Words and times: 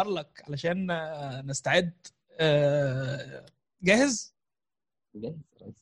لك 0.00 0.44
علشان 0.48 0.90
آه، 0.90 1.42
نستعد. 1.42 2.06
آه، 2.40 3.46
جاهز؟ 3.82 4.34
جاهز. 5.14 5.36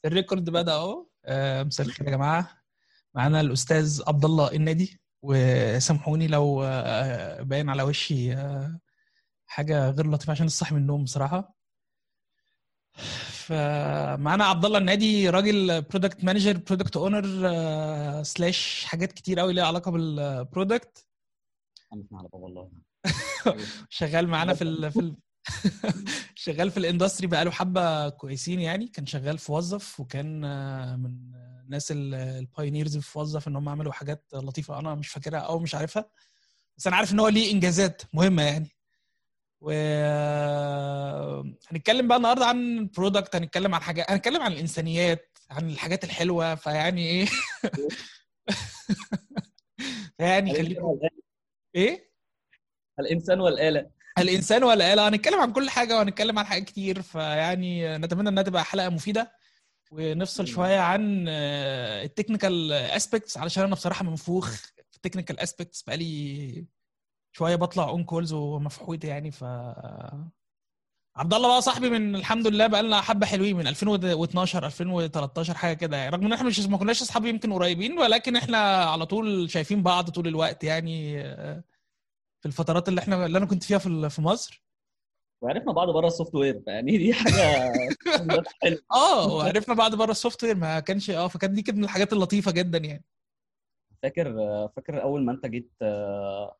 ال 0.04 0.11
record 0.11 0.50
بدأ 0.50 0.72
أهو. 0.72 1.06
آه، 1.24 1.62
مساء 1.62 1.86
الخير 1.86 2.06
يا 2.06 2.12
جماعة. 2.12 2.62
معانا 3.14 3.40
الأستاذ 3.40 4.02
عبد 4.06 4.24
الله 4.24 4.52
النادي 4.52 5.00
وسامحوني 5.22 6.26
لو 6.28 6.60
باين 7.44 7.68
على 7.68 7.82
وشي 7.82 8.36
حاجة 9.46 9.90
غير 9.90 10.10
لطيفة 10.10 10.30
عشان 10.30 10.48
صاحي 10.48 10.74
من 10.74 10.80
النوم 10.80 11.04
بصراحة. 11.04 11.54
فمعانا 13.46 14.44
عبد 14.44 14.64
الله 14.64 14.78
النادي 14.78 15.28
راجل 15.30 15.82
product 15.82 16.24
manager 16.24 16.56
product 16.56 16.96
owner 16.96 17.24
slash 18.22 18.84
حاجات 18.84 19.12
كتير 19.12 19.40
قوي 19.40 19.52
ليها 19.52 19.64
علاقة 19.64 19.90
بال 19.90 20.16
product 20.16 21.06
على 21.92 22.28
بابا 22.32 22.70
شغال 23.90 24.28
معانا 24.28 24.54
في 24.54 24.64
ال... 24.64 24.92
في 24.92 25.00
ال... 25.00 25.16
شغال 26.34 26.70
في 26.70 26.76
ال 26.76 26.82
industry 26.82 27.26
بقاله 27.26 27.50
حبة 27.50 28.08
كويسين 28.08 28.60
يعني. 28.60 28.86
كان 28.88 29.06
شغال 29.06 29.38
في 29.38 29.52
وظف 29.52 30.00
وكان 30.00 30.40
من 31.00 31.16
الناس 31.64 31.92
ال 31.92 32.04
pioneers 32.04 32.98
في 32.98 33.18
وظف 33.18 33.48
إن 33.48 33.56
هم 33.56 33.68
عملوا 33.68 33.92
حاجات 33.92 34.24
لطيفة 34.34 34.78
أنا 34.78 34.94
مش 34.94 35.08
فاكرها 35.08 35.38
أو 35.38 35.58
مش 35.58 35.74
عارفها. 35.74 36.10
بس 36.78 36.86
أنا 36.86 36.96
عارف 36.96 37.12
إن 37.12 37.20
هو 37.20 37.28
ليه 37.28 37.52
إنجازات 37.52 38.02
مهمة 38.12 38.42
يعني. 38.42 38.68
و 39.60 39.70
هنتكلم 41.70 42.08
بقى 42.08 42.16
النهارده 42.16 42.46
عن 42.46 42.90
product 42.96 43.36
هنتكلم 43.36 43.74
عن 43.74 43.82
حاجات 43.82 44.10
هنتكلم 44.10 44.42
عن 44.42 44.52
الإنسانيات 44.52 45.38
عن 45.50 45.70
الحاجات 45.70 46.04
الحلوة. 46.04 46.54
فيعني 46.54 47.06
إيه؟ 47.06 47.26
يعني 50.18 50.54
خليكم 50.54 50.98
إيه؟ 51.74 52.09
الإنسان 53.00 53.40
والآلة. 53.40 53.90
الإنسان 54.18 54.64
ولا 54.64 54.92
آلة 54.92 55.08
هنتكلم 55.08 55.40
عن 55.40 55.52
كل 55.52 55.70
حاجة 55.70 55.96
وهنتكلم 55.96 56.38
عن 56.38 56.44
حاجات 56.46 56.64
كتير 56.64 57.02
فيعني 57.02 57.98
نتمنى 57.98 58.28
إنها 58.28 58.42
تبقى 58.42 58.64
حلقة 58.64 58.88
مفيدة 58.88 59.32
ونفصل 59.92 60.46
شوية 60.46 60.78
عن 60.78 61.28
ال 61.28 61.42
technical 61.42 62.72
aspects 62.72 63.38
علشان 63.38 63.64
أنا 63.64 63.74
بصراحة 63.74 64.04
منفوخ 64.04 64.50
في 64.90 64.96
ال 64.96 65.00
technical 65.00 65.40
aspects 65.40 65.82
بقالي 65.82 66.66
شوية 67.32 67.56
بطلع 67.56 67.88
on 67.88 68.04
calls 68.04 68.32
ومفحوط 68.32 69.04
يعني 69.04 69.30
ف 69.30 69.44
عبد 71.16 71.34
الله 71.34 71.48
بقى 71.48 71.62
صاحبي 71.62 71.90
من 71.90 72.14
الحمد 72.16 72.46
لله 72.46 72.66
بقى 72.66 72.82
لنا 72.82 73.00
حبة 73.00 73.26
حلوين 73.26 73.56
من 73.56 73.66
2012 73.66 74.66
2013 74.66 75.54
حاجة 75.54 75.74
كده 75.76 75.96
يعني. 75.96 76.10
رغم 76.16 76.26
إن 76.26 76.32
إحنا 76.32 76.46
مش 76.48 76.60
ما 76.60 76.78
كناش 76.78 77.02
أصحاب 77.02 77.24
يمكن 77.26 77.52
قريبين 77.52 77.98
ولكن 77.98 78.36
إحنا 78.36 78.58
على 78.84 79.06
طول 79.06 79.50
شايفين 79.50 79.82
بعض 79.82 80.10
طول 80.10 80.28
الوقت 80.28 80.64
يعني 80.64 81.20
آه، 81.20 81.64
في 82.40 82.46
الفترات 82.46 82.88
اللي 82.88 83.00
إحنا 83.00 83.26
اللي 83.26 83.38
أنا 83.38 83.46
كنت 83.46 83.64
فيها 83.64 83.78
في 83.78 84.10
في 84.10 84.22
مصر. 84.22 84.64
وعرفنا 85.42 85.72
بعض 85.72 85.90
بره 85.90 86.06
ال 86.06 86.34
software 86.34 86.62
يعني 86.66 86.98
دي 86.98 87.14
حاجة 87.14 87.72
آه 88.92 89.34
وعرفنا 89.34 89.74
بعض 89.74 89.94
بره 89.94 90.10
ال 90.10 90.44
software 90.44 90.54
ما 90.56 90.80
كانش 90.80 91.10
آه 91.10 91.28
فكانت 91.28 91.54
دي 91.54 91.62
كانت 91.62 91.78
من 91.78 91.84
الحاجات 91.84 92.12
اللطيفة 92.12 92.50
جدا 92.52 92.78
يعني. 92.78 93.04
فاكر 94.02 94.34
فاكر 94.76 95.02
أول 95.02 95.24
ما 95.24 95.32
أنت 95.32 95.46
جيت 95.46 95.72
آه، 95.82 96.56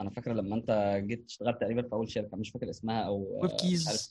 أنا 0.00 0.10
فاكر 0.10 0.32
لما 0.32 0.56
أنت 0.56 1.00
جيت 1.06 1.24
اشتغلت 1.28 1.60
تقريبا 1.60 1.82
في 1.82 1.92
أول 1.92 2.10
شركة 2.10 2.36
مش 2.36 2.50
فاكر 2.50 2.70
اسمها 2.70 3.02
أو 3.02 3.40
ويب 3.42 3.50
آه، 3.50 3.56
كيز. 3.56 3.82
مش 3.82 3.88
عارف 3.88 4.10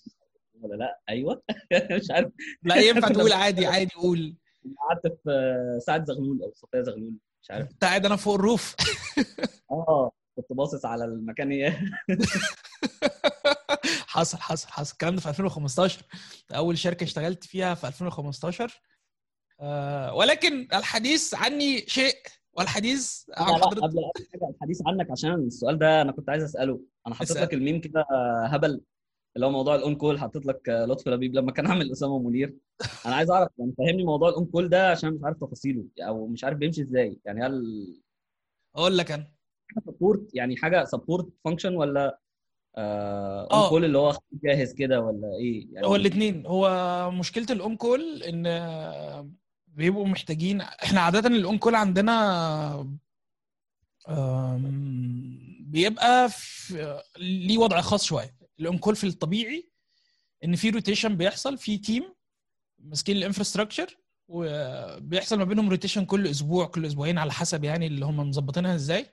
ولا 0.61 0.75
لأ. 0.75 0.99
أيوه. 1.09 1.43
مش 1.91 2.11
عارف. 2.11 2.31
لا 2.63 2.75
ينفع 2.75 3.07
تقول 3.07 3.33
عادي 3.43 3.65
عادي 3.65 3.91
قول. 3.95 4.35
قعدت 4.79 5.07
في 5.23 5.29
آه، 5.31 5.79
سعد 5.79 6.05
زغلول 6.05 6.43
أو 6.43 6.51
صفية 6.55 6.81
زغلول 6.81 7.13
مش 7.41 7.51
عارف. 7.51 7.67
كنت 7.69 7.83
قاعد 7.83 8.05
أنا 8.05 8.15
فوق 8.15 8.33
الروف. 8.35 8.75
آه. 9.71 10.11
كنت 10.35 10.53
باصص 10.53 10.85
على 10.85 11.05
المكان 11.05 11.51
إيه؟ 11.51 11.81
حصل 14.07 14.37
حصل 14.37 14.67
حصل. 14.67 14.91
الكلام 14.93 15.15
ده 15.15 15.21
في 15.21 15.29
2015 15.29 16.01
أول 16.55 16.77
شركة 16.77 17.03
اشتغلت 17.03 17.43
فيها 17.43 17.75
في 17.75 17.87
2015 17.87 18.81
آه 19.59 20.13
ولكن 20.13 20.67
الحديث 20.73 21.33
عني 21.33 21.77
شيء 21.87 22.15
والحديث 22.53 23.23
عن 23.37 23.45
حضرتك. 23.53 23.83
قبل 23.83 23.99
حاجة 24.33 24.49
الحديث 24.55 24.81
عنك 24.87 25.11
عشان 25.11 25.33
السؤال 25.33 25.79
ده 25.79 26.01
أنا 26.01 26.11
كنت 26.11 26.29
عايز 26.29 26.43
أسأله. 26.43 26.81
أنا 27.07 27.15
حطيت. 27.15 27.37
لك 27.37 27.53
الميم 27.53 27.81
كده 27.81 28.05
هبل 28.45 28.81
اللي 29.35 29.45
هو 29.45 29.51
موضوع 29.51 29.75
ال 29.75 29.82
on 29.82 29.95
call. 29.95 30.19
حطيت 30.19 30.45
لك 30.45 30.69
لطفي 30.69 31.09
لبيب. 31.09 31.35
لما 31.35 31.51
كان 31.51 31.67
عامل 31.67 31.91
أسامة 31.91 32.19
منير 32.19 32.55
أنا 33.05 33.15
عايز 33.15 33.31
أعرف 33.31 33.49
يعني 33.57 33.73
فهمني 33.77 34.03
موضوع 34.03 34.29
ال 34.29 34.34
on 34.34 34.45
call 34.45 34.69
ده 34.69 34.91
عشان 34.91 35.13
مش 35.13 35.21
عارف 35.23 35.37
تفاصيله 35.37 35.85
أو 35.99 36.27
مش 36.27 36.43
عارف 36.43 36.57
بيمشي 36.57 36.81
إزاي. 36.81 37.19
يعني 37.25 37.45
هل 37.45 37.63
أقول 38.75 38.97
لك 38.97 39.11
أنا. 39.11 39.34
support 39.85 40.29
يعني 40.33 40.57
حاجة 40.57 40.83
support 40.85 41.27
function 41.45 41.75
ولا 41.75 42.19
آه. 42.77 43.47
on 43.53 43.69
call 43.69 43.85
اللي 43.85 43.97
هو 43.97 44.17
جاهز 44.43 44.73
كده 44.73 45.01
ولا 45.01 45.27
إيه؟ 45.39 45.67
يعني 45.73 45.87
هو 45.87 45.95
الاثنين 45.95 46.45
هو 46.45 47.11
مشكلة 47.11 47.45
ال 47.49 47.58
on 47.58 47.75
call 47.75 48.23
إن 48.23 48.47
آه، 48.47 49.29
بيبقوا 49.67 50.07
محتاجين 50.07 50.61
إحنا 50.61 51.01
عادة 51.01 51.27
ال 51.29 51.38
on 51.38 51.57
call 51.57 51.75
عندنا 51.75 52.95
بيبقى 55.59 56.29
في 56.29 57.01
ليه 57.17 57.57
وضع 57.57 57.81
خاص 57.81 58.03
شوية. 58.03 58.35
ال 58.59 58.65
on 58.65 58.77
call 58.77 58.95
في 58.95 59.07
الطبيعي 59.07 59.69
إن 60.43 60.55
في 60.55 60.69
rotation 60.69 61.17
بيحصل 61.17 61.57
في 61.57 61.77
team 61.77 62.13
ماسكين 62.79 63.17
ال 63.17 63.22
infrastructure 63.22 63.97
وبيحصل 64.27 65.37
ما 65.37 65.43
بينهم 65.43 65.69
rotation 65.69 66.05
كل 66.05 66.27
أسبوع 66.27 66.65
كل 66.65 66.85
أسبوعين 66.85 67.17
على 67.17 67.31
حسب 67.31 67.63
يعني 67.63 67.87
اللي 67.87 68.05
هم 68.05 68.17
مظبطينها 68.29 68.75
إزاي. 68.75 69.05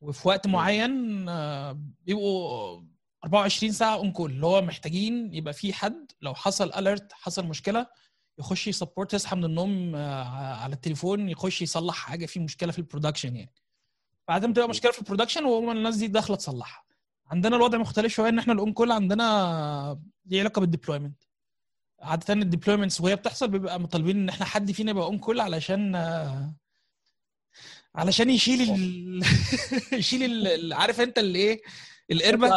وفي 0.00 0.28
وقت 0.28 0.46
معين 0.46 1.28
آه، 1.28 1.80
بيبقوا 2.02 2.82
24 3.24 3.72
ساعة 3.72 3.94
on 3.96 4.12
call 4.12 4.30
اللي 4.30 4.46
هو 4.46 4.62
محتاجين 4.62 5.34
يبقى 5.34 5.52
في 5.52 5.72
حد 5.72 6.12
لو 6.22 6.34
حصل 6.34 6.72
alert 6.72 7.12
حصل 7.12 7.46
مشكلة 7.46 7.86
يخش 8.38 8.68
ي 8.68 8.74
support 8.74 9.14
يصحى 9.14 9.36
من 9.36 9.44
النوم 9.44 9.94
آه، 9.96 10.24
على 10.54 10.74
التليفون 10.74 11.28
يخش 11.28 11.62
يصلح 11.62 11.94
حاجة 11.94 12.26
في 12.26 12.40
مشكلة 12.40 12.72
في 12.72 12.78
ال 12.78 12.83
production 12.83 13.36
يعني. 13.36 13.52
بعدين 14.28 14.52
بتبقى 14.52 14.68
مشكلة 14.68 14.92
في 14.92 14.98
ال 14.98 15.02
production 15.02 15.44
وهم 15.44 15.70
الناس 15.70 15.96
دي 15.96 16.06
داخلة 16.06 16.36
تصلحها. 16.36 16.84
عندنا 17.26 17.56
الوضع 17.56 17.78
مختلف 17.78 18.12
شوية 18.14 18.28
إن 18.28 18.38
إحنا 18.38 18.52
ال 18.52 18.72
on-call 18.72 18.92
عندنا 18.92 20.00
ليه 20.26 20.40
علاقة 20.40 20.60
بال 20.60 20.70
deployment 20.70 21.22
عادة 22.00 22.34
ال 22.34 22.40
deployments 22.40 23.00
وهي 23.00 23.16
بتحصل 23.16 23.48
بيبقى 23.48 23.80
مطالبين 23.80 24.16
إن 24.16 24.28
إحنا 24.28 24.46
حد 24.46 24.72
فينا 24.72 24.90
يبقى 24.90 25.04
on-call 25.04 25.40
علشان 25.40 25.94
آه، 25.94 26.54
علشان 27.94 28.30
يشيل 28.30 28.70
ال... 28.70 29.22
يشيل 30.00 30.46
ال... 30.46 30.72
عارف 30.72 31.00
انت 31.00 31.18
اللي 31.18 31.38
إيه؟ 31.38 31.62
القربه 32.10 32.48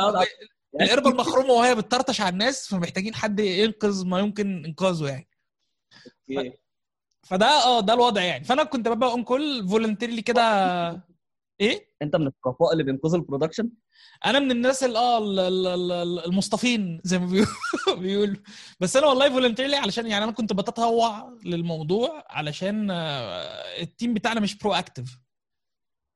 القربه 0.82 1.10
المخرومة 1.10 1.50
وهي 1.54 1.76
بتطرطش 1.76 2.22
على 2.22 2.34
الناس 2.34 2.68
فمحتاجين 2.68 3.16
حد 3.16 3.40
ينقذ 3.40 4.06
ما 4.06 4.20
يمكن 4.20 4.66
إنقاذه 4.66 5.08
يعني. 5.08 5.28
okay. 6.38 6.53
فده 7.24 7.46
آه 7.46 7.80
ده 7.80 7.94
الوضع 7.94 8.22
يعني. 8.22 8.44
فأنا 8.44 8.64
كنت 8.64 8.88
ببقى 8.88 9.12
on-call 9.12 9.68
voluntarily 9.69 10.22
كده. 10.22 10.42
إيه؟ 11.62 11.94
أنت 12.02 12.16
من 12.16 12.28
الشرفاء 12.28 12.74
اللي 12.74 12.84
بينقذوا 12.84 13.18
ال 13.18 13.22
production 13.22 13.69
أنا 14.26 14.40
من 14.40 14.52
الناس 14.52 14.84
ال- 14.84 14.96
آه 14.96 15.18
ال- 15.18 15.40
ال- 15.40 15.68
ال- 15.92 16.26
المصطفين 16.26 17.02
زي 17.04 17.20
ما 17.20 17.26
بيقولوا- 17.26 17.56
بيقولوا. 18.02 18.36
بس 18.80 18.98
أنا 18.98 19.08
والله 19.08 19.30
voluntarily 19.30 19.75
علشان 19.76 20.08
يعني 20.08 20.24
أنا 20.24 20.31
كنت 20.31 20.54
بتطوع 20.54 21.38
للموضوع 21.46 22.24
علشان 22.30 22.92
آه، 22.92 23.82
ال 23.81 23.88
team 23.88 24.14
بتاعنا 24.14 24.40
مش 24.40 24.56
proactive 24.58 25.19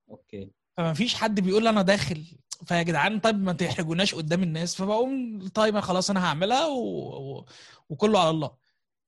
okay. 0.09 0.52
فما 0.78 0.94
فيش 0.94 1.16
حد 1.16 1.40
بيقول 1.40 1.64
لي 1.64 1.70
أنا 1.70 1.82
داخل. 1.82 2.24
فيا 2.66 2.84
جدعان 2.84 3.20
طيب 3.20 3.44
ما 3.44 3.54
تحرجوناش 3.54 4.16
قدام 4.16 4.44
الناس. 4.44 4.76
فبقوم 4.76 5.40
طيب 5.48 5.80
خلاص 5.80 6.10
أنا 6.10 6.26
هعملها 6.26 6.66
و... 6.66 6.80
و... 6.80 7.46
وكله 7.90 8.20
على 8.20 8.30
الله. 8.30 8.52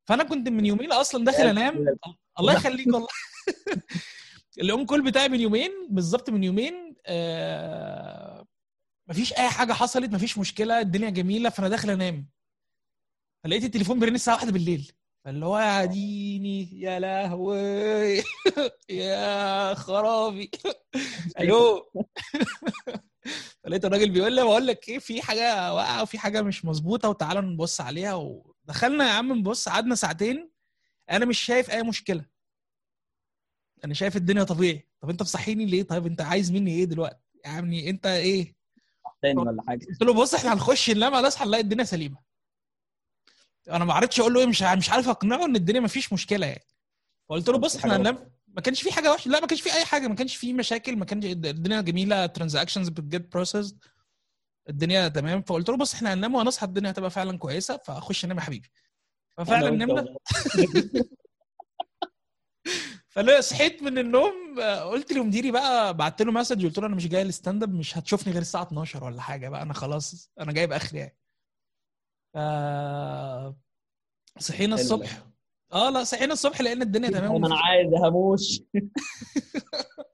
فأنا 0.08 0.24
كنت 0.24 0.50
من 0.50 0.66
يومين 0.66 0.92
أصلا 0.92 1.26
داخل 1.26 1.48
أنام. 1.48 1.86
الله 2.40 2.54
يخليك 2.54 2.88
والله. 2.88 3.08
ال 4.62 4.86
on-call 4.86 5.04
بتاعي 5.04 5.30
من 5.30 5.40
يومين 5.40 5.72
بالظبط 5.90 6.30
من 6.30 6.44
يومين 6.44 6.96
آه... 7.06 8.46
مفيش 9.10 9.34
أي 9.34 9.50
حاجة 9.50 9.74
حصلت 9.74 10.12
مفيش 10.14 10.38
مشكلة 10.38 10.80
الدنيا 10.80 11.10
جميلة 11.10 11.50
فأنا 11.50 11.70
داخل 11.70 11.90
أنام. 11.90 12.30
فلقيت 13.44 13.64
التليفون 13.64 14.00
بيرن 14.00 14.16
الساعة 14.16 14.36
واحدة 14.36 14.52
بالليل. 14.52 14.92
فاللي 15.26 15.46
هو 15.46 15.60
يا 15.60 15.86
ديني 15.86 16.82
يا 16.82 17.00
لهوي 17.00 18.24
يا 18.90 19.74
خرابي. 19.74 20.52
ألو. 21.40 21.92
فلقيت 23.64 23.86
الراجل 23.86 24.12
بيقول 24.12 24.36
لي 24.36 24.44
بقول 24.44 24.68
لك 24.68 24.90
إيه 24.90 25.00
في 25.00 25.22
حاجة 25.22 25.74
واقعة 25.74 26.02
وفي 26.02 26.20
حاجة 26.20 26.42
مش 26.42 26.66
مظبوطة 26.66 27.10
وتعالى 27.10 27.42
نبص 27.42 27.82
عليها. 27.82 28.14
ودخلنا 28.14 29.08
يا 29.08 29.14
عم 29.14 29.34
نبص 29.34 29.70
قعدنا 29.70 29.96
ساعتين. 29.96 30.52
أنا 31.10 31.26
مش 31.26 31.40
شايف 31.40 31.70
أي 31.72 31.84
مشكلة. 31.84 32.26
أنا 33.86 33.94
شايف 33.94 34.16
الدنيا 34.16 34.44
طبيعي. 34.44 34.88
طب 35.02 35.10
أنت 35.10 35.22
مصحيني 35.22 35.66
ليه؟ 35.66 35.84
طيب 35.84 36.06
أنت 36.06 36.22
عايز 36.22 36.52
مني 36.52 36.72
إيه 36.72 36.86
دلوقتي؟ 36.86 37.20
يعني 37.46 37.90
أنت 37.90 38.06
إيه؟ 38.06 38.59
تاني 39.22 39.40
ولا 39.40 39.64
حاجة؟ 39.68 39.86
قلت 39.86 40.04
له 40.04 40.14
بص 40.14 40.34
إحنا 40.34 40.54
هنخش 40.54 40.90
ننام 40.90 41.14
هنصحى 41.14 41.46
نلاقي 41.46 41.62
الدنيا 41.62 41.84
سليمة. 41.84 42.18
أنا 43.70 43.86
ما 43.86 43.94
عرفتش 43.94 44.20
أقول 44.20 44.34
له 44.34 44.40
إيه 44.40 44.46
مش 44.46 44.62
مش 44.62 44.90
عارف 44.90 45.10
أقنعه 45.10 45.46
إن 45.46 45.56
الدنيا 45.56 45.80
ما 45.80 45.88
فيش 45.88 46.14
مشكلة 46.14 46.46
يعني. 46.48 46.66
فقلت 47.30 47.50
له 47.50 47.58
بص 47.58 47.76
إحنا 47.76 47.96
هننام. 47.96 48.32
ما 48.48 48.62
كانش 48.62 48.82
في 48.82 48.92
حاجة 48.92 49.12
وحشة. 49.12 49.30
لا 49.30 49.40
ما 49.40 49.48
كانش 49.48 49.62
في 49.62 49.74
أي 49.74 49.86
حاجة. 49.86 50.08
ما 50.08 50.16
كانش 50.16 50.36
في 50.36 50.54
مشاكل. 50.54 50.96
ما 50.96 51.06
كانش 51.06 51.26
الدنيا 51.26 51.82
جميلة. 51.82 52.26
transactions 52.26 52.90
بت 52.90 53.06
get 53.06 53.32
processed 53.32 53.84
الدنيا 54.70 55.08
تمام. 55.08 55.42
فقلت 55.42 55.70
له 55.70 55.78
بص 55.78 55.94
إحنا 55.94 56.14
هننام 56.14 56.36
وهنصحى 56.36 56.66
الدنيا 56.66 56.92
هتبقى 56.92 57.10
فعلا 57.10 57.38
كويسة. 57.38 57.78
فأخش 57.78 58.26
أنام 58.26 58.38
يا 58.38 58.42
حبيبي. 58.42 58.72
ففعلا 59.38 59.70
نمنا. 59.70 60.06
والله. 63.18 63.32
فلا 63.32 63.42
صحيت 63.42 63.84
من 63.84 63.98
النوم 63.98 64.60
قلت 64.92 65.12
لمديري 65.14 65.52
بقى 65.52 65.94
بعت 65.94 66.22
له 66.22 66.32
message 66.32 66.66
قلت 66.66 66.78
له 66.80 66.88
أنا 66.88 66.96
مش 66.96 67.08
جاي 67.08 67.22
ال 67.22 67.64
stand-up 67.64 67.74
مش 67.74 67.98
هتشوفني 67.98 68.34
غير 68.34 68.42
الساعة 68.42 68.64
12 68.64 69.04
ولا 69.04 69.22
حاجة 69.22 69.50
بقى 69.50 69.62
أنا 69.62 69.74
خلاص 69.74 70.32
أنا 70.40 70.52
جايب 70.52 70.72
آخري 70.72 71.00
يعني. 71.00 71.18
ف 72.34 72.38
صحينا 74.40 74.76
الصبح. 74.76 75.26
آه 75.74 75.90
لا 75.90 76.04
صحينا 76.04 76.34
الصبح 76.34 76.62
لقينا 76.62 76.84
الدنيا 76.84 77.10
تمام 77.20 77.42
ما 77.42 77.48
أنا 77.48 77.56
ومفيش- 77.56 77.64
عايز 77.66 77.94
هموش. 77.94 78.62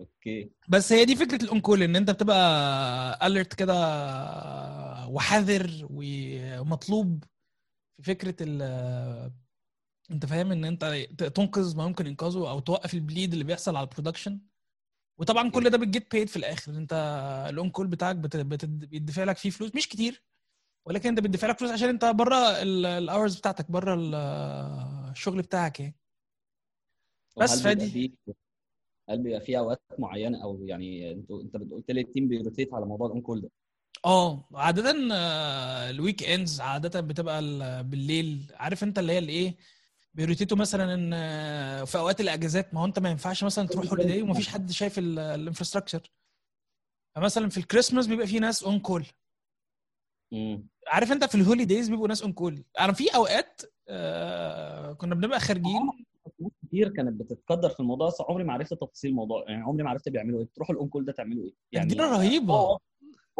okay. 0.00 0.50
بس 0.68 0.92
هي 0.92 1.04
دي 1.04 1.16
فكرة 1.16 1.42
ال 1.44 1.60
on-call 1.60 1.82
إن 1.82 1.96
أنت 1.96 2.10
بتبقى 2.10 3.26
alert 3.26 3.54
كده 3.54 3.74
وحذر 5.08 5.86
ومطلوب 5.90 7.24
في 7.96 8.02
فكرة 8.02 8.36
ال 8.40 9.32
انت 10.10 10.26
فاهم 10.26 10.52
ان 10.52 10.64
انت 10.64 10.84
تنقذ 11.34 11.76
ما 11.76 11.84
يمكن 11.84 12.06
انقاذه 12.06 12.50
أو 12.50 12.60
توقف 12.60 12.94
ال 12.94 13.00
bleed 13.00 13.32
اللي 13.32 13.44
بيحصل 13.44 13.76
على 13.76 13.84
ال 13.88 13.93
production 13.93 14.40
وطبعا 15.18 15.50
كل 15.50 15.70
ده 15.70 15.78
بت 15.78 15.92
get 15.92 16.12
paid 16.12 16.28
في 16.28 16.36
الآخر. 16.36 16.72
انت 16.72 16.92
ال 17.50 17.70
on-call 17.70 17.86
بتاعك 17.86 18.16
بت... 18.16 18.36
بت... 18.36 18.64
بيدفع 18.64 19.24
لك 19.24 19.36
فيه 19.36 19.50
فلوس. 19.50 19.74
مش 19.74 19.88
كتير. 19.88 20.24
ولكن 20.86 21.08
انت 21.08 21.20
بتدفع 21.20 21.48
لك 21.48 21.58
فلوس 21.58 21.70
عشان 21.70 21.88
انت 21.88 22.04
بره 22.04 22.62
ال 22.62 22.74
hours 22.74 23.36
بتاعتك 23.38 23.70
بره 23.70 23.94
ال- 23.94 24.14
الشغل 25.10 25.42
بتاعك 25.42 25.80
يعني. 25.80 25.96
بس 27.40 27.62
فادي- 27.62 28.14
هل 29.10 29.18
بيبقى 29.22 29.40
في 29.40 29.58
أوقات 29.58 29.82
معينة 29.98 30.42
أو 30.42 30.64
يعني 30.66 31.12
انت 31.12 31.30
انت 31.30 31.56
قلت 31.72 31.90
لي 31.90 32.00
ال 32.00 32.06
team 32.06 32.28
بي 32.28 32.39
rotate 32.39 32.74
على 32.74 32.86
موضوع 32.86 33.06
ال 33.06 33.20
on-call 33.22 33.40
ده. 33.40 33.50
آه 34.04 34.48
عادة 34.54 35.14
آه، 35.14 35.90
ال 35.90 36.22
weekends 36.22 36.60
عادة 36.60 37.00
بتبقى 37.00 37.38
ال- 37.38 37.84
بالليل. 37.84 38.52
عارف 38.54 38.84
انت 38.84 38.98
اللي 38.98 39.12
هي 39.12 39.18
الايه؟ 39.18 39.56
بي 40.14 40.23
rotate 40.23 40.51
وا 40.51 40.56
مثلا 40.56 40.94
إن 40.94 41.10
آه، 41.14 41.84
في 41.84 41.98
أوقات 41.98 42.20
الاجازات 42.20 42.74
ما 42.74 42.80
هو 42.80 42.84
أنت 42.84 42.98
ما 42.98 43.10
ينفعش 43.10 43.44
مثلا 43.44 43.66
تروح 43.68 43.86
holiday 43.90 44.22
ومفيش 44.22 44.48
حد 44.48 44.70
شايف 44.70 44.98
ال 44.98 45.06
infrastructure 45.06 46.10
فمثلا 47.16 47.48
في 47.48 47.58
الكريسماس 47.58 48.06
بيبقى 48.06 48.26
في 48.26 48.38
ناس 48.38 48.62
on-call 48.62 49.06
عارف 50.86 51.12
أنت 51.12 51.24
في 51.24 51.34
ال 51.34 51.40
holidays 51.40 51.88
بيبقوا 51.88 52.08
ناس 52.08 52.22
on-call 52.22 52.64
أنا 52.80 52.92
في 52.92 53.14
أوقات 53.14 53.62
آه، 53.88 54.92
كنا 54.92 55.14
بنبقى 55.14 55.40
خارجين. 55.40 55.90
ناس 56.40 56.52
كتير 56.66 56.88
كانت 56.88 57.20
بتتكدر 57.20 57.68
في 57.70 57.80
الموضوع 57.80 58.06
بس 58.06 58.20
عمري 58.20 58.44
ما 58.44 58.52
عرفت 58.52 58.74
تفاصيل 58.74 59.10
الموضوع. 59.10 59.44
يعني 59.48 59.62
عمري 59.62 59.82
ما 59.82 59.90
عرفت 59.90 60.08
بيعملوا 60.08 60.40
إيه 60.40 60.48
تروحوا 60.54 60.74
ال 60.74 60.88
on-call 60.88 61.04
ده 61.04 61.12
تعملوا 61.12 61.44
إيه؟ 61.44 61.54
يعني 61.72 61.94
رهيبة. 61.94 62.54
هو 62.54 62.78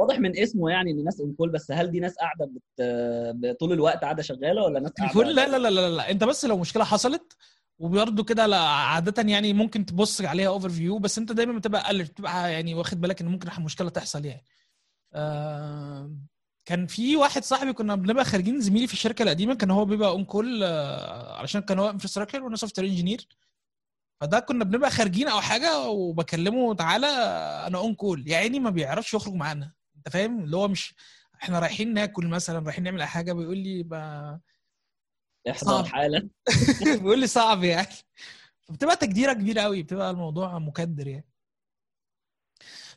واضح 0.01 0.19
من 0.19 0.39
اسمه 0.39 0.71
يعني 0.71 0.91
إن 0.91 1.05
ناس 1.05 1.21
on-call 1.21 1.51
بس 1.51 1.71
هل 1.73 1.91
دي 1.91 2.01
ناس 2.01 2.15
قاعدة 2.15 2.51
بت... 2.53 3.57
طول 3.61 3.73
الوقت 3.73 4.03
قاعدة 4.03 4.23
شغالة 4.23 4.63
ولا 4.63 4.81
ناس 4.81 4.93
قاعدة؟ 4.93 5.23
لا 5.23 5.49
لا 5.49 5.59
لا 5.59 5.69
لا 5.71 5.91
لا 5.97 6.11
انت 6.11 6.25
بس 6.25 6.45
لو 6.45 6.59
مشكلة 6.59 6.85
حصلت 6.85 7.37
وبرضه 7.79 8.25
كده 8.25 8.57
عادة 8.67 9.31
يعني 9.31 9.53
ممكن 9.53 9.87
تبص 9.87 10.21
عليها 10.21 10.49
overview 10.49 10.99
بس 10.99 11.19
انت 11.19 11.33
دايما 11.33 11.59
بتبقى 11.59 11.91
alert 11.91 12.11
بتبقى 12.11 12.53
يعني 12.53 12.75
واخد 12.75 13.01
بالك 13.01 13.21
إن 13.21 13.29
ممكن 13.29 13.63
مشكلة 13.63 13.89
تحصل 13.89 14.25
يعني. 14.25 14.45
آه 15.15 16.11
كان 16.65 16.87
في 16.87 17.17
واحد 17.17 17.45
صاحبي 17.45 17.73
كنا 17.73 17.95
بنبقى 17.95 18.25
خارجين 18.25 18.61
زميلي 18.61 18.87
في 18.87 18.93
الشركة 18.93 19.23
القديمة 19.23 19.55
كان 19.55 19.71
هو 19.71 19.85
بيبقى 19.85 20.09
on-call 20.09 20.61
آه 20.65 21.37
علشان 21.39 21.61
كان 21.61 21.79
هو 21.79 21.91
infrastructure 21.91 22.43
وأنا 22.43 22.57
software 22.57 22.79
engineer 22.79 23.29
فده 24.21 24.41
كنا 24.41 24.65
بنبقى 24.65 24.91
خارجين 24.91 25.29
أو 25.29 25.41
حاجة 25.41 25.89
وبكلمه 25.89 26.75
تعالى 26.75 27.07
أنا 27.67 27.79
on-call 27.79 28.29
يا 28.29 28.37
عيني 28.37 28.61
ما 28.61 28.71
بيعرفش 28.71 29.15
يخرج 29.15 29.35
معانا. 29.35 29.73
انت 30.01 30.09
فاهم؟ 30.09 30.45
اللي 30.45 30.57
هو 30.57 30.69
مش 30.69 30.95
إحنا 31.43 31.59
رايحين 31.59 31.95
ناكل 31.95 32.27
مثلا 32.27 32.59
رايحين 32.59 32.85
نعمل 32.85 33.01
أي 33.01 33.07
حاجة 33.07 33.33
بيقول 33.33 33.59
لي 33.59 33.83
بقى 33.83 34.41
احضر. 35.51 35.85
حاله 35.85 36.29
بيقول 37.03 37.19
لي 37.21 37.27
صعب 37.27 37.65
يعني. 37.65 37.95
فبتبقى 38.61 38.97
تكديره 38.97 39.33
كبيرة 39.33 39.61
قوي 39.63 39.83
بتبقى 39.83 40.11
الموضوع 40.11 40.59
مكدر 40.59 41.07
يعني. 41.07 41.29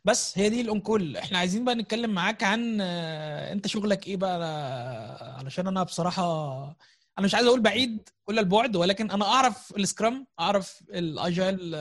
بس 0.05 0.38
هي 0.38 0.50
دي 0.50 0.61
ال 0.62 0.80
on-call 0.80 1.18
إحنا 1.17 1.38
عايزين 1.38 1.65
بقى 1.65 1.75
نتكلم 1.75 2.09
معاك 2.13 2.44
عن 2.44 2.77
آه، 2.81 3.53
أنت 3.53 3.67
شغلك 3.67 4.07
إيه 4.07 4.17
بقى؟ 4.17 4.39
آه، 4.44 5.38
علشان 5.38 5.67
أنا 5.67 5.83
بصراحة 5.83 6.63
أنا 7.17 7.25
مش 7.25 7.35
عايز 7.35 7.47
أقول 7.47 7.61
بعيد 7.61 8.09
كل 8.23 8.39
البعد 8.39 8.75
ولكن 8.75 9.11
أنا 9.11 9.25
أعرف 9.25 9.73
ال 9.77 9.86
Scrum 9.86 10.27
أعرف 10.39 10.83
ال 10.89 11.03
agile 11.03 11.71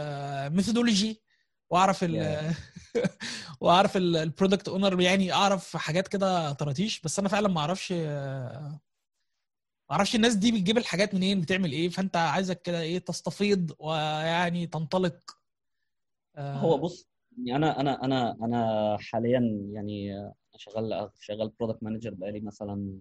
methodology 0.51 1.23
وأعرف 1.71 2.05
ال 2.05 2.55
واعرف 3.61 3.97
ال 3.97 4.06
product 4.06 4.69
owner 4.69 5.01
يعني 5.01 5.33
أعرف 5.33 5.77
حاجات 5.77 6.09
كده 6.09 6.53
طراتيش 6.53 7.01
بس 7.01 7.19
أنا 7.19 7.29
فعلا 7.29 7.49
ما 7.49 7.61
أعرفش 7.61 7.93
ما 7.93 8.79
أعرفش 9.93 10.15
الناس 10.15 10.35
دي 10.35 10.53
بتجيب 10.53 10.79
الحاجات 10.79 11.15
منين 11.15 11.41
بتعمل 11.41 11.73
إيه 11.73 11.89
فأنت 11.89 12.17
عايزك 12.17 12.63
كده 12.63 12.81
إيه 12.81 12.99
تستفيض 12.99 13.73
ويعني 13.79 14.67
تنطلق. 14.67 15.39
آه، 16.37 16.57
هو 16.57 16.79
بص 16.79 17.09
يعني 17.45 17.57
أنا 17.57 17.81
أنا 17.81 18.05
أنا 18.05 18.37
أنا 18.43 18.97
حاليا 19.01 19.69
يعني 19.73 20.15
شغال 20.57 21.11
شغال 21.21 21.49
product 21.49 21.83
manager 21.83 22.15
بقالي 22.15 22.41
مثلا 22.41 23.01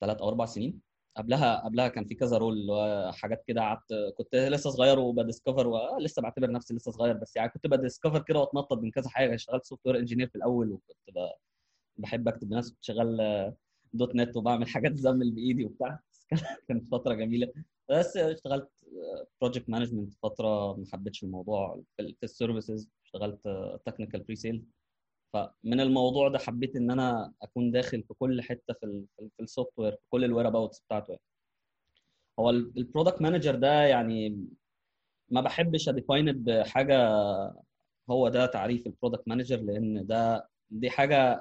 ثلاث 0.00 0.18
أو 0.18 0.28
أربع 0.28 0.44
سنين. 0.44 0.93
قبلها 1.16 1.64
قبلها 1.64 1.88
كان 1.88 2.04
في 2.04 2.14
كذا 2.14 2.38
role 2.38 2.52
اللي 2.58 2.72
هو 2.72 3.12
حاجات 3.12 3.44
كده 3.46 3.60
قعدت 3.60 3.94
كنت 4.18 4.34
لسه 4.36 4.70
صغير 4.70 4.98
وب 4.98 5.12
discover 5.12 5.66
ولسه 5.66 6.22
بعتبر 6.22 6.50
نفسي 6.50 6.74
لسه 6.74 6.90
صغير 6.90 7.14
بس 7.16 7.36
يعني 7.36 7.48
كنت 7.50 7.66
ب 7.66 7.72
discover 7.72 8.22
كده 8.22 8.38
واتنطط 8.40 8.78
من 8.78 8.90
كذا 8.90 9.08
حاجة. 9.08 9.34
اشتغلت 9.34 9.64
software 9.64 9.98
engineer 9.98 10.28
في 10.28 10.34
الأول 10.36 10.72
وكنت 10.72 11.30
بحب 11.98 12.28
أكتب 12.28 12.52
لناس 12.52 12.70
كنت 12.72 12.84
شغال 12.84 13.18
.NET 13.92 14.36
وبعمل 14.36 14.68
حاجات 14.68 14.96
XAML 14.96 15.30
بإيدي 15.30 15.64
وبتاع. 15.64 16.00
كانت 16.68 16.88
فترة 16.92 17.14
جميلة. 17.14 17.52
بس 17.90 18.16
اشتغلت 18.16 18.70
project 19.40 19.70
management 19.70 20.14
فترة 20.22 20.76
ما 20.76 20.84
حبيتش 20.92 21.24
الموضوع 21.24 21.82
في 21.96 22.16
ال 22.24 22.31
services 22.31 22.90
اشتغلت 23.04 23.48
technical 23.86 24.20
presale 24.22 24.64
فمن 25.34 25.80
الموضوع 25.80 26.28
ده 26.28 26.38
حبيت 26.38 26.76
إن 26.76 26.90
أنا 26.90 27.32
أكون 27.42 27.70
داخل 27.70 28.02
في 28.02 28.14
كل 28.14 28.42
حتة 28.42 28.74
في 28.80 29.04
في 29.36 29.42
ال 29.42 29.72
software 29.78 29.92
في 29.92 30.02
كل 30.10 30.24
ال 30.24 30.48
whereabouts 30.48 30.80
بتاعته 30.80 31.10
يعني. 31.10 31.22
هو 32.40 32.50
ال 32.50 32.59
product 32.59 33.22
manager 33.22 33.54
ده 33.54 33.82
يعني 33.82 34.46
ما 35.30 35.40
بحبش 35.40 35.88
أ 35.88 35.94
define 35.94 36.32
بحاجة 36.32 37.08
هو 38.10 38.28
ده 38.28 38.46
تعريف 38.46 38.86
ال 38.86 38.91
product 38.91 39.28
manager 39.28 39.56
لأن 39.60 40.06
ده 40.06 40.48
دي 40.70 40.90
حاجة 40.90 41.40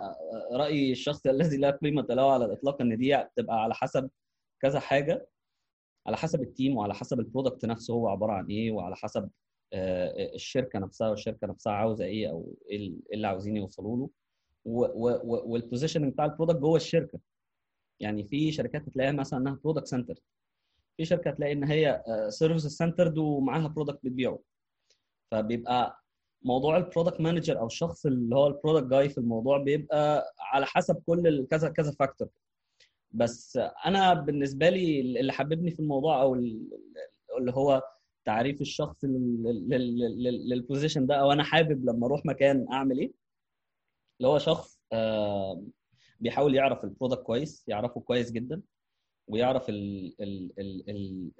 رأيي 0.54 0.92
الشخصي 0.92 1.30
الذي 1.30 1.58
لا 1.58 1.72
قيمة 1.72 2.06
له 2.10 2.34
على 2.34 2.46
الإطلاق 2.46 2.82
إن 2.82 2.98
دي 2.98 3.18
بتبقى 3.24 3.64
على 3.64 3.74
حسب 3.74 4.10
كذا 4.62 4.80
حاجة 4.80 5.28
على 6.08 6.18
حسب 6.18 6.42
ال 6.42 6.49
team 6.49 6.78
وعلى 6.78 6.94
حسب 6.94 7.20
ال 7.20 7.25
product 7.25 7.66
نفسه 7.66 7.94
هو 7.94 8.08
عبارة 8.10 8.32
عن 8.34 8.46
إيه 8.48 8.72
وعلى 8.72 8.96
حسب 8.96 9.30
الشركة 9.74 10.80
نفسها 10.80 11.10
والشركة 11.10 11.48
نفسها 11.48 11.74
عاوزة 11.74 12.06
إيه 12.06 12.30
أو 12.30 12.56
إيه 12.70 12.78
إيه 12.80 12.94
اللي 13.14 13.28
عاوزين 13.28 13.58
يوصلوا 13.58 13.98
له. 13.98 14.10
وال 14.66 14.94
position 14.94 16.10
بتاع 16.10 16.26
ال 16.26 16.30
product 16.30 16.58
جوه 16.60 16.76
الشركة. 16.76 17.20
يعني 18.00 18.24
في 18.24 18.52
شركات 18.52 18.82
هتلاقيها 18.82 19.12
مثلا 19.12 19.40
إنها 19.40 19.60
product 19.64 19.88
center 19.88 20.16
في 20.98 21.06
شركة 21.06 21.30
هتلاقي 21.32 21.52
إن 21.54 21.64
هي 21.64 22.04
service 22.30 22.66
centered 22.66 23.18
ومعاها 23.18 23.68
product 23.68 24.00
بتبيعه. 24.04 24.40
فبيبقى 25.32 26.04
موضوع 26.42 26.78
ال 26.78 26.83
product 26.83 27.22
manager 27.22 27.60
أو 27.60 27.66
الشخص 27.68 28.06
اللي 28.06 28.36
هو 28.36 28.48
ال 28.48 28.53
product 28.53 28.88
guy 28.90 29.10
في 29.10 29.18
الموضوع 29.18 29.58
بيبقى 29.58 30.34
على 30.40 30.66
حسب 30.66 31.04
كل 31.06 31.48
كذا 31.52 31.70
كذا 31.70 31.92
factor 31.92 32.28
بس 33.12 33.60
أنا 33.86 34.14
بالنسبة 34.14 34.70
لي 34.70 35.02
اللي 35.20 35.34
حببني 35.34 35.72
في 35.72 35.80
الموضوع 35.80 36.22
أو 36.22 36.36
ال- 36.36 36.70
اللي 37.40 37.52
هو 37.52 37.84
تعريف 38.26 38.62
الشخص 38.62 39.06
لل 39.76 40.02
position 40.02 41.06
ده 41.06 41.16
أو 41.16 41.32
أنا 41.32 41.44
حابب 41.44 41.86
لما 41.86 42.08
أروح 42.08 42.26
مكان 42.26 42.66
أعمل 42.72 43.00
إيه 43.00 43.12
اللي 44.20 44.28
هو 44.32 44.38
شخص 44.38 44.80
آه، 44.94 45.64
بيحاول 46.20 46.56
يعرف 46.56 46.84
ال 46.84 46.88
product 46.88 47.22
كويس 47.24 47.64
يعرفه 47.68 48.02
كويس 48.02 48.32
جدا 48.32 48.62
ويعرف 49.28 49.66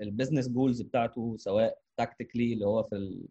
ال 0.02 0.07
business 0.07 0.50
goals 0.50 0.82
بتاعته 0.82 1.36
سواء 1.38 1.78
tactically 1.98 2.54
اللي 2.54 2.66
هو 2.66 2.84
في. 2.84 3.22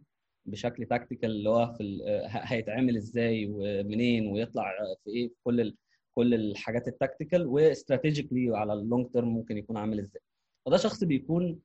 بشكل 0.47 0.87
tactical 0.87 1.31
اللي 1.31 1.51
هو 1.51 1.73
في 1.73 1.83
ال... 1.83 2.03
ه- 2.27 2.39
هيتعمل 2.53 2.97
إزاي 2.97 3.47
ومنين 3.51 4.27
ويطلع 4.27 4.73
في 5.05 5.11
إيه 5.11 5.29
في 5.29 5.35
كل. 5.45 5.77
كل 6.15 6.35
الحاجات 6.35 6.89
ال 6.89 6.95
tactical 6.95 7.47
و 7.47 7.55
strategically 7.55 8.57
على 8.57 8.73
ال 8.73 8.80
long 8.80 9.07
term 9.13 9.29
ممكن 9.29 9.59
يكون 9.59 9.77
عامل 9.77 9.99
إزاي 9.99 10.23
فده 10.67 10.77
شخص 10.77 11.05
بيكون 11.05 11.59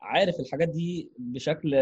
عارف 0.00 0.40
الحاجات 0.40 0.68
دي 0.68 1.10
بشكل 1.18 1.76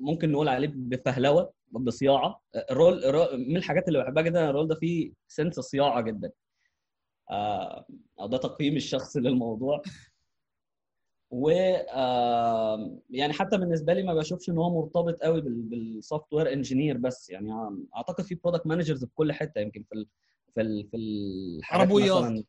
ممكن 0.00 0.32
نقول 0.32 0.48
عليه 0.48 0.72
بفهلوة 0.74 1.52
بصياعة. 1.72 2.42
ال 2.70 2.76
role 2.76 3.00
من 3.48 3.56
الحاجات 3.56 3.88
اللي 3.88 4.02
بحبها 4.02 4.22
جدا 4.22 4.50
ال 4.50 4.54
role 4.54 4.68
ده 4.68 4.74
فيه 4.74 5.12
sense 5.28 5.60
صياعة 5.60 6.00
جدا. 6.00 6.30
آه، 7.30 7.86
ده 8.26 8.36
تقييم 8.36 8.76
الشخص 8.76 9.16
للموضوع. 9.16 9.82
و 11.30 11.50
يعني 13.10 13.32
حتى 13.32 13.58
بالنسبة 13.58 13.92
لي 13.92 14.02
ما 14.02 14.14
بشوفش 14.14 14.50
إن 14.50 14.58
هو 14.58 14.80
مرتبط 14.82 15.22
قوي 15.22 15.40
بال 15.40 16.32
software 16.32 16.52
engineer 16.52 16.96
بس. 16.96 17.30
يعني 17.30 17.52
أعتقد 17.96 18.24
في 18.24 18.34
product 18.34 18.66
managers 18.66 19.04
في 19.04 19.10
كل 19.14 19.32
حتة 19.32 19.60
يمكن 19.60 19.82
في 19.82 19.94
ال 19.94 20.06
في 20.54 20.60
ال 20.60 20.88
في 20.88 20.96
الحاجات 20.96 21.88
عربيات. 21.88 22.24
مثلا 22.24 22.44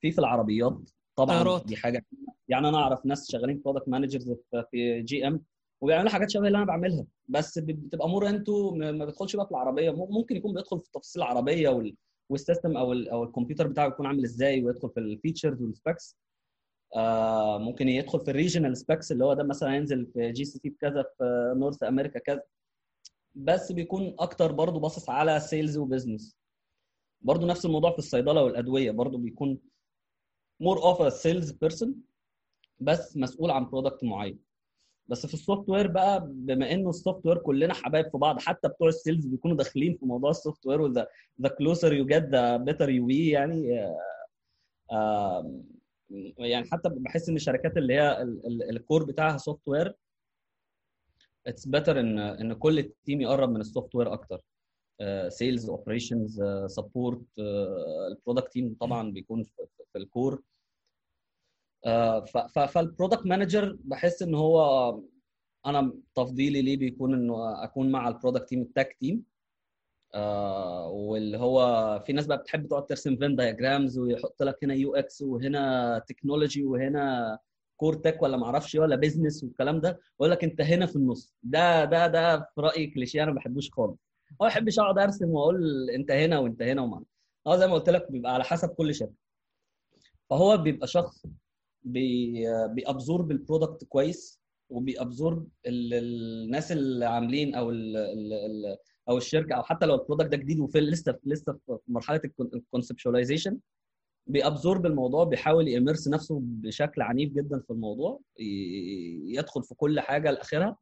في 0.00 0.12
في 0.12 0.18
العربيات. 0.18 0.90
طبعا. 1.16 1.58
دي 1.58 1.76
حاجة 1.76 2.06
يعني 2.48 2.68
أنا 2.68 2.78
أعرف 2.78 3.06
ناس 3.06 3.30
شغالين 3.30 3.62
product 3.64 3.88
managers 3.88 4.32
في 4.70 5.02
GM 5.02 5.44
وبيعملوا 5.80 6.10
حاجات 6.10 6.30
شبه 6.30 6.46
اللي 6.46 6.58
أنا 6.58 6.66
بعملها. 6.66 7.06
بس 7.28 7.58
بتبقى 7.58 8.08
more 8.08 8.28
into 8.28 8.74
ما 8.74 9.04
بيدخلش 9.04 9.36
بقى 9.36 9.44
في 9.46 9.50
العربية. 9.50 9.90
ممكن 9.90 10.36
يكون 10.36 10.54
بيدخل 10.54 10.80
في 10.80 10.90
تفاصيل 10.92 11.22
العربية 11.22 11.68
وال 11.68 11.96
وال 12.30 12.41
system 12.41 12.76
أو 12.76 12.92
ال 12.92 13.08
أو 13.08 13.24
الكمبيوتر 13.24 13.66
بتاعه 13.66 13.86
يكون 13.86 14.06
عامل 14.06 14.24
إزاي 14.24 14.64
ويدخل 14.64 14.90
في 14.90 15.00
ال 15.00 15.07
features 15.07 15.62
وال 15.62 15.77
specs 15.77 16.16
آه 16.96 17.58
ممكن 17.58 17.88
يدخل 17.88 18.20
في 18.20 18.30
ال 18.30 18.35
regional 18.35 18.76
specs 18.76 19.12
اللي 19.12 19.24
هو 19.24 19.34
ده 19.34 19.42
مثلا 19.44 19.76
ينزل 19.76 20.06
في 20.06 20.32
GCC 20.32 20.68
بكذا 20.68 21.02
في 21.18 21.54
North 21.56 21.82
America 21.82 22.18
كذا. 22.18 22.42
بس 23.34 23.72
بيكون 23.72 24.14
أكتر 24.18 24.52
برضه 24.52 24.80
باصص 24.80 25.10
على 25.10 25.40
sales 25.40 25.78
و 25.78 25.84
business 25.84 26.36
برضه 27.22 27.46
نفس 27.46 27.66
الموضوع 27.66 27.92
في 27.92 27.98
الصيدلة 27.98 28.44
والأدوية. 28.44 28.90
برضه 28.90 29.18
بيكون 29.18 29.58
more 30.60 30.82
of 30.82 31.12
sales 31.12 31.50
person 31.52 31.94
بس 32.80 33.16
مسؤول 33.16 33.50
عن 33.50 33.70
product 33.70 34.04
معين. 34.04 34.38
بس 35.08 35.26
في 35.26 35.34
ال 35.34 35.68
software 35.68 35.86
بقى 35.86 36.26
بما 36.26 36.72
إنه 36.72 36.90
ال 36.90 37.26
software 37.26 37.38
كلنا 37.38 37.74
حبايب 37.74 38.10
في 38.10 38.18
بعض 38.18 38.40
حتى 38.40 38.68
بتوع 38.68 38.88
ال 38.88 38.94
sales 38.94 39.26
بيكونوا 39.26 39.56
داخلين 39.56 39.96
في 39.96 40.06
موضوع 40.06 40.30
ال 40.30 40.34
software 40.34 40.66
و 40.66 40.80
the 40.80 41.06
the 41.42 41.48
closer 41.48 41.92
you 41.92 42.06
get 42.06 42.24
the 42.24 42.56
better 42.56 42.88
you 42.90 43.06
وي 43.06 43.26
يعني. 43.28 43.86
آه، 44.92 45.60
يعني 46.38 46.66
حتى 46.70 46.88
بحس 46.88 47.28
إن 47.28 47.36
الشركات 47.36 47.76
اللي 47.76 47.94
هي 47.94 48.22
ال- 48.22 48.46
ال- 48.46 48.70
ال 48.70 48.77
core 48.77 49.04
بتاعها 49.04 49.36
software 49.38 49.94
it's 51.46 51.66
better 51.68 52.00
إن 52.00 52.18
إن 52.18 52.52
كل 52.52 52.78
ال 52.78 52.86
team 52.86 53.20
يقرب 53.20 53.50
من 53.50 53.60
ال 53.60 53.94
software 53.94 54.12
أكتر. 54.12 54.40
sales 55.28 55.68
operations 55.70 56.42
support 56.66 57.38
ال 58.10 58.15
product 58.15 58.52
team 58.52 58.76
طبعا 58.80 59.10
بيكون 59.12 59.42
في 59.92 59.98
ال 59.98 60.07
core 60.07 60.42
فال 62.64 62.78
product 62.78 63.26
manager 63.26 63.78
بحس 63.84 64.22
إن 64.22 64.34
هو 64.34 64.60
أنا 65.66 65.92
تفضيلي 66.14 66.62
ليه 66.62 66.76
بيكون 66.76 67.14
إنه 67.14 67.64
أكون 67.64 67.90
مع 67.90 68.08
ال 68.08 68.13
product 68.13 68.48
team 68.48 68.62
ال 68.62 68.69
tech 68.69 68.96
team 69.00 69.24
آه 70.14 70.88
واللي 70.88 71.38
هو 71.38 72.02
في 72.06 72.12
ناس 72.12 72.26
بقى 72.26 72.38
بتحب 72.38 72.66
تقعد 72.68 72.86
ترسم 72.86 73.16
Venn 73.16 73.36
diagrams 73.36 73.98
ويحط 73.98 74.42
لك 74.42 74.64
هنا 74.64 74.74
UX 74.74 75.22
وهنا 75.22 75.98
technology 76.08 76.64
وهنا 76.64 77.38
core 77.76 77.94
tech 77.94 78.22
ولا 78.22 78.36
معرفش 78.36 78.74
إيه 78.76 78.80
ولا 78.82 78.96
business 78.96 79.44
والكلام 79.44 79.80
ده. 79.80 80.00
ويقول 80.18 80.30
لك 80.30 80.44
أنت 80.44 80.60
هنا 80.60 80.86
في 80.86 80.96
النص. 80.96 81.34
ده 81.42 81.84
ده 81.84 82.06
ده 82.06 82.38
في 82.54 82.60
رأيي 82.60 82.86
كليشيه 82.86 83.22
أنا 83.22 83.30
ما 83.30 83.36
بحبوش 83.36 83.70
خالص. 83.70 84.05
ما 84.40 84.46
بحبش 84.46 84.78
اقعد 84.78 84.98
ارسم 84.98 85.30
واقول 85.30 85.90
انت 85.90 86.10
هنا 86.10 86.38
وانت 86.38 86.62
هنا 86.62 86.82
ومع 86.82 87.02
آه 87.46 87.56
زي 87.56 87.66
ما 87.66 87.74
قلت 87.74 87.88
لك 87.90 88.12
بيبقى 88.12 88.34
على 88.34 88.44
حسب 88.44 88.68
كل 88.68 88.94
شركة. 88.94 89.12
فهو 90.30 90.56
بيبقى 90.56 90.86
شخص 90.86 91.26
بي 91.82 92.32
بي 92.74 92.88
absorb 92.88 93.30
ال 93.30 93.37
product 93.37 93.84
كويس 93.84 94.40
وبي 94.70 94.96
absorb 94.96 95.48
ال- 95.66 95.94
الناس 95.94 96.72
اللي 96.72 97.04
عاملين 97.06 97.54
أو 97.54 97.70
ال 97.70 97.96
ال 97.96 98.32
ال 98.32 98.76
أو 99.08 99.16
الشركة 99.16 99.54
أو 99.54 99.62
حتى 99.62 99.86
لو 99.86 99.94
ال 99.94 99.98
product 99.98 100.28
ده 100.28 100.36
جديد 100.36 100.60
وفي 100.60 100.80
لسه 100.80 101.18
لسه 101.24 101.52
في 101.66 101.78
مرحلة 101.88 102.20
ال 102.54 102.60
conceptualization 102.60 103.58
بي 104.26 104.41
absorb 104.41 104.86
الموضوع 104.86 105.24
بيحاول 105.24 105.68
ي 105.68 105.73
immerse 105.73 106.08
نفسه 106.08 106.40
بشكل 106.42 107.02
عنيف 107.02 107.32
جدا 107.32 107.58
في 107.60 107.70
الموضوع 107.70 108.20
يدخل 109.26 109.62
في 109.62 109.74
كل 109.74 110.00
حاجة 110.00 110.30
لآخرها 110.30 110.76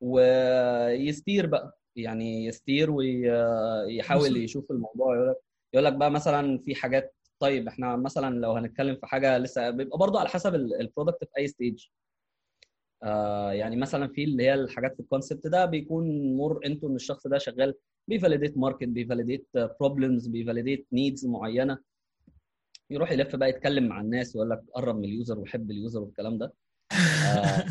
وي 0.00 0.42
steer 0.42 1.46
بقى. 1.46 1.78
يعني 1.96 2.44
ي 2.44 2.52
steer 2.52 2.90
ويحاول 2.90 4.36
يشوف 4.36 4.70
الموضوع 4.70 5.16
يقول 5.16 5.28
لك 5.28 5.36
يقول 5.74 5.84
لك 5.84 5.92
بقى 5.92 6.10
مثلا 6.10 6.58
في 6.58 6.74
حاجات 6.74 7.14
طيب 7.38 7.68
إحنا 7.68 7.96
مثلا 7.96 8.34
لو 8.40 8.52
هنتكلم 8.52 8.96
في 8.96 9.06
حاجة 9.06 9.38
لسه 9.38 9.70
بيبقى 9.70 9.98
برضه 9.98 10.20
على 10.20 10.28
حسب 10.28 10.54
ال 10.54 10.63
product 10.63 11.24
في 11.24 11.38
أي 11.38 11.48
stage 11.48 11.86
آه 13.02 13.52
يعني 13.52 13.76
مثلا 13.76 14.08
في 14.08 14.24
اللي 14.24 14.42
هي 14.42 14.54
الحاجات 14.54 14.94
في 14.94 15.00
ال 15.00 15.06
concept 15.06 15.46
ده 15.46 15.64
بيكون 15.64 16.36
more 16.36 16.60
into 16.66 16.88
إن 16.88 16.94
الشخص 16.94 17.26
ده 17.26 17.38
شغال 17.38 17.74
بي 18.08 18.18
validate 18.18 18.58
market 18.58 18.88
بي 18.88 19.00
validate 19.00 19.48
problems 19.80 20.26
بي 20.28 20.40
validate 20.40 20.86
needs 20.92 21.26
معينة. 21.26 21.78
يروح 22.90 23.12
يلف 23.12 23.36
بقى 23.36 23.48
يتكلم 23.48 23.88
مع 23.88 24.00
الناس 24.00 24.36
ويقول 24.36 24.50
لك 24.50 24.62
قرب 24.74 24.96
من 24.96 25.04
ال 25.04 25.11
user 25.11 25.38
وحب 25.38 25.70
ال 25.70 25.76
user 25.76 26.00
والكلام 26.00 26.38
ده. 26.38 26.52
آه 27.28 27.64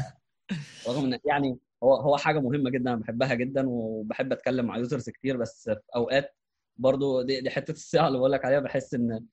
رغم 0.88 1.14
إن 1.14 1.20
يعني 1.26 1.58
هو 1.84 1.96
هو 1.96 2.18
حاجة 2.18 2.40
مهمة 2.40 2.70
جدا 2.70 2.94
أنا 2.94 3.00
بحبها 3.00 3.34
جدا 3.34 3.70
وبحب 3.70 4.32
أتكلم 4.32 4.66
مع 4.66 4.78
users 4.78 5.10
كتير 5.10 5.38
بس 5.38 5.70
في 5.70 5.80
أوقات 5.96 6.36
برضو 6.78 7.22
دي, 7.22 7.42
دي 7.42 7.50
حتة 7.50 7.72
الصياعة 7.72 8.08
اللي 8.08 8.20
بقول 8.20 8.32
لك 8.32 8.46
عليها 8.46 8.60
بحس 8.60 8.94
إن 8.94 9.26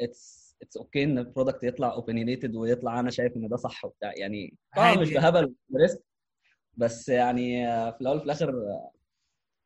it's 0.00 0.48
it's 0.62 0.76
okay 0.76 1.04
إن 1.04 1.18
ال 1.18 1.24
product 1.24 1.64
يطلع 1.64 1.92
opinionated 1.92 2.56
ويطلع 2.56 3.00
أنا 3.00 3.10
شايف 3.10 3.36
إن 3.36 3.48
ده 3.48 3.56
صح 3.56 3.84
وبتاع. 3.84 4.12
يعني 4.16 4.56
طبعا 4.76 4.96
مش 4.96 5.08
يعني. 5.08 5.20
بهبل 5.20 5.54
risk 5.76 6.02
بس 6.76 7.08
يعني 7.08 7.66
في 7.92 8.00
الأول 8.00 8.16
وفي 8.16 8.26
الآخر 8.26 8.54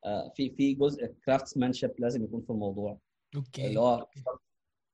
آه، 0.04 0.32
في 0.36 0.50
في 0.50 0.74
جزء 0.74 1.06
craftsmanship 1.06 1.90
لازم 1.98 2.24
يكون 2.24 2.40
في 2.42 2.50
الموضوع. 2.50 2.98
okay 3.36 3.66
اللي 3.66 3.80
هو 3.80 4.06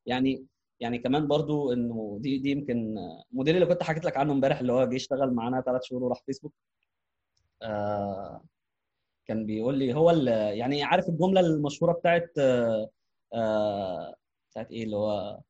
يعني 0.06 0.46
يعني 0.80 0.98
كمان 0.98 1.26
برضو 1.26 1.72
إنه 1.72 2.18
دي 2.20 2.38
دي 2.38 2.50
يمكن 2.50 2.94
مديري 3.32 3.58
اللي 3.58 3.74
كنت 3.74 3.82
حكيت 3.82 4.04
لك 4.04 4.16
عنه 4.16 4.32
امبارح 4.32 4.60
اللي 4.60 4.72
هو 4.72 4.84
جه 4.84 4.96
اشتغل 4.96 5.34
معانا 5.34 5.60
ثلاث 5.60 5.82
شهور 5.82 6.04
وراح 6.04 6.22
فيسبوك 6.26 6.54
آه 7.62 8.44
كان 9.26 9.46
بيقول 9.46 9.78
لي 9.78 9.94
هو 9.94 10.10
يعني 10.30 10.82
عارف 10.82 11.08
الجملة 11.08 11.40
المشهورة 11.40 11.92
بتاعت 11.92 12.32
آه 12.38 12.90
آه 13.34 14.14
بتاعت 14.50 14.70
إيه 14.72 14.84
اللي 14.84 14.96
هو 14.96 15.40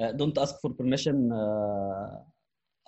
don't 0.00 0.38
ask 0.38 0.56
for 0.60 0.72
permission 0.72 1.30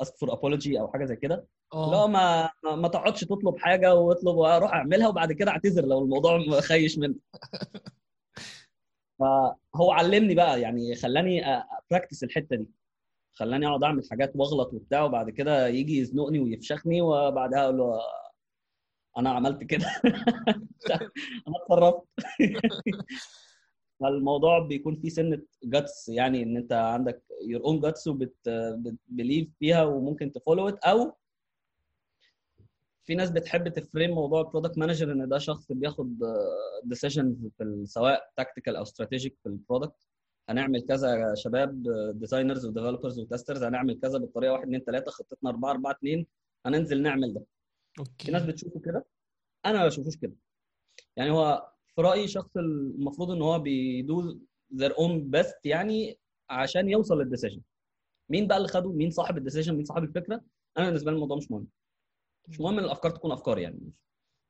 ask 0.00 0.16
for 0.16 0.32
apology 0.32 0.80
أو 0.80 0.92
حاجة 0.92 1.04
زي 1.04 1.16
كده. 1.16 1.46
اللي 1.74 1.96
هو 1.96 2.04
آه 2.04 2.06
ما 2.06 2.50
ما 2.64 2.76
ما 2.76 2.88
تقعدش 2.88 3.20
تطلب 3.20 3.58
حاجة 3.58 3.94
واطلب 3.94 4.36
وأروح 4.36 4.72
أعملها 4.74 5.08
وبعد 5.08 5.32
كده 5.32 5.50
أعتذر 5.50 5.84
لو 5.86 5.98
الموضوع 6.04 6.38
خش 6.60 6.98
منك 6.98 7.16
فهو 9.18 9.90
علمني 9.92 10.34
بقى 10.34 10.60
يعني 10.60 10.94
خلاني 10.96 11.42
practice 11.90 12.24
الحتة 12.24 12.56
دي. 12.56 12.70
خلاني 13.34 13.66
اقعد 13.66 13.82
اعمل 13.82 14.02
حاجات 14.10 14.32
واغلط 14.36 14.74
وبتاع 14.74 15.02
وبعد 15.02 15.30
كده 15.30 15.68
يجي 15.68 15.98
يزنقني 15.98 16.38
ويفشخني 16.38 17.02
وبعدها 17.02 17.64
أقول 17.64 17.78
له 17.78 18.00
أنا 19.18 19.30
عملت 19.30 19.64
كده. 19.64 19.86
أنا 21.48 21.56
اتصرفت. 21.62 22.02
فالموضوع 24.00 24.58
بيكون 24.58 24.96
فيه 24.96 25.08
سنة 25.08 25.42
guts 25.64 26.08
يعني 26.08 26.42
إن 26.42 26.56
أنت 26.56 26.72
عندك 26.72 27.22
your 27.48 27.64
own 27.64 27.80
guts 27.80 28.08
وبت 28.08 28.50
believe 28.50 29.48
فيها 29.58 29.84
وممكن 29.84 30.32
ت 30.32 30.38
follow 30.38 30.68
it 30.68 30.78
أو 30.78 31.12
في 33.04 33.14
ناس 33.14 33.30
بتحب 33.30 33.68
ت 33.68 33.75
frame 33.75 34.10
موضوع 34.10 34.40
ال 34.40 34.45
product 34.45 34.78
manager 34.78 35.12
إن 35.12 35.28
ده 35.28 35.38
شخص 35.38 35.72
بياخد 35.72 36.18
decisions 36.84 37.46
في 37.58 37.82
سواء 37.86 38.32
tactical 38.36 38.76
أو 38.76 38.82
strategic 38.82 39.38
في 39.42 39.48
ال 39.48 39.56
product 39.56 40.06
هنعمل 40.48 40.80
كذا 40.82 41.14
يا 41.14 41.34
شباب 41.34 41.82
designers 42.14 42.66
و 42.66 42.71
developers 42.71 43.18
و 43.18 43.24
testers 43.24 43.62
هنعمل 43.62 44.00
كذا 44.00 44.18
بالطريقة 44.18 44.52
1 44.52 44.62
2 44.64 44.84
3 44.84 45.10
خطتنا 45.10 45.50
4 45.50 45.70
4 45.70 45.92
2 45.92 46.26
هننزل 46.66 47.02
نعمل 47.02 47.34
ده. 47.34 47.44
في 48.18 48.30
ناس 48.30 48.42
okay. 48.42 48.52
بتشوفه 48.52 48.80
كده؟ 48.80 49.06
أنا 49.66 49.78
ما 49.78 49.86
بشوفوش 49.86 50.16
كده. 50.16 50.32
يعني 51.16 51.30
هو 51.30 51.70
في 51.94 52.02
رأيي 52.02 52.28
شخص 52.28 52.56
المفروض 52.56 53.30
إن 53.30 53.42
هو 53.42 53.58
بي 53.58 53.98
do 53.98 54.38
their 54.74 54.92
own 54.92 55.30
best 55.36 55.54
يعني 55.64 56.18
عشان 56.50 56.88
يوصل 56.88 57.18
لل 57.18 57.26
decision. 57.26 57.60
مين 58.30 58.46
بقى 58.46 58.56
اللي 58.56 58.68
خده؟ 58.68 58.92
مين 58.92 59.10
صاحب 59.10 59.36
ال 59.38 59.42
decision؟ 59.42 59.74
مين 59.74 59.84
صاحب 59.84 60.04
الفكرة؟ 60.04 60.40
أنا 60.78 60.86
بالنسبة 60.86 61.10
لي 61.10 61.14
الموضوع 61.14 61.36
مش 61.36 61.50
مهم. 61.50 61.68
مش 62.48 62.60
مهم 62.60 62.78
إن 62.78 62.84
الأفكار 62.84 63.10
تكون 63.10 63.32
أفكار 63.32 63.58
يعني. 63.58 63.92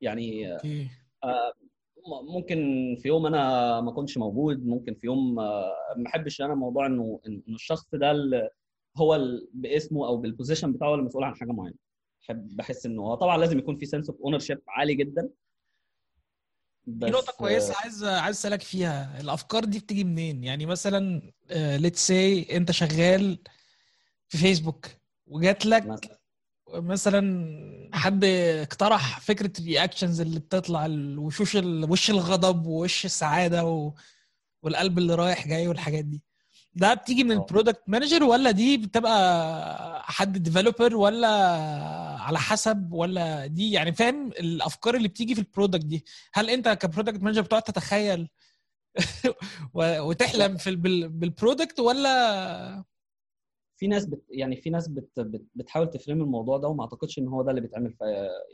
يعني 0.01 0.53
okay. 0.55 0.85
م- 0.85 1.64
ممكن 2.07 2.57
في 3.03 3.09
يوم 3.09 3.27
أنا 3.27 3.81
ما 3.81 3.93
كنتش 3.93 4.19
موجود 4.19 4.67
ممكن 4.67 4.95
في 4.95 5.07
يوم 5.07 5.39
آه، 5.39 5.73
ما 5.97 6.09
أحبش 6.09 6.41
أنا 6.41 6.55
موضوع 6.55 6.87
إنه 6.87 7.21
إنه 7.27 7.43
الشخص 7.49 7.87
ده 7.95 8.13
هو 8.97 9.21
باسمه 9.55 10.07
أو 10.07 10.17
بال 10.17 10.28
position 10.28 10.73
بتاعه 10.73 10.95
المسؤول 10.95 11.25
عن 11.25 11.35
حاجة 11.37 11.53
معينة. 11.53 11.77
بحب 12.23 12.57
بحس 12.57 12.87
إنه 12.87 13.03
هو 13.03 13.15
طبعا 13.15 13.39
لازم 13.39 13.59
يكون 13.59 13.77
في 13.77 13.87
sense 13.87 14.11
of 14.11 14.21
ownership 14.21 14.63
عالي 14.69 14.95
جدا. 14.95 15.31
في 16.85 16.91
نقطة 17.11 17.33
بس 17.33 17.37
كويسة 17.39 17.75
عايز 17.83 18.05
عايز 18.05 18.37
أسألك 18.37 18.63
فيها. 18.63 19.21
الأفكار 19.21 19.65
دي 19.65 19.79
بتيجي 19.79 20.05
منين؟ 20.05 20.45
يعني 20.45 20.67
مثلا 20.67 21.33
let's 21.51 22.07
say 22.07 22.57
أنت 22.57 22.71
شغال 22.71 23.39
في 24.29 24.39
فيسبوك 24.39 24.87
وجات 25.27 25.67
لك 25.67 25.87
مثلا. 25.87 26.19
مثلا 26.75 27.91
حد 27.95 28.25
اقترح 28.25 29.21
فكرة 29.21 29.53
ال 29.61 29.67
reactions 29.67 30.21
اللي 30.21 30.41
بتطلع 30.41 30.87
الوشوش 30.87 31.57
ال- 31.57 31.91
وش 31.91 32.11
الغضب 32.11 32.67
ووش 32.67 33.05
السعادة 33.05 33.65
و... 33.65 33.93
والقلب 34.63 34.99
اللي 34.99 35.15
رايح 35.15 35.49
جاي 35.49 35.69
والحاجات 35.69 36.05
دي. 36.05 36.23
ده 36.75 36.95
بتيجي 36.95 37.25
من. 37.25 37.33
ال 37.33 37.39
product 37.39 37.83
manager 37.87 38.25
ولا 38.25 38.51
دي 38.51 38.77
بتبقى 38.77 40.03
حد 40.13 40.39
developer 40.43 40.97
ولا 40.97 41.29
على 42.21 42.39
حسب 42.39 42.93
ولا 42.93 43.47
دي؟ 43.47 43.71
يعني 43.73 43.93
فاهم 43.93 44.29
الأفكار 44.29 44.95
اللي 44.95 45.09
بتيجي 45.09 45.35
في 45.35 45.41
ال 45.41 45.46
product 45.46 45.85
دي. 45.85 46.05
هل 46.35 46.51
أنت 46.51 46.69
ك 46.69 46.75
product 46.75 47.23
manager 47.23 47.43
بتقعد 47.43 47.63
تتخيل 47.63 48.29
وتحلم 49.75 50.57
في 50.57 50.71
ال- 50.71 50.77
بال- 50.77 51.09
بال 51.09 51.25
product 51.25 51.81
ولا 51.81 52.85
في 53.77 53.87
ناس 53.87 54.07
بت 54.07 54.23
يعني 54.31 54.57
في 54.57 54.71
ناس 54.71 54.89
بت 54.89 55.21
بت 55.21 55.45
بتحاول 55.55 55.91
تفهم 55.91 56.21
الموضوع 56.23 56.59
ده 56.59 56.69
وما 56.69 56.83
أعتقدش 56.83 57.19
إن 57.19 57.29
هو 57.29 57.43
ده 57.43 57.51
اللي 57.51 57.61
بيتعمل 57.61 57.93
في 57.93 58.05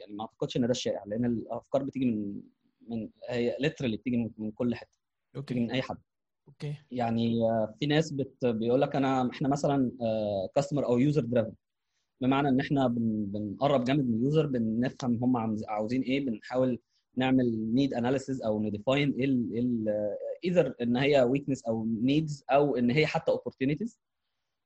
يعني 0.01 0.13
ما 0.15 0.25
أعتقدش 0.25 0.57
إن 0.57 0.63
ده 0.63 0.71
الشائع 0.71 1.05
لأن 1.07 1.25
الأفكار 1.25 1.83
بتيجي 1.83 2.05
من 2.07 2.41
من 2.89 3.11
هي 3.29 3.57
literally 3.61 3.97
بتيجي 3.97 4.17
من, 4.17 4.31
من 4.39 4.51
كل 4.51 4.75
حتة 4.75 4.91
بتيجي 5.35 5.39
okay 5.39 5.55
من 5.55 5.71
أي 5.71 5.83
حد. 5.83 5.97
okay. 6.49 6.75
يعني 6.91 7.43
آه، 7.51 7.75
في 7.81 7.87
ناس 7.87 8.13
بت 8.13 8.47
بيقول 8.47 8.81
لك 8.81 8.97
أنا 8.97 9.31
إحنا 9.31 9.49
مثلا 9.49 9.93
customer 10.55 10.87
أو 10.87 10.99
user 10.99 11.21
driven 11.25 11.53
بمعنى 12.21 12.49
إن 12.49 12.61
إحنا 12.61 12.87
بن 12.87 13.25
بنقرب 13.27 13.85
جامد 13.85 14.09
من 14.09 14.15
ال 14.17 14.23
user 14.23 14.47
بنفهم 14.47 15.25
هم 15.25 15.37
عاوز- 15.37 15.65
عاوزين 15.69 16.03
إيه 16.03 16.27
بنحاول 16.27 16.79
نعمل 17.17 17.75
need 17.75 17.95
analysis 17.95 18.43
أو 18.43 18.63
ن 18.63 18.70
define 18.70 19.13
إيه 19.13 19.27
either 20.45 20.75
إن 20.83 20.97
هي 20.97 21.23
weakness 21.23 21.65
أو 21.65 21.85
needs 21.85 22.45
أو 22.51 22.77
إن 22.77 22.91
هي 22.91 23.07
حتى 23.07 23.31
opportunities 23.33 23.99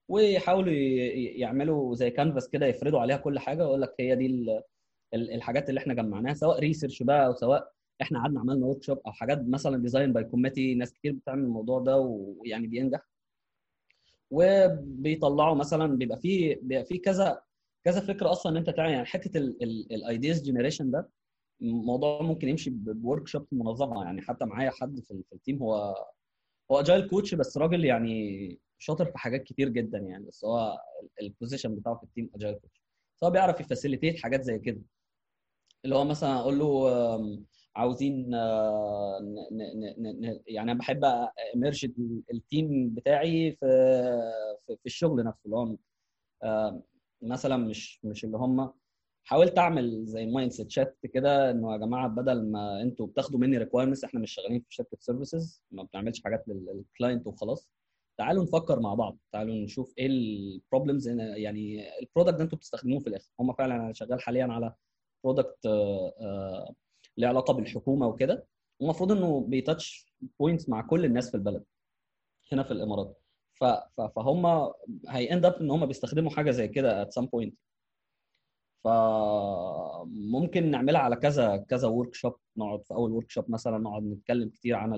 ويحاولوا 0.08 0.73
يعملوا 0.73 1.94
زي 1.94 2.11
كانفاس 2.11 2.49
كده 2.49 2.66
يفردوا 2.66 3.00
عليها 3.00 3.16
كل 3.16 3.38
حاجة 3.38 3.64
ويقول 3.64 3.82
لك 3.82 3.94
هي 4.00 4.16
دي 4.16 4.26
ال- 4.26 4.62
ال- 5.14 5.30
الحاجات 5.34 5.68
اللي 5.68 5.78
إحنا 5.80 5.94
جمعناها 5.94 6.34
سواء 6.34 6.58
research 6.61 7.02
بقى 7.02 7.26
أو 7.26 7.34
سواء 7.34 7.73
إحنا 8.02 8.18
قعدنا 8.18 8.40
عملنا 8.40 8.66
workshop 8.66 8.99
أو 9.06 9.12
حاجات 9.12 9.49
مثلا 9.49 9.82
design 9.83 10.12
by 10.12 10.25
committee 10.25 10.75
ناس 10.75 10.92
كتير 10.92 11.12
بتعمل 11.12 11.42
الموضوع 11.44 11.80
ده 11.80 11.96
ويعني 11.99 12.66
بينجح. 12.66 13.00
وبيطلعوا 14.30 15.54
مثلا 15.54 15.87
بيبقى 15.99 16.18
في 16.20 16.54
بيبقى 16.54 16.84
في 16.84 16.99
كذا 16.99 17.42
كذا 17.84 18.00
فكرة 18.00 18.30
أصلا 18.32 18.52
إن 18.52 18.56
أنت 18.56 18.70
تعمل 18.70 18.92
يعني 18.92 19.06
حتة 19.06 19.38
ال 19.38 19.56
ideas 19.56 20.43
generation 20.43 20.90
ده 20.90 21.08
موضوع 21.61 22.23
ممكن 22.23 22.49
يمشي 22.49 22.70
ب 22.71 23.28
workshop 23.28 23.47
منظمة 23.52 24.04
يعني 24.04 24.23
حتى 24.23 24.44
معايا 24.44 24.70
حد 24.70 25.00
في 25.00 25.23
ال 25.33 25.38
team 25.38 25.59
هو 25.58 25.94
هو 26.70 26.80
agile 26.81 27.09
coach 27.09 27.35
بس 27.34 27.58
راجل 27.58 27.84
يعني 27.84 28.58
شاطر 28.85 29.05
في 29.07 29.19
حاجات 29.19 29.43
كتير 29.43 29.69
جدا 29.69 29.99
يعني 29.99 30.25
بس 30.26 30.45
هو 30.45 30.79
ال 31.23 31.28
position 31.28 31.75
بتاعه 31.76 31.95
في 31.97 32.03
ال 32.02 32.08
team 32.08 32.31
agile 32.35 32.54
coach 32.54 32.83
فهو 33.21 33.31
بيعرف 33.31 33.61
ي 33.61 33.66
facilitate 33.66 34.19
حاجات 34.23 34.43
زي 34.43 34.59
كده. 34.59 34.81
اللي 35.85 35.97
هو 35.97 36.05
مثلا 36.05 36.37
أقول 36.41 36.59
له 36.59 36.88
عاوزين 37.76 38.35
آه، 38.35 39.21
يعني 40.47 40.73
أنا 40.73 40.79
بحب 40.79 41.05
أ 41.54 41.60
merge 41.60 41.87
ال 42.35 42.46
team 42.46 42.90
بتاعي 42.95 43.53
في 43.53 43.67
في 44.67 44.87
الشغل 44.87 45.25
نفسه. 45.25 45.41
اللي 45.47 45.57
هو 45.57 45.76
مثلا 47.23 47.57
مش 47.57 48.00
مش 48.05 48.25
اللي 48.25 48.37
هم 48.38 48.73
حاولت 49.25 49.59
أعمل 49.59 50.07
زي 50.07 50.26
mindset 50.26 50.71
shift 50.71 50.99
كده 51.14 51.50
إنه 51.50 51.73
يا 51.73 51.76
جماعة 51.79 52.09
بدل 52.09 52.50
ما 52.50 52.83
أنتوا 52.83 53.07
بتاخدوا 53.07 53.41
مني 53.41 53.59
requirements 53.59 54.04
إحنا 54.05 54.21
مش 54.21 54.33
شغالين 54.35 54.61
في 54.61 54.75
شركة 54.75 54.97
services 55.00 55.62
ما 55.71 55.83
بنعملش 55.93 56.23
حاجات 56.23 56.45
لل 56.49 56.68
client 56.68 57.26
وخلاص. 57.26 57.69
تعالوا 58.18 58.42
نفكر 58.44 58.80
مع 58.80 58.94
بعض 58.94 59.18
تعالوا 59.33 59.54
نشوف 59.54 59.94
إيه 59.99 60.06
ال 60.07 60.18
problems 60.18 61.09
يعني 61.09 61.85
ال 62.00 62.05
product 62.05 62.35
ده 62.37 62.44
أنتوا 62.44 62.59
بتستخدموه 62.59 62.99
في 63.00 63.06
الآخر. 63.06 63.30
هم 63.40 63.52
فعلا 63.52 63.76
أنا 63.76 63.92
شغال 63.92 64.21
حاليا 64.21 64.44
على 64.44 64.75
product 65.25 65.66
له 67.16 67.28
علاقة 67.28 67.54
بالحكومة 67.54 68.06
وكده. 68.06 68.47
والمفروض 68.80 69.12
إنه 69.12 69.40
بي 69.40 69.62
touch 69.62 70.14
points 70.40 70.69
مع 70.68 70.83
كل 70.83 71.04
الناس 71.04 71.30
في 71.30 71.37
البلد 71.37 71.64
هنا 72.52 72.62
في 72.62 72.71
الإمارات. 72.71 73.21
فهم 74.16 74.47
هي 75.09 75.33
end 75.33 75.45
up 75.45 75.54
إن 75.54 75.71
هم 75.71 75.87
بيستخدموا 75.87 76.30
حاجة 76.30 76.50
زي 76.50 76.68
كده 76.68 77.02
at 77.02 77.12
some 77.12 77.26
point 77.26 77.59
فممكن 78.85 80.71
نعملها 80.71 81.00
على 81.00 81.16
كذا 81.16 81.56
كذا 81.56 81.88
workshop 81.88 82.37
نقعد 82.56 82.85
في 82.85 82.94
أول 82.94 83.12
workshop 83.12 83.50
مثلا 83.50 83.78
نقعد 83.78 84.02
نتكلم 84.02 84.49
كتير 84.49 84.76
عن 84.76 84.94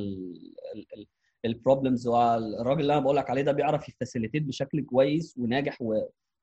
ال 1.46 1.53
problems 1.53 2.06
والراجل 2.08 2.80
اللي 2.80 2.92
أنا 2.92 3.02
بقول 3.02 3.16
لك 3.16 3.30
عليه 3.30 3.42
ده 3.42 3.52
بيعرف 3.52 3.88
ي 3.88 3.93
facilitate 3.93 4.42
بشكل 4.42 4.80
كويس 4.84 5.38
وناجح 5.38 5.78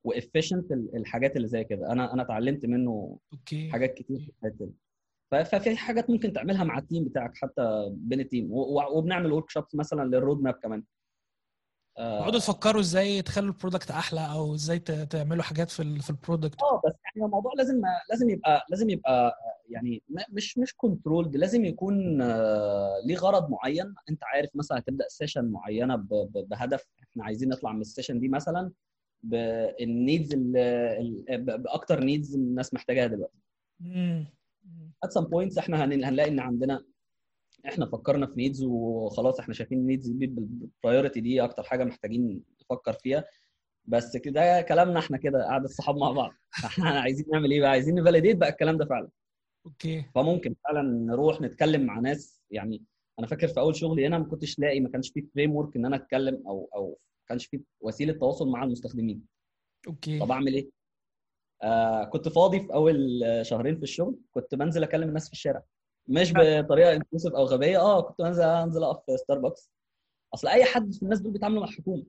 و 0.04 0.10
efficient 0.10 0.72
الحاجات 0.72 1.36
اللي 1.38 1.48
زي 1.48 1.63
كده. 1.63 1.92
أنا 1.92 2.13
أنا 2.13 2.22
اتعلمت 2.22 2.66
منه 2.66 3.18
okay. 3.34 3.69
حاجات 3.72 3.94
كتير 3.94 4.20
في 4.20 4.30
الحتة 4.48 4.66
دي. 4.66 4.74
ففي 5.32 5.76
حاجات 5.76 6.10
ممكن 6.10 6.34
تعملها 6.34 6.63
مع 6.63 6.78
ال 6.78 6.83
team 6.83 7.04
بتاعك 7.04 7.32
حتى 7.38 7.89
بين 7.92 8.20
ال 8.19 8.26
team 8.26 8.52
و- 8.52 8.80
و- 8.80 8.98
وبنعمل 8.98 9.32
workshops 9.32 9.76
مثلا 9.76 10.04
لل 10.08 10.19
road 10.19 10.41
map 10.41 10.54
كمان. 10.54 10.84
آه، 11.97 12.19
تقعدوا 12.19 12.39
تفكروا 12.39 12.82
إزاي 12.82 13.21
تخلوا 13.21 13.53
ال 13.54 13.58
product 13.58 13.91
أحلى 13.91 14.19
أو 14.32 14.56
إزاي 14.56 14.79
تعملوا 14.79 15.43
حاجات 15.43 15.69
في 15.71 15.99
في 16.01 16.10
ال 16.10 16.16
product 16.16 16.62
آه 16.63 16.82
بس 16.88 16.93
يعني 17.15 17.25
الموضوع 17.25 17.51
لازم 17.58 17.82
لازم 18.10 18.29
يبقى 18.29 18.65
لازم 18.69 18.89
يبقى 18.89 19.38
يعني 19.69 20.03
م- 20.10 20.19
مش 20.36 20.58
مش 20.58 20.73
controlled 20.78 21.36
لازم 21.38 21.65
يكون 21.65 22.21
آه، 22.21 22.95
ليه 23.06 23.15
غرض 23.17 23.49
معين. 23.49 23.93
أنت 24.10 24.23
عارف 24.23 24.49
مثلا 24.56 24.77
هتبدأ 24.77 25.06
session 25.10 25.46
معينة 25.45 25.95
بهدف 26.49 26.86
إحنا 27.12 27.23
عايزين 27.25 27.49
نطلع 27.49 27.71
من 27.71 27.82
ال 27.82 27.86
session 27.86 28.19
دي 28.19 28.27
مثلا 28.29 28.71
بال 29.24 29.55
needs 29.55 30.34
بأكتر 31.39 31.99
needs 32.04 32.36
الناس 32.36 32.73
محتاجاها 32.73 33.08
دلوقتي. 33.08 33.38
مم. 33.79 34.25
at 35.06 35.10
some 35.10 35.25
points 35.25 35.58
إحنا 35.58 35.86
هن- 35.86 36.03
هنلاقي 36.03 36.29
إن 36.29 36.39
عندنا 36.39 36.84
إحنا 37.67 37.86
فكرنا 37.86 38.28
في 38.28 38.34
needs 38.38 38.63
وخلاص 38.63 39.39
إحنا 39.39 39.54
شايفين 39.54 39.78
ال 39.78 39.83
needs 39.83 40.10
دي 40.10 40.28
بال 40.28 40.46
priority 40.46 41.22
دي 41.21 41.43
أكتر 41.43 41.63
حاجة 41.63 41.84
محتاجين 41.84 42.43
نفكر 42.62 42.93
فيها. 42.93 43.23
بس 43.86 44.17
كده 44.17 44.62
كلامنا 44.62 44.99
إحنا 44.99 45.17
كده 45.17 45.45
قعده 45.45 45.65
الصحاب 45.65 45.97
مع 45.97 46.12
بعض. 46.12 46.32
إحنا 46.65 46.89
عايزين 46.89 47.26
نعمل 47.34 47.52
إيه 47.52 47.62
بقى؟ 47.62 47.69
عايزين 47.69 47.95
ن 47.96 48.00
validate 48.00 48.38
بقى 48.38 48.49
الكلام 48.49 48.78
ده 48.78 48.86
فعلا. 48.86 49.10
okay. 49.65 50.06
فممكن 50.15 50.56
فعلا 50.63 50.82
نروح 50.82 51.41
نتكلم 51.41 51.86
مع 51.86 51.99
ناس. 51.99 52.41
يعني 52.52 52.84
أنا 53.19 53.28
فاكر 53.28 53.47
في 53.47 53.60
أول 53.60 53.76
شغلي 53.76 54.08
هنا 54.08 54.17
ما 54.17 54.26
كنتش 54.26 54.60
لاقي 54.60 54.80
ما 54.80 54.89
كانش 54.89 55.10
في 55.10 55.21
framework 55.36 55.76
إن 55.76 55.86
أنا 55.86 55.95
أتكلم 55.95 56.43
أو 56.47 56.69
أو 56.76 56.89
ما 56.89 57.26
كانش 57.28 57.45
في 57.45 57.62
وسيلة 57.82 58.13
تواصل 58.13 58.49
مع 58.49 58.63
المستخدمين. 58.63 59.21
okay. 59.88 60.19
طب 60.19 60.32
أعمل 60.32 60.54
إيه؟ 60.54 60.69
آه 61.63 62.04
كنت 62.04 62.30
فاضي 62.30 62.60
في 62.60 62.73
أول 62.73 63.21
شهرين 63.41 63.78
في 63.78 63.84
الشغل 63.84 64.19
كنت 64.32 64.56
بنزل 64.56 64.84
أكلم 64.84 65.08
الناس 65.10 65.28
في 65.28 65.34
الشارع. 65.34 65.63
مش 66.08 66.34
بطريقة 66.34 66.94
intrusive 66.93 67.34
أو 67.34 67.44
غبية. 67.46 67.80
آه 67.82 68.02
كنت 68.02 68.22
بنزل 68.22 68.44
انزل 68.44 68.84
أقف 68.84 69.06
في 69.06 69.18
ستاربكس 69.18 69.72
أصل 70.34 70.48
أي 70.48 70.66
حد 70.66 70.94
في 70.94 71.04
الناس 71.04 71.20
دول 71.20 71.32
بيتعاملوا 71.34 71.62
مع 71.62 71.68
الحكومة. 71.68 72.04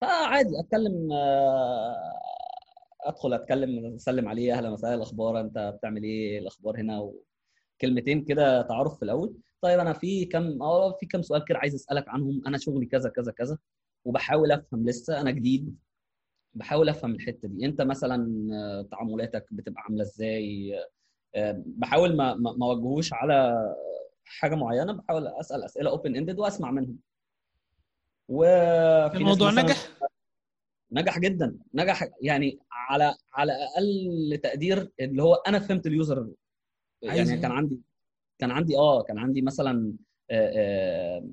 فعادي 0.00 0.60
أتكلم 0.60 1.12
آه، 1.12 2.12
أدخل 3.02 3.34
أتكلم 3.34 3.94
أسلم 3.94 4.28
عليه 4.28 4.54
أهلا 4.54 4.70
وسهلا 4.70 4.94
الأخبار 4.94 5.40
أنت 5.40 5.74
بتعمل 5.78 6.02
إيه؟ 6.02 6.38
الأخبار 6.38 6.80
هنا؟ 6.80 7.12
وكلمتين 7.80 8.24
كده 8.24 8.62
تعارف 8.62 8.96
في 8.96 9.02
الأول. 9.04 9.34
طيب 9.60 9.80
أنا 9.80 9.92
في 9.92 10.24
كم 10.24 10.62
آه 10.62 10.92
في 10.92 11.06
كم 11.06 11.22
سؤال 11.22 11.44
كده 11.44 11.58
عايز 11.58 11.74
أسألك 11.74 12.08
عنهم. 12.08 12.42
أنا 12.46 12.58
شغلي 12.58 12.86
كذا 12.86 13.10
كذا 13.10 13.32
كذا 13.32 13.58
وبحاول 14.04 14.52
أفهم 14.52 14.86
لسه. 14.88 15.20
أنا 15.20 15.30
جديد. 15.30 15.76
بحاول 16.54 16.88
أفهم 16.88 17.14
الحتة 17.14 17.48
دي. 17.48 17.66
أنت 17.66 17.82
مثلا 17.82 18.48
آه، 18.54 18.82
تعاملاتك 18.90 19.46
بتبقى 19.50 19.82
عاملة 19.82 20.02
إزاي؟ 20.02 20.74
بحاول 21.66 22.16
ما 22.16 22.34
ما 22.34 22.66
اوجهوش 22.66 23.12
على 23.12 23.66
حاجة 24.24 24.54
معينة 24.54 24.92
بحاول 24.92 25.26
أسأل 25.26 25.64
أسئلة 25.64 25.90
open 25.90 26.16
ended 26.16 26.38
وأسمع 26.38 26.70
منهم. 26.70 26.98
وفي 28.28 29.16
الموضوع 29.16 29.50
نجح؟ 29.50 29.88
نجح 30.92 31.18
جدا. 31.18 31.58
نجح 31.74 32.08
يعني 32.22 32.58
على 32.72 33.14
على 33.34 33.52
أقل 33.52 34.40
تقدير 34.42 34.90
اللي 35.00 35.22
هو 35.22 35.34
أنا 35.34 35.58
فهمت 35.58 35.86
ال 35.86 35.94
user 35.94 36.28
يعني؟ 37.02 37.36
كان 37.42 37.52
عندي 37.52 37.80
كان 38.38 38.50
عندي 38.50 38.76
آه 38.78 39.02
كان 39.02 39.18
عندي 39.18 39.42
مثلا 39.42 39.92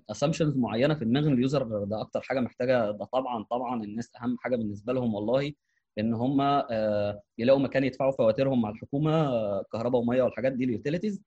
assumptions 0.10 0.58
معينة 0.58 0.94
في 0.94 1.06
دماغ 1.06 1.28
ال 1.28 1.39
user 1.39 1.84
ده 1.84 2.02
أكتر 2.02 2.22
حاجة 2.22 2.40
محتاجة 2.40 2.92
ده 2.92 3.06
طبعا 3.06 3.44
طبعا 3.44 3.84
الناس 3.84 4.12
أهم 4.22 4.38
حاجة 4.38 4.56
بالنسبة 4.56 4.94
لهم 4.94 5.16
والله. 5.16 5.54
إن 6.00 6.14
هم 6.14 6.42
آه، 6.42 7.22
يلاقوا 7.38 7.62
مكان 7.62 7.84
يدفعوا 7.84 8.12
فواتيرهم 8.12 8.62
مع 8.62 8.70
الحكومة 8.70 9.12
آه، 9.28 9.66
كهرباء 9.74 10.02
ومية 10.02 10.24
والحاجات 10.24 10.52
دي 10.54 10.64
ال 10.64 10.69
utilities 10.69 11.22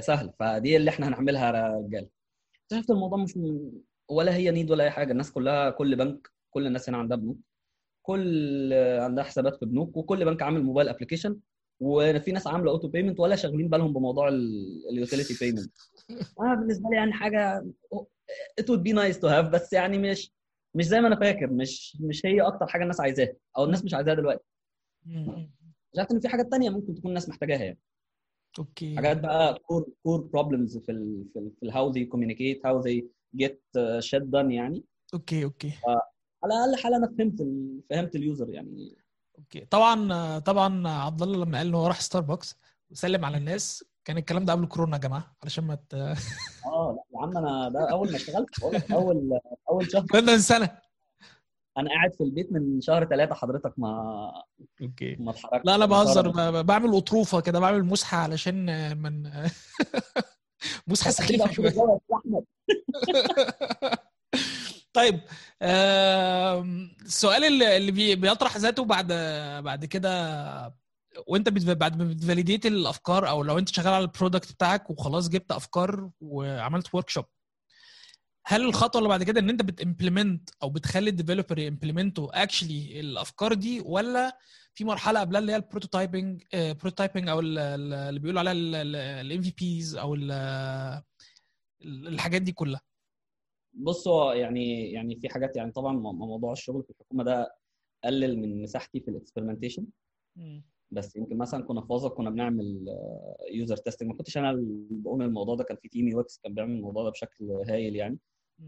سهل 0.00 0.32
فدي 0.40 0.76
اللي 0.76 0.90
إحنا 0.90 1.08
هنعملها 1.08 1.46
يا 1.46 1.76
رجاله 1.86 2.08
اكتشفت 2.62 2.90
الموضوع 2.90 3.18
مش 3.18 3.38
ولا 4.10 4.36
هي 4.36 4.50
need 4.50 4.70
ولا 4.70 4.84
أي 4.84 4.90
حاجة. 4.90 5.12
الناس 5.12 5.32
كلها 5.32 5.70
كل 5.70 5.96
بنك 5.96 6.30
كل 6.50 6.66
الناس 6.66 6.88
هنا 6.88 6.98
عندها 6.98 7.16
بنوك. 7.16 7.38
كل 8.02 8.72
عندها 9.00 9.24
حسابات 9.24 9.56
في 9.56 9.66
بنوك 9.66 9.96
وكل 9.96 10.24
بنك 10.24 10.42
عامل 10.42 10.62
mobile 10.62 10.88
application 10.88 11.40
وفي 11.80 12.32
ناس 12.32 12.46
عاملة 12.46 12.70
auto 12.70 12.88
payment 12.88 13.20
ولا 13.20 13.36
شاغلين 13.36 13.68
بالهم 13.68 13.92
بموضوع 13.92 14.28
ال 14.90 14.96
utility 14.96 15.34
payment 15.40 15.72
أنا 16.40 16.54
بالنسبة 16.54 16.90
لي 16.90 16.96
يعني 16.96 17.12
حاجة 17.12 17.66
it 18.60 18.64
would 18.64 18.82
be 18.82 18.92
nice 18.92 19.16
to 19.20 19.28
have 19.28 19.50
بس 19.52 19.72
يعني 19.72 19.98
مش 19.98 20.32
مش 20.78 20.84
زي 20.84 21.00
ما 21.00 21.08
أنا 21.08 21.16
فاكر 21.20 21.46
مش 21.46 21.96
مش 22.00 22.26
هي 22.26 22.40
أكتر 22.40 22.66
حاجة 22.66 22.82
الناس 22.82 23.00
عايزاها 23.00 23.32
أو 23.56 23.64
الناس 23.64 23.84
مش 23.84 23.94
عايزاها 23.94 24.14
دلوقتي. 24.14 24.44
شايف 25.96 26.10
إن 26.10 26.20
في 26.20 26.28
حاجات 26.28 26.50
تانية 26.50 26.70
ممكن 26.70 26.94
تكون 26.94 27.08
الناس 27.08 27.28
محتاجاها 27.28 27.64
يعني. 27.64 27.78
okay. 28.58 28.96
حاجات 28.96 29.20
بقى 29.20 29.58
core 29.58 29.88
core 30.02 30.20
problems 30.20 30.78
في 30.78 30.92
ال 30.92 31.24
في 31.32 31.38
ال 31.38 31.52
في 31.60 31.92
they 31.92 32.08
communicate 32.12 32.60
how 32.68 32.82
they 32.84 33.04
get 33.42 33.56
uh, 33.78 34.00
shit 34.08 34.24
done 34.30 34.50
يعني. 34.50 34.84
okay 35.14 35.44
okay. 35.44 35.72
على 36.44 36.54
الأقل 36.54 36.82
حال 36.82 36.94
أنا 36.94 37.14
فهمت 37.18 37.40
ال... 37.40 37.80
فهمت 37.90 38.16
ال 38.16 38.23
user 38.23 38.50
يعني. 38.50 38.96
okay. 39.38 39.60
طبعا 39.60 40.38
طبعا 40.38 40.88
عبد 40.88 41.22
الله 41.22 41.44
لما 41.44 41.58
قال 41.58 41.66
إن 41.66 41.74
هو 41.74 41.86
راح 41.86 42.00
ستاربكس 42.00 42.56
وسلم 42.90 43.24
على 43.24 43.36
الناس 43.36 43.84
كان 44.08 44.18
الكلام 44.18 44.44
ده 44.44 44.52
قبل 44.52 44.66
كورونا 44.66 44.96
يا 44.96 45.00
جماعة 45.00 45.36
علشان 45.42 45.64
ما 45.64 45.74
ت... 45.74 45.94
آه 46.66 46.96
لا 46.96 47.02
يا 47.14 47.22
عم 47.22 47.36
أنا 47.36 47.68
ده 47.68 47.90
أول 47.90 48.10
ما 48.10 48.16
اشتغلت 48.16 48.62
أول 48.92 49.40
أول 49.70 49.90
شهر 49.90 50.06
كنا 50.06 50.32
من 50.32 50.38
سنة. 50.38 50.70
أنا 51.78 51.90
قاعد 51.90 52.14
في 52.14 52.20
البيت 52.24 52.52
من 52.52 52.80
شهر 52.80 53.04
ثلاثة 53.04 53.34
حضرتك 53.34 53.72
ما 53.76 54.32
okay. 54.82 55.16
ما 55.20 55.30
اتحركتش. 55.30 55.66
لا 55.66 55.74
أنا 55.74 55.86
بهزر. 55.86 56.28
بعمل 56.62 56.96
أطروفة 56.96 57.40
كده 57.40 57.60
بعمل 57.60 57.84
مسحة 57.84 58.18
علشان 58.18 58.98
من 58.98 59.30
مسحة 60.88 61.10
سخيفة 61.10 61.52
شوية. 61.52 61.72
طيب 64.92 65.20
السؤال 65.62 67.44
اللي 67.44 67.76
اللي 67.76 67.92
بي- 67.92 68.14
بيطرح 68.16 68.56
ذاته 68.56 68.84
بعد 68.84 69.06
بعد 69.64 69.84
كده 69.84 70.08
وانت 71.26 71.48
بعد 71.48 71.98
ما 72.02 72.04
بت 72.04 72.16
validate 72.16 72.66
الأفكار 72.66 73.28
أو 73.28 73.42
لو 73.42 73.58
انت 73.58 73.68
شغال 73.68 73.88
على 73.94 74.04
ال 74.04 74.10
product 74.10 74.52
بتاعك 74.52 74.90
وخلاص 74.90 75.28
جبت 75.28 75.52
أفكار 75.52 76.10
وعملت 76.20 76.94
workshop 76.94 77.24
هل 78.46 78.62
الخطوة 78.64 78.98
اللي 78.98 79.08
بعد 79.08 79.22
كده 79.22 79.40
إن 79.40 79.50
انت 79.50 79.62
بت 79.62 79.78
implement 79.78 80.50
أو 80.62 80.70
بتخلي 80.70 81.10
ال 81.10 81.15
developer 81.15 81.58
ي 81.58 81.66
implement 81.66 82.42
وا 82.42 82.48
actually 82.48 83.00
الأفكار 83.00 83.54
دي 83.54 83.80
ولا 83.80 84.38
في 84.74 84.84
مرحلة 84.84 85.20
قبلها 85.20 85.40
اللي 85.40 85.52
هي 85.52 85.56
ال 85.56 85.63
prototyping 85.63 86.42
prototyping 86.54 87.28
أو 87.28 87.40
ال- 87.40 87.58
ال- 87.58 87.92
اللي 87.92 88.20
بيقولوا 88.20 88.40
عليها 88.40 88.52
ال 89.20 89.42
MVPs 89.42 89.96
أو 89.96 90.14
ال- 90.14 90.30
ال- 91.82 92.08
الحاجات 92.08 92.42
دي 92.42 92.52
كلها؟ 92.52 92.80
بص 93.72 94.08
هو 94.08 94.32
يعني 94.32 94.92
يعني 94.92 95.16
في 95.20 95.28
حاجات 95.28 95.56
يعني 95.56 95.72
طبعا 95.72 95.92
موضوع 96.12 96.52
الشغل 96.52 96.82
في 96.82 96.90
الحكومة 96.90 97.24
ده 97.24 97.54
قلل 98.04 98.38
من 98.38 98.62
مساحتي 98.62 99.00
في 99.00 99.10
ال 99.10 99.15
experimentation 99.15 99.86
بس 100.90 101.16
يمكن 101.16 101.36
مثلا 101.38 101.64
كنا 101.64 101.80
في 101.80 101.92
وظف 101.92 102.12
كنا 102.12 102.30
بنعمل 102.30 102.86
user 103.50 103.76
testing 103.76 104.08
ما 104.08 104.14
كنتش 104.16 104.38
أنا 104.38 104.50
اللي 104.50 104.86
بقوم 104.90 105.22
الموضوع 105.22 105.54
ده 105.54 105.64
كان 105.64 105.76
في 105.76 105.88
team 105.88 106.08
UX 106.08 106.38
كان 106.38 106.54
بيعمل 106.54 106.72
الموضوع 106.76 107.04
ده 107.04 107.10
بشكل 107.10 107.50
هايل 107.50 107.96
يعني. 107.96 108.18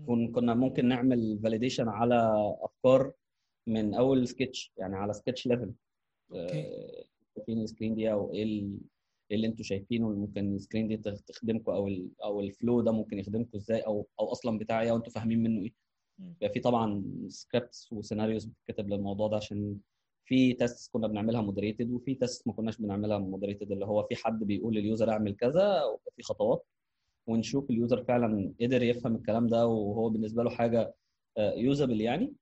كن 0.07 0.33
كنا 0.33 0.55
ممكن 0.55 0.89
نعمل 0.89 1.39
validation 1.43 1.89
على 1.89 2.33
أفكار 2.61 3.13
من 3.67 3.95
أول 3.95 4.29
سكتش 4.29 4.73
يعني 4.77 4.97
على 4.97 5.13
sketch 5.13 5.47
level 5.47 5.73
شايفين 7.37 7.59
ال 7.63 7.67
screen 7.67 7.95
دي 7.95 8.13
أو 8.13 8.33
إيه 8.33 8.45
إيه 9.31 9.37
اللي 9.37 9.47
أنتوا 9.47 9.65
شايفينه 9.65 10.09
اللي 10.09 10.21
ممكن 10.21 10.55
ال 10.55 10.60
screen 10.60 10.89
دي 10.89 10.97
تخ- 10.97 11.21
تخدمكم 11.23 11.73
أو 11.73 11.89
ال 11.89 12.11
أو 12.25 12.41
ال 12.41 12.49
flow 12.49 12.81
ده 12.81 12.93
ممكن 12.93 13.19
يخدمكم 13.19 13.51
إزاي 13.59 13.81
أو 13.81 14.07
أو 14.21 14.33
أصلا 14.33 14.59
بتاع 14.59 14.83
إيه 14.83 14.93
وانتوا 14.93 15.13
فاهمين 15.13 15.43
منه 15.43 15.63
إيه. 15.63 15.73
بيبقى 16.19 16.49
في 16.55 16.61
طبعا 16.61 17.05
scripts 17.29 17.93
وسيناريوز 17.93 18.45
بتتكتب 18.45 18.89
للموضوع 18.89 19.29
ده 19.29 19.37
عشان 19.37 19.79
في 20.31 20.53
test 20.53 20.93
كنا 20.93 21.07
بنعملها 21.07 21.43
moderated 21.43 21.91
وفي 21.91 22.15
test 22.15 22.47
ما 22.47 22.53
كناش 22.53 22.79
بنعملها 22.79 23.19
moderated 23.19 23.73
اللي 23.73 23.87
هو 23.87 24.03
في 24.03 24.17
حد 24.17 24.45
بيقول 24.45 24.75
لل 24.75 24.87
user 24.87 25.11
اعمل 25.11 25.37
كذا 25.37 25.85
ويبقى 25.85 26.13
في 26.17 26.23
خطوات 26.23 26.67
ونشوف 27.27 27.71
ال 27.71 27.77
user 27.77 28.05
فعلا 28.05 28.55
قدر 28.61 28.83
يفهم 28.83 29.17
الكلام 29.17 29.47
ده 29.47 29.67
وهو 29.67 30.09
بالنسبة 30.09 30.43
له 30.43 30.51
حاجة 30.51 30.95
usable 31.39 32.01
يعني. 32.01 32.35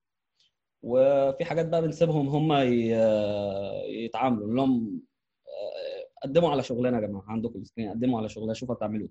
وفي 0.83 1.45
حاجات 1.45 1.69
بقى 1.69 1.83
بنسيبهم 1.83 2.29
هم 2.29 2.53
آه، 2.53 3.83
يتعاملوا 3.87 4.55
لهم 4.55 5.01
آه، 5.49 6.27
قدموا 6.29 6.51
على 6.51 6.63
شغلنا 6.63 7.01
يا 7.01 7.07
جماعة 7.07 7.25
عندكم 7.29 7.61
ال 7.61 7.65
screen 7.65 7.91
قدموا 7.91 8.19
على 8.19 8.29
شغلنا 8.29 8.55
شوفوا 8.55 8.75
هتعملوا 8.75 9.09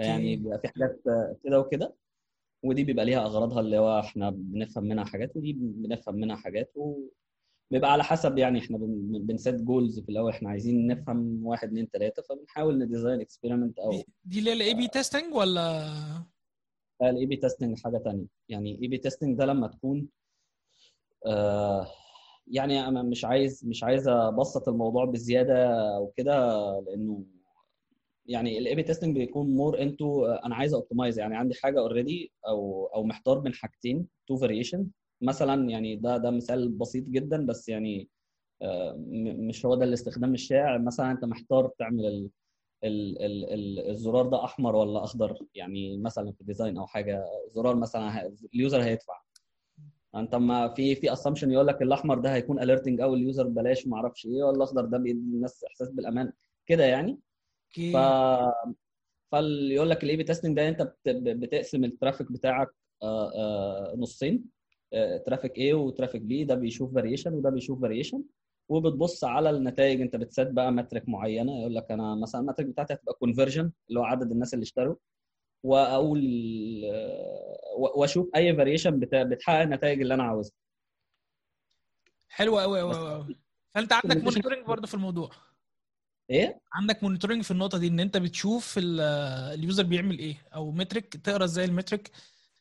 إيه. 0.00 0.06
يعني 0.06 0.36
بيبقى 0.36 0.58
في 0.58 0.68
حاجات 0.68 1.00
آه، 1.06 1.36
كده 1.44 1.60
وكده 1.60 1.94
ودي 2.64 2.84
بيبقى 2.84 3.04
ليها 3.04 3.26
أغراضها 3.26 3.60
اللي 3.60 3.78
هو 3.78 4.00
إحنا 4.00 4.30
بنفهم 4.30 4.84
منها 4.84 5.04
حاجات 5.04 5.36
ودي 5.36 5.52
بنفهم 5.58 6.14
منها 6.14 6.36
حاجات 6.36 6.72
وبيبقى 7.70 7.92
على 7.92 8.04
حسب 8.04 8.38
يعني 8.38 8.58
إحنا 8.58 8.78
بن- 8.78 9.26
بن 9.26 9.37
set 9.37 9.54
goals 9.54 10.00
في 10.00 10.08
الأول. 10.08 10.30
إحنا 10.32 10.50
عايزين 10.50 10.86
نفهم 10.86 11.46
واحد 11.46 11.68
اتنين 11.68 11.90
تلاتة 11.90 12.22
فبنحاول 12.22 12.78
ن 12.78 12.84
design 12.84 13.20
experiment 13.20 13.78
أو 13.78 14.02
دي 14.24 14.38
اللي 14.38 14.50
هي 14.50 14.54
ال 14.54 14.74
A/B 14.74 14.88
testing 14.88 15.34
ولا؟ 15.34 15.82
ال 17.02 17.26
A/B 17.26 17.36
testing 17.36 17.78
حاجة 17.84 17.98
تانية. 17.98 18.26
يعني 18.48 18.82
A/B 18.82 18.98
testing 18.98 19.38
ده 19.38 19.44
لما 19.46 19.66
تكون 19.68 20.08
آه 21.26 21.86
يعني 22.48 22.88
أنا 22.88 23.02
مش 23.02 23.24
عايز 23.24 23.66
مش 23.66 23.84
عايز 23.84 24.08
أبسط 24.08 24.68
الموضوع 24.68 25.04
بزيادة 25.04 25.80
وكده 26.00 26.34
لأنه 26.80 27.24
يعني 28.26 28.58
ال 28.58 28.74
A/B 28.74 28.82
testing 28.82 29.16
بيكون 29.16 29.50
more 29.56 29.82
into 29.82 30.26
أنا 30.26 30.54
عايز 30.54 30.74
optimize 30.74 31.18
يعني 31.18 31.36
عندي 31.36 31.54
حاجة 31.54 31.80
already 31.80 32.32
أو 32.48 32.86
أو 32.94 33.04
محتار 33.04 33.38
بين 33.38 33.54
حاجتين 33.54 34.06
two 34.28 34.36
variation 34.36 34.86
مثلا 35.20 35.70
يعني 35.70 35.96
ده 35.96 36.16
ده 36.16 36.30
مثال 36.30 36.68
بسيط 36.68 37.04
جدا 37.04 37.46
بس 37.46 37.68
يعني 37.68 38.08
آه، 38.62 38.96
مش 39.38 39.66
هو 39.66 39.74
ده 39.74 39.84
الاستخدام 39.84 40.34
الشائع. 40.34 40.78
مثلا 40.78 41.10
أنت 41.12 41.24
محتار 41.24 41.70
تعمل 41.78 42.06
ال 42.06 42.30
ال 42.84 43.22
ال 43.22 43.44
ال 43.52 43.90
الزرار 43.90 44.26
ده 44.28 44.44
أحمر 44.44 44.76
ولا 44.76 45.04
أخضر؟ 45.04 45.38
يعني 45.54 45.96
مثلا 45.98 46.32
في 46.32 46.40
ال 46.40 46.45
design 46.45 46.78
أو 46.78 46.86
حاجة 46.86 47.24
زرار 47.50 47.76
مثلا 47.76 48.32
ال 48.54 48.60
user 48.60 48.82
هيدفع. 48.82 49.20
أنت 50.14 50.34
ما 50.34 50.68
في 50.74 50.94
في 50.94 51.12
assumption 51.12 51.50
يقول 51.50 51.66
لك 51.66 51.82
الأحمر 51.82 52.18
ده 52.18 52.34
هيكون 52.34 52.62
alerting 52.62 53.00
أو 53.00 53.14
ال 53.14 53.20
user 53.20 53.46
بلاش 53.48 53.86
ما 53.86 53.96
أعرفش 53.96 54.26
إيه 54.26 54.42
ولا 54.44 54.56
الأخضر 54.56 54.84
ده 54.84 54.98
بيدي 54.98 55.18
الناس 55.18 55.64
إحساس 55.64 55.90
بالأمان. 55.90 56.32
كده 56.66 56.84
يعني؟ 56.84 57.18
ف 57.92 57.96
فيقول 59.30 59.90
لك 59.90 60.04
ال 60.04 60.16
A/B 60.16 60.24
testing 60.24 60.56
ده 60.56 60.68
أنت 60.68 60.82
بت- 60.82 61.08
بتقسم 61.26 61.84
ال 61.84 61.90
traffic 61.90 62.32
بتاعك 62.32 62.68
آه، 63.02 63.32
آه، 63.34 63.94
نصين. 63.96 64.55
traffic 65.26 65.52
A 65.58 65.74
و 65.74 65.80
traffic 65.80 66.22
B 66.22 66.46
ده 66.48 66.54
بيشوف 66.54 66.94
variation 66.94 67.32
وده 67.34 67.50
بيشوف 67.50 67.80
variation 67.82 68.22
وبتبص 68.68 69.24
على 69.24 69.50
النتائج 69.50 70.00
انت 70.00 70.16
بت 70.16 70.29
set 70.29 70.48
بقى 70.50 70.72
metric 70.72 71.08
معينة 71.08 71.60
يقول 71.60 71.74
لك 71.74 71.90
أنا 71.90 72.14
مثلا 72.14 72.40
ال 72.40 72.44
metric 72.44 72.66
بتاعتي 72.66 72.94
هتبقى 72.94 73.14
conversion 73.14 73.72
اللي 73.88 74.00
هو 74.00 74.04
عدد 74.04 74.30
الناس 74.30 74.54
اللي 74.54 74.62
اشتروا. 74.62 74.96
وأقول 75.64 76.20
وأشوف 77.76 78.30
أي 78.36 78.56
variation 78.56 79.00
بتحقق 79.00 79.60
النتائج 79.60 80.00
اللي 80.00 80.14
أنا 80.14 80.22
عاوزها. 80.22 80.52
حلو 82.28 82.58
قوي 82.58 82.80
قوي 82.80 82.94
قوي 83.10 83.36
فأنت 83.74 83.92
عندك 83.92 84.16
monitoring 84.24 84.66
برضه 84.66 84.86
في 84.86 84.94
الموضوع. 84.94 85.30
إيه؟ 86.30 86.60
عندك 86.72 87.02
monitoring 87.02 87.42
في 87.42 87.50
النقطة 87.50 87.78
دي 87.78 87.86
إن 87.88 88.00
أنت 88.00 88.16
بتشوف 88.16 88.78
ال- 88.78 89.00
ال 89.58 89.63
user 89.63 89.82
بيعمل 89.82 90.18
إيه 90.18 90.36
أو 90.54 90.70
metric 90.70 91.16
تقرأ 91.16 91.44
إزاي 91.44 91.64
ال 91.64 91.71
metric 91.71 92.10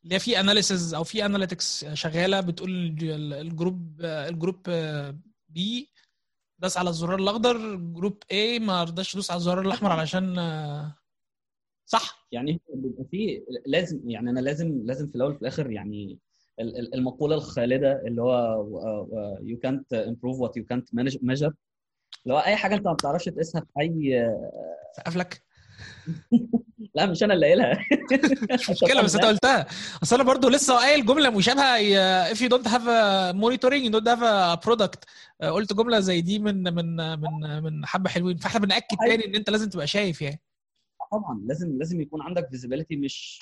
اللي 0.06 0.16
هي 0.16 0.20
في 0.20 0.40
analysis 0.40 0.94
أو 0.94 1.04
في 1.04 1.26
analytics 1.26 1.86
شغالة 1.86 2.40
بتقول 2.42 2.70
ال- 3.02 3.34
ال 3.34 3.45
group 3.45 4.02
ال 4.02 4.13
group 4.13 4.70
B 5.50 5.90
داس 6.60 6.78
على 6.78 6.90
الزرار 6.90 7.20
الأخضر 7.20 7.76
group 7.76 8.24
A 8.34 8.60
ما 8.62 8.84
رضاش 8.84 9.14
يدوس 9.14 9.32
على 9.32 9.38
الزرار 9.38 9.62
الأحمر 9.62 9.92
علشان 9.92 10.36
صح؟ 11.86 12.28
يعني 12.32 12.62
بيبقى 12.74 13.04
في 13.12 13.44
لازم 13.66 14.10
يعني 14.10 14.30
أنا 14.30 14.40
لازم 14.40 14.82
لازم 14.86 15.08
في 15.08 15.16
الأول 15.16 15.32
وفي 15.32 15.42
الآخر 15.42 15.72
يعني 15.72 16.20
ال- 16.60 16.80
ال- 16.80 16.96
المقولة 16.96 17.36
الخالدة 17.36 18.02
اللي 18.08 18.22
هو 18.22 18.66
يو 19.44 19.60
كانت 19.60 19.94
امبروف 19.94 20.40
وات 20.40 20.58
يو 20.58 20.66
كانت 20.66 20.96
ميجر 20.96 21.54
اللي 22.24 22.34
هو 22.36 22.40
أي 22.40 22.56
حاجة 22.56 22.76
أنت 22.76 22.86
ما 22.86 22.94
بتعرفش 22.94 23.26
تقيسها 23.26 23.62
في 23.62 23.80
أي 23.82 24.30
سقف 24.98 25.16
لك 25.16 25.45
لا 26.96 27.06
مش 27.06 27.24
أنا 27.24 27.34
اللي 27.34 27.46
قايلها. 27.46 27.86
مش 28.54 28.70
مشكلة 28.70 29.02
بس 29.02 29.16
أنت 29.16 29.26
قلتها. 29.26 29.66
أصل 30.04 30.16
أنا 30.16 30.24
برضو 30.24 30.50
لسه 30.50 30.76
قايل 30.76 31.06
جملة 31.06 31.30
مشابهه 31.30 32.34
if 32.34 32.38
you 32.38 32.50
don't 32.50 32.68
have 32.68 32.88
a 32.88 33.34
monitoring 33.34 33.84
you 33.86 33.92
don't 33.92 34.08
have 34.08 34.24
a 34.24 34.58
product. 34.68 35.00
آه، 35.42 35.50
قلت 35.50 35.74
جملة 35.74 36.00
زي 36.00 36.22
دي 36.22 36.40
من 36.40 36.64
من 36.64 36.96
من 37.22 37.64
من 37.64 37.86
حبة 37.86 38.10
حلوين. 38.10 38.38
فإحنا 38.38 38.60
بنأكد. 38.60 38.98
تاني 39.08 39.26
إن 39.26 39.36
أنت 39.36 39.50
لازم 39.50 39.70
تبقى 39.70 39.88
شايف 39.88 40.22
يعني. 40.22 40.42
طبعا 41.12 41.42
لازم 41.46 41.78
لازم 41.78 42.02
يكون 42.02 42.22
عندك 42.22 42.50
visibility 42.50 42.96
مش 42.96 43.40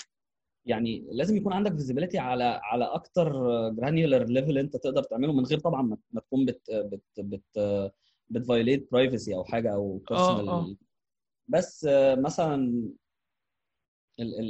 يعني 0.65 1.07
لازم 1.11 1.37
يكون 1.37 1.53
عندك 1.53 1.71
visibility 1.71 2.19
على 2.19 2.43
على 2.63 2.85
أكتر 2.85 3.31
granular 3.69 4.23
level 4.23 4.57
أنت 4.57 4.77
تقدر 4.77 5.03
تعمله 5.03 5.33
من 5.33 5.45
غير 5.45 5.59
طبعا 5.59 5.81
ما 5.81 6.21
تكون 6.21 6.45
بت 6.45 6.61
بت 6.71 7.03
بت 7.17 7.91
بت 8.29 8.42
violate 8.42 8.87
privacy 8.91 9.35
أو 9.35 9.43
حاجة 9.43 9.73
أو 9.73 10.01
آه، 10.11 10.37
personal 10.37 10.77
بس 11.47 11.85
آه، 11.85 12.15
مثلا 12.15 12.83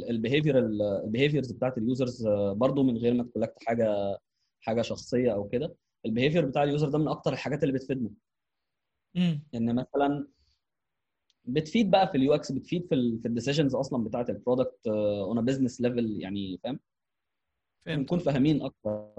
ال 0.10 0.15
behavior 0.15 0.60
ال 0.60 0.69
behaviors 0.69 1.52
بتاعت 1.52 1.78
ال 1.78 1.86
users 1.86 2.28
برضو 2.52 2.84
من 2.84 2.98
غير 2.98 3.14
ما 3.14 3.24
ت 3.24 3.29
collect 3.29 3.64
حاجة 3.66 4.18
حاجة 4.62 4.82
شخصية 4.82 5.34
أو 5.34 5.50
كده 5.50 5.76
ال 6.06 6.10
behavior 6.10 6.46
بتاع 6.46 6.64
ال 6.64 6.69
user 6.69 6.90
ده 6.90 6.98
من 6.98 7.08
أكتر 7.08 7.34
الحاجات 7.34 7.64
اللي 7.64 7.74
بتفيدنا. 7.74 8.10
إن 9.56 9.76
مثلا 9.76 10.28
بتفيد 11.46 11.92
بقى 11.92 12.08
في 12.08 12.18
ال 12.18 12.34
UX 12.34 12.52
بتفيد 12.52 12.86
في 12.88 12.96
ال 12.96 13.20
في 13.20 13.28
ال 13.28 13.33
decisions 13.33 13.76
أصلا 13.76 14.04
بتاعت 14.04 14.30
ال 14.30 14.37
product 14.37 14.88
on 14.88 15.46
business 15.46 15.82
level 15.82 16.22
يعني 16.22 16.60
فاهم؟ 16.64 16.80
نكون 17.88 18.20
فاهمين 18.20 18.62
أكتر. 18.62 19.14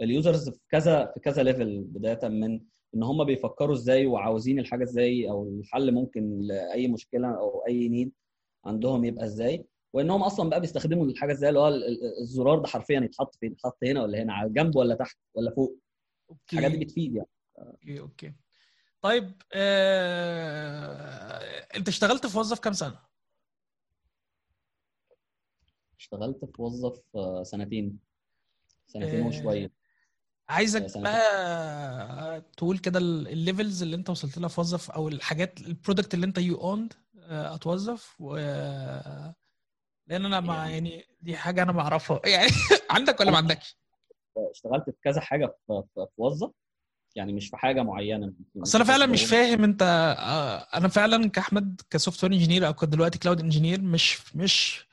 ال 0.00 0.08
users 0.08 0.48
في 0.50 0.60
كذا 0.68 1.06
في 1.14 1.20
كذا 1.20 1.42
level 1.42 1.80
بداية 1.84 2.28
من 2.28 2.60
إن 2.94 3.02
هم 3.02 3.24
بيفكروا 3.24 3.74
إزاي 3.74 4.06
وعاوزين 4.06 4.58
الحاجة 4.58 4.82
إزاي 4.84 5.30
أو 5.30 5.48
الحل 5.48 5.94
ممكن 5.94 6.40
لأي 6.40 6.88
مشكلة 6.88 7.28
أو 7.38 7.66
أي 7.68 7.88
need 7.88 8.12
عندهم 8.64 9.04
يبقى 9.04 9.24
إزاي. 9.24 9.64
وانهم 9.92 10.22
أصلا 10.22 10.50
بقى 10.50 10.60
بيستخدموا 10.60 11.06
الحاجة 11.06 11.32
إزاي 11.32 11.48
اللي 11.48 11.60
هو 11.60 11.68
ال- 11.68 11.84
ال- 11.84 12.20
الزرار 12.20 12.58
ده 12.58 12.66
حرفيا 12.66 13.00
يتحط 13.00 13.34
فين؟ 13.34 13.52
يتحط 13.52 13.84
هنا 13.84 14.02
ولا 14.02 14.22
هنا؟ 14.22 14.32
على 14.34 14.48
الجنب 14.48 14.76
ولا 14.76 14.94
تحت 14.94 15.18
ولا 15.34 15.50
فوق؟ 15.54 15.78
الحاجات 16.52 16.70
دي 16.70 16.84
بتفيد 16.84 17.14
يعني. 17.16 17.28
okay 17.58 18.00
okay. 18.00 18.32
طيب 19.02 19.32
آه... 19.54 21.38
أنت 21.76 21.88
اشتغلت 21.88 22.26
في 22.26 22.38
وظف 22.38 22.58
كام 22.60 22.72
سنة؟ 22.72 22.98
اشتغلت 25.98 26.44
في 26.44 26.62
وظف 26.62 27.00
آه، 27.16 27.42
سنتين. 27.42 27.98
سنتين 28.86 29.22
آه، 29.22 29.26
وشوية. 29.26 29.70
عايزك 30.48 30.86
سنتين. 30.86 31.02
بقى 31.02 32.40
تقول 32.56 32.78
كده 32.78 32.98
ال- 32.98 33.28
ال 33.28 33.36
levels 33.36 33.82
اللي 33.82 33.96
انت 33.96 34.10
وصلت 34.10 34.38
لها 34.38 34.48
في 34.48 34.60
وظف 34.60 34.90
أو 34.90 35.08
الحاجات 35.08 35.60
ال 35.60 35.67
product 35.67 36.14
اللي 36.14 36.26
انت 36.26 36.38
you 36.38 36.56
owned 36.60 36.92
at 37.28 37.62
وظف 37.62 38.14
و 38.20 38.36
لأن 40.06 40.24
أنا 40.24 40.40
ما 40.40 40.66
يعني 40.70 41.04
دي 41.20 41.36
حاجة 41.36 41.62
أنا 41.62 41.72
بعرفها 41.72 42.20
يعني 42.34 42.50
عندك 42.90 43.20
ولا 43.20 43.30
ما 43.30 43.36
عندكش؟ 43.36 43.76
اشتغلت 44.50 44.84
في 44.84 44.96
كذا 45.02 45.20
حاجة 45.20 45.56
في 45.66 46.06
وظف 46.18 46.50
يعني 47.16 47.32
مش 47.32 47.48
في 47.48 47.56
حاجة 47.56 47.82
معينة 47.82 48.32
أصل 48.62 48.78
أنا 48.78 48.88
فعلا 48.88 49.06
مش 49.06 49.24
فاهم 49.24 49.64
أنت 49.64 49.82
آه، 50.18 50.76
أنا 50.78 50.88
فعلا 50.88 51.30
كأحمد 51.30 51.80
ك 51.90 52.24
software 52.24 52.32
engineer 52.32 52.66
أو 52.66 52.72
دلوقتي 52.82 53.18
cloud 53.18 53.40
engineer 53.40 53.80
مش 53.82 54.36
مش 54.36 54.86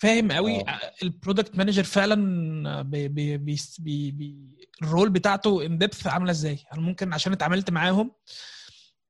فاهم 0.00 0.32
قوي. 0.32 0.60
آه. 0.60 0.80
ال 1.02 1.09
product 1.09 1.56
manager 1.56 1.84
فعلا 1.84 2.82
بي 2.82 3.08
بي 3.08 3.36
بي 3.38 3.56
بي 3.78 4.10
بي 4.10 4.36
ال 4.82 4.88
role 4.88 5.10
بتاعته 5.10 5.66
in 5.66 5.78
depth 5.78 6.06
عاملة 6.06 6.30
إزاي. 6.30 6.58
أنا 6.72 6.80
ممكن 6.80 7.12
عشان 7.12 7.32
اتعاملت 7.32 7.70
معاهم 7.70 8.12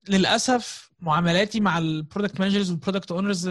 للأسف 0.09 0.91
معاملاتي 1.01 1.61
مع 1.61 1.79
ال 1.79 1.87
product 1.87 2.41
managers 2.41 2.71
وال 2.71 2.80
product 2.80 3.13
owners 3.13 3.51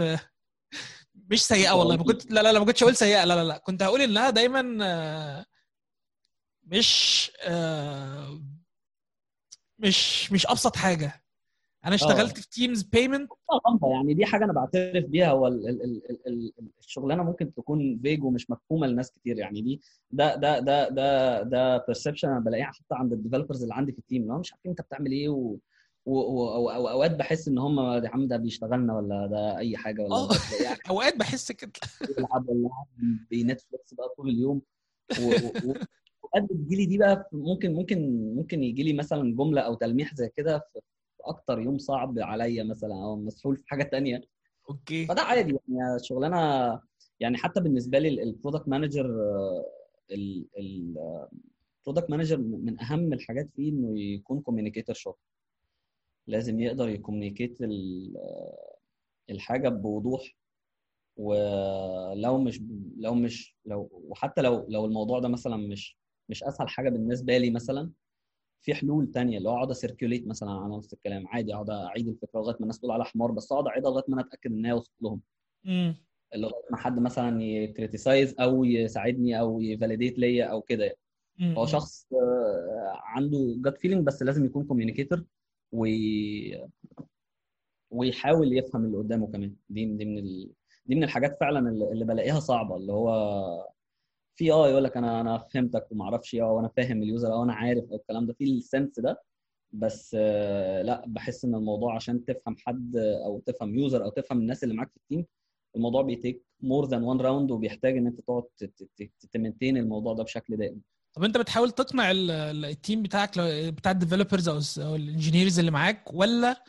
مش 1.16 1.44
سيئة 1.46 1.72
والله. 1.72 1.98
ما 1.98 2.04
كنت 2.04 2.32
لا 2.32 2.42
لا 2.42 2.52
لا 2.54 2.60
ما 2.60 2.66
كنتش 2.66 2.84
أقول 2.84 2.96
سيئة. 2.96 3.26
لا 3.26 3.36
لا 3.36 3.44
لا. 3.44 3.58
كنت 3.58 3.84
هقول 3.84 4.02
إنها 4.02 4.30
دايما 4.30 4.78
آه، 4.86 5.46
مش 6.64 7.32
آه، 7.42 8.42
مش 9.80 10.32
مش 10.32 10.48
أبسط 10.48 10.76
حاجة. 10.76 11.19
أنا 11.86 11.96
اشتغلت 11.96 12.38
في 12.40 12.50
teams 12.50 12.84
payment 12.84 13.30
غامضه 13.68 13.90
يعني 13.92 14.14
دي 14.14 14.26
حاجة 14.26 14.44
أنا 14.46 14.54
بعترف 14.54 15.06
بيها. 15.06 15.32
هو 15.32 15.48
ال- 15.48 15.68
ال- 15.70 15.84
ال- 15.84 16.10
ال- 16.10 16.28
ال- 16.28 16.54
الشغلانة 16.80 17.24
ممكن 17.24 17.54
تكون 17.54 18.00
vague 18.04 18.24
ومش 18.24 18.50
مفهومة 18.50 18.88
لناس 18.88 19.12
كتير. 19.12 19.38
يعني 19.38 19.62
دي 19.62 19.82
ده 20.12 20.36
ده 20.36 20.60
ده 20.60 20.90
ده 20.90 21.42
ده 21.44 21.78
perception 21.78 22.30
أنا 22.30 22.40
بلاقيها 22.40 22.66
حتى 22.66 22.86
عند 22.92 23.14
ال 23.14 23.18
developers 23.18 23.62
اللي 23.62 23.74
عندي 23.74 23.92
في 23.92 24.00
ال 24.00 24.04
team 24.04 24.22
اللي 24.22 24.34
هم 24.34 24.40
مش 24.40 24.54
عارفين 24.54 24.70
أنت 24.72 24.82
بتعمل 24.82 25.12
إيه 25.12 25.30
و... 25.30 25.58
وأوقات 26.06 27.16
بحس 27.16 27.48
إن 27.48 27.58
هم 27.58 27.80
يا 27.80 28.10
عم 28.10 28.28
ده 28.28 28.38
بيشتغلنا 28.38 28.96
ولا 28.98 29.28
ده 29.28 29.58
أي 29.58 29.78
حاجة 29.78 30.02
ولا 30.02 30.28
ده 30.28 30.64
يعني 30.64 30.80
أوقات 30.90 31.18
بحس 31.18 31.52
كده. 31.52 31.72
بيلعب 32.18 32.50
ولا 32.50 32.70
ب 33.32 33.39
Netflix 33.39 33.94
بقى 33.94 34.10
طول 34.18 34.30
اليوم. 34.30 34.62
اوقات 35.20 36.44
بتجيلي 36.52 36.86
دي 36.86 36.98
بقى 36.98 37.30
ممكن 37.32 37.74
ممكن 37.74 38.26
ممكن 38.36 38.64
يجي 38.64 38.84
لي 38.84 38.94
مثلا 38.94 39.36
جملة 39.36 39.62
أو 39.62 39.74
تلميح 39.76 40.16
زي 40.16 40.30
كده 40.38 40.68
أكتر 41.26 41.60
يوم 41.60 41.78
صعب 41.78 42.20
عليا 42.20 42.64
مثلا 42.64 42.96
أو 42.96 43.16
مسحول 43.16 43.58
في 43.58 43.64
حاجة 43.68 43.84
تانية. 43.84 44.22
okay. 44.70 45.06
فده 45.06 45.22
عادي 45.22 45.58
يعني 45.68 45.96
الشغلانه 45.96 46.38
يعني 47.20 47.38
حتى 47.38 47.62
بالنسبة 47.62 48.00
لي 48.00 48.24
ال 48.24 48.29
product 48.29 48.68
manager 48.68 49.16
ال 50.60 50.78
product 50.78 52.10
manager 52.10 52.38
من 52.38 52.82
أهم 52.82 53.14
الحاجات 53.14 53.50
فيه 53.56 53.72
إنه 53.72 54.00
يكون 54.00 54.42
communicator 54.42 54.96
شاطر. 54.96 55.20
لازم 56.28 56.60
يقدر 56.60 56.90
ي 56.90 56.95
communicate 56.95 57.58
الحاجة 59.30 59.70
بوضوح 59.70 60.36
ولو 61.18 62.38
مش 62.38 62.62
لو 62.98 63.14
مش 63.14 63.56
لو 63.66 63.90
وحتى 63.94 64.42
لو 64.42 64.66
لو 64.70 64.86
الموضوع 64.86 65.20
ده 65.20 65.28
مثلا 65.28 65.58
مش 65.58 65.98
مش 66.30 66.44
أسهل 66.44 66.70
حاجة 66.70 66.90
بالنسبة 66.90 67.38
لي 67.38 67.50
مثلا 67.50 67.92
في 68.62 68.74
حلول 68.74 69.12
تانية 69.12 69.38
اللي 69.38 69.50
هو 69.50 69.54
أقعد 69.56 69.72
أ 69.72 69.77
circulate 69.77 70.28
مثلا 70.28 70.52
على 70.52 70.78
نفس 70.78 70.94
الكلام 70.94 71.28
عادي 71.28 71.54
أقعد 71.54 71.70
أعيد 71.70 72.08
الفكرة 72.08 72.40
لغاية 72.40 72.56
ما 72.56 72.62
الناس 72.62 72.80
تقول 72.80 72.92
عليها 72.92 73.06
حمار 73.06 73.32
بس 73.32 73.52
أقعد 73.52 73.68
أعيدها 73.68 73.92
لغاية 73.92 74.04
ما 74.08 74.14
أنا 74.16 74.28
أتأكد 74.28 74.52
إن 74.52 74.66
هي 74.66 74.74
وصلت 74.74 75.02
لهم. 75.02 75.22
لغايه 76.36 76.64
ما 76.72 76.78
حد 76.78 77.00
مثلا 77.00 77.44
ي 77.44 77.53
criticize 77.53 78.36
أو 78.40 78.64
يساعدني 78.64 79.40
أو 79.40 79.62
ي 79.62 79.68
validate 79.68 80.20
ليا 80.20 80.46
أو 80.46 80.62
كده 80.62 80.84
يعني. 80.84 80.98
هو 81.58 81.66
شخص 81.66 82.08
آه، 82.14 83.00
عنده 83.04 83.56
gut 83.58 83.78
feeling 83.78 84.06
بس 84.08 84.24
لازم 84.24 84.46
يكون 84.46 84.64
communicator 84.66 85.26
وي... 85.72 86.68
ويحاول 87.92 88.58
يفهم 88.58 88.86
اللي 88.86 88.98
قدامه 88.98 89.28
كمان. 89.28 89.56
دي 89.70 89.86
دي 89.86 90.06
من 90.06 90.18
ال... 90.18 90.52
دي 90.86 90.96
من 90.96 91.04
الحاجات 91.04 91.38
فعلا 91.40 91.70
اللي 91.70 92.06
بلاقيها 92.06 92.40
صعبة 92.40 92.76
اللي 92.76 92.94
هو 92.94 93.10
في 94.40 94.52
آه 94.52 94.70
يقول 94.70 94.84
لك 94.84 94.98
أنا 94.98 95.22
أنا 95.22 95.38
فهمتك 95.38 95.88
وما 95.92 96.04
أعرفش 96.06 96.36
آه 96.36 96.52
وأنا 96.52 96.68
فاهم 96.78 97.04
ال 97.04 97.10
user 97.10 97.34
أو 97.34 97.44
أنا 97.44 97.54
عارف 97.54 97.84
أو 97.92 97.96
الكلام 97.96 98.26
ده. 98.26 98.34
في 98.34 98.44
ال 98.44 98.53
sense 98.53 99.00
ده 99.00 99.22
بس 99.72 100.16
آه، 100.20 100.82
لا 100.82 101.04
بحس 101.08 101.46
إن 101.46 101.56
الموضوع 101.56 101.96
عشان 101.96 102.26
تفهم 102.26 102.56
حد 102.66 102.96
أو 102.98 103.40
تفهم 103.46 103.76
user 103.80 104.04
أو 104.04 104.10
تفهم 104.10 104.38
الناس 104.40 104.64
اللي 104.64 104.76
معاك 104.76 104.90
في 104.92 104.98
ال 104.98 105.03
team 105.03 105.26
الموضوع 105.76 106.02
بي 106.02 106.16
take 106.16 106.44
more 106.62 106.86
than 106.86 107.04
one 107.04 107.22
round 107.22 107.52
وبيحتاج 107.52 107.98
إن 107.98 108.08
أنت 108.08 108.22
تقعد 108.22 108.44
ت 109.32 109.37
maintain 109.37 109.78
الموضوع 109.78 110.14
ده 110.14 110.24
بشكل 110.24 110.58
دائم. 110.58 110.82
طب 111.14 111.24
أنت 111.24 111.38
بتحاول 111.38 111.72
تقنع 111.72 112.12
ال- 112.12 112.32
ال- 112.32 112.66
ال 112.66 112.73
team 112.73 113.04
بتاعك 113.04 113.40
بتاع 113.70 113.92
ال 113.92 114.00
developers 114.00 114.80
أو 114.80 114.96
ال 114.96 115.02
engineers 115.02 115.60
اللي 115.60 115.72
معاك 115.72 116.14
ولا 116.14 116.64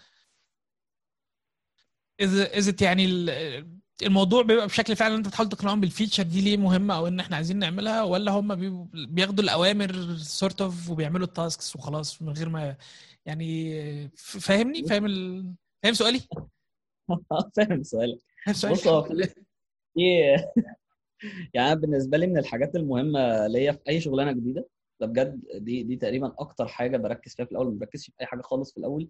is 2.21 2.35
is 2.39 2.83
يعني 2.83 3.07
الموضوع 4.03 4.43
بيبقى 4.43 4.67
بشكل 4.67 4.97
فعلا 4.97 5.17
أنت 5.17 5.29
بتحاول 5.29 5.49
تقنعهم 5.49 5.81
بال 5.81 5.90
feature 5.90 6.23
دي 6.23 6.41
ليه 6.41 6.57
مهمة 6.57 6.97
أو 6.97 7.07
إن 7.09 7.21
إحنا 7.21 7.37
عايزين 7.37 7.59
نعملها 7.59 8.03
ولا 8.03 8.33
هم 8.33 8.55
بياخدوا 8.95 9.45
الأوامر 9.45 10.17
sort 10.17 10.61
of 10.63 10.91
وبيعملوا 10.91 11.27
ال 11.27 11.35
tasks 11.35 11.77
وخلاص 11.77 12.23
من 12.23 12.33
غير 12.33 12.49
ما 12.49 12.77
يعني 13.27 14.11
فاهمني 14.17 14.85
فاهم 14.85 15.07
ال... 15.07 15.55
فاهم 15.83 15.95
سؤالي؟ 15.95 16.21
فاهم 17.57 17.83
سؤالك 17.83 18.19
فاهم 18.45 18.55
سؤالي؟ 18.55 18.75
بص 18.75 18.87
هو 18.87 19.09
يعني 21.55 21.81
بالنسبة 21.81 22.19
لي 22.19 22.27
من 22.27 22.39
الحاجات 22.39 22.77
المهمة 22.77 23.47
ليا 23.47 23.73
في 23.73 23.81
أي 23.89 24.01
شغلانة 24.01 24.33
جديدة 24.33 24.69
ده 25.01 25.07
بجد 25.07 25.41
دي 25.55 25.83
دي 25.83 25.97
تقريبا 25.97 26.35
أكتر 26.39 26.67
حاجة 26.67 26.97
بركز 26.97 27.35
فيها 27.35 27.45
في 27.47 27.53
الأول 27.53 27.67
ما 27.67 27.79
بركزش 27.79 28.07
في 28.07 28.13
أي 28.21 28.27
حاجة 28.27 28.41
خالص 28.41 28.73
في 28.73 28.79
الأول 28.79 29.09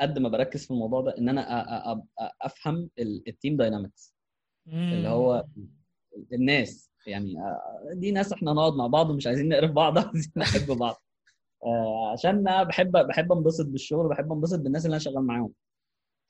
قد 0.00 0.18
ما 0.18 0.28
بركز 0.28 0.64
في 0.64 0.70
الموضوع 0.70 1.00
ده 1.00 1.18
إن 1.18 1.28
أنا 1.28 2.04
أفهم 2.42 2.90
ال 2.98 3.10
team 3.10 3.56
dynamics 3.56 4.14
اللي 4.92 5.08
هو 5.08 5.44
الناس. 6.32 6.90
يعني 7.06 7.34
دي 7.92 8.12
ناس 8.12 8.32
إحنا 8.32 8.52
نقعد 8.52 8.72
مع 8.72 8.86
بعض 8.86 9.10
ومش 9.10 9.26
عايزين 9.26 9.48
نقرف 9.48 9.70
بعض 9.70 9.98
عايزين 10.06 10.32
نحب 10.36 10.66
بعض. 10.78 11.02
آه، 11.64 12.12
عشان 12.12 12.30
أنا 12.48 12.62
بحب 12.62 12.92
بحب 12.92 13.32
انبسط 13.32 13.66
بالشغل 13.66 14.08
بحب 14.08 14.32
انبسط 14.32 14.58
بالناس 14.60 14.84
اللي 14.86 14.94
أنا 14.94 15.02
شغال 15.04 15.26
معاهم. 15.26 15.52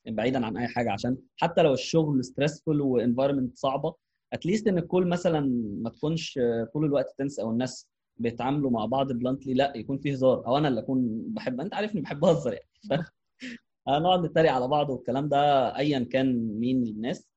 يعني 0.05 0.17
بعيدا 0.17 0.47
عن 0.47 0.57
أي 0.57 0.69
حاجة 0.69 0.93
عشان 0.93 1.17
حتى 1.37 1.63
لو 1.63 1.73
الشغل 1.73 2.25
stressful 2.25 2.81
و 2.81 2.87
environment 2.87 3.57
صعبة 3.57 3.95
at 4.33 4.43
least 4.43 4.69
إن 4.69 4.79
الكل 4.79 5.07
مثلا 5.07 5.41
ما 5.83 5.91
تكونش 5.91 6.39
طول 6.73 6.85
الوقت 6.85 7.15
tense 7.19 7.39
أو 7.39 7.51
الناس 7.51 7.89
بيتعاملوا 8.17 8.71
مع 8.71 8.87
بعض 8.87 9.13
bluntly 9.13 9.55
لأ 9.55 9.77
يكون 9.77 9.99
في 9.99 10.15
هزار. 10.15 10.47
أو 10.47 10.59
أنا 10.59 10.69
اللي 10.69 10.81
أكون 10.81 11.25
بحب 11.27 11.61
أنت 11.61 11.75
عارفني 11.75 12.01
بحب 12.01 12.25
اهزر 12.25 12.53
يعني. 12.53 12.69
هنقعد 13.89 14.25
نتريق 14.25 14.53
على 14.53 14.69
بعض 14.69 14.91
والكلام 14.91 15.29
ده 15.29 15.39
ايا 15.77 15.99
كان 15.99 16.59
مين 16.61 16.83
الناس. 16.83 17.29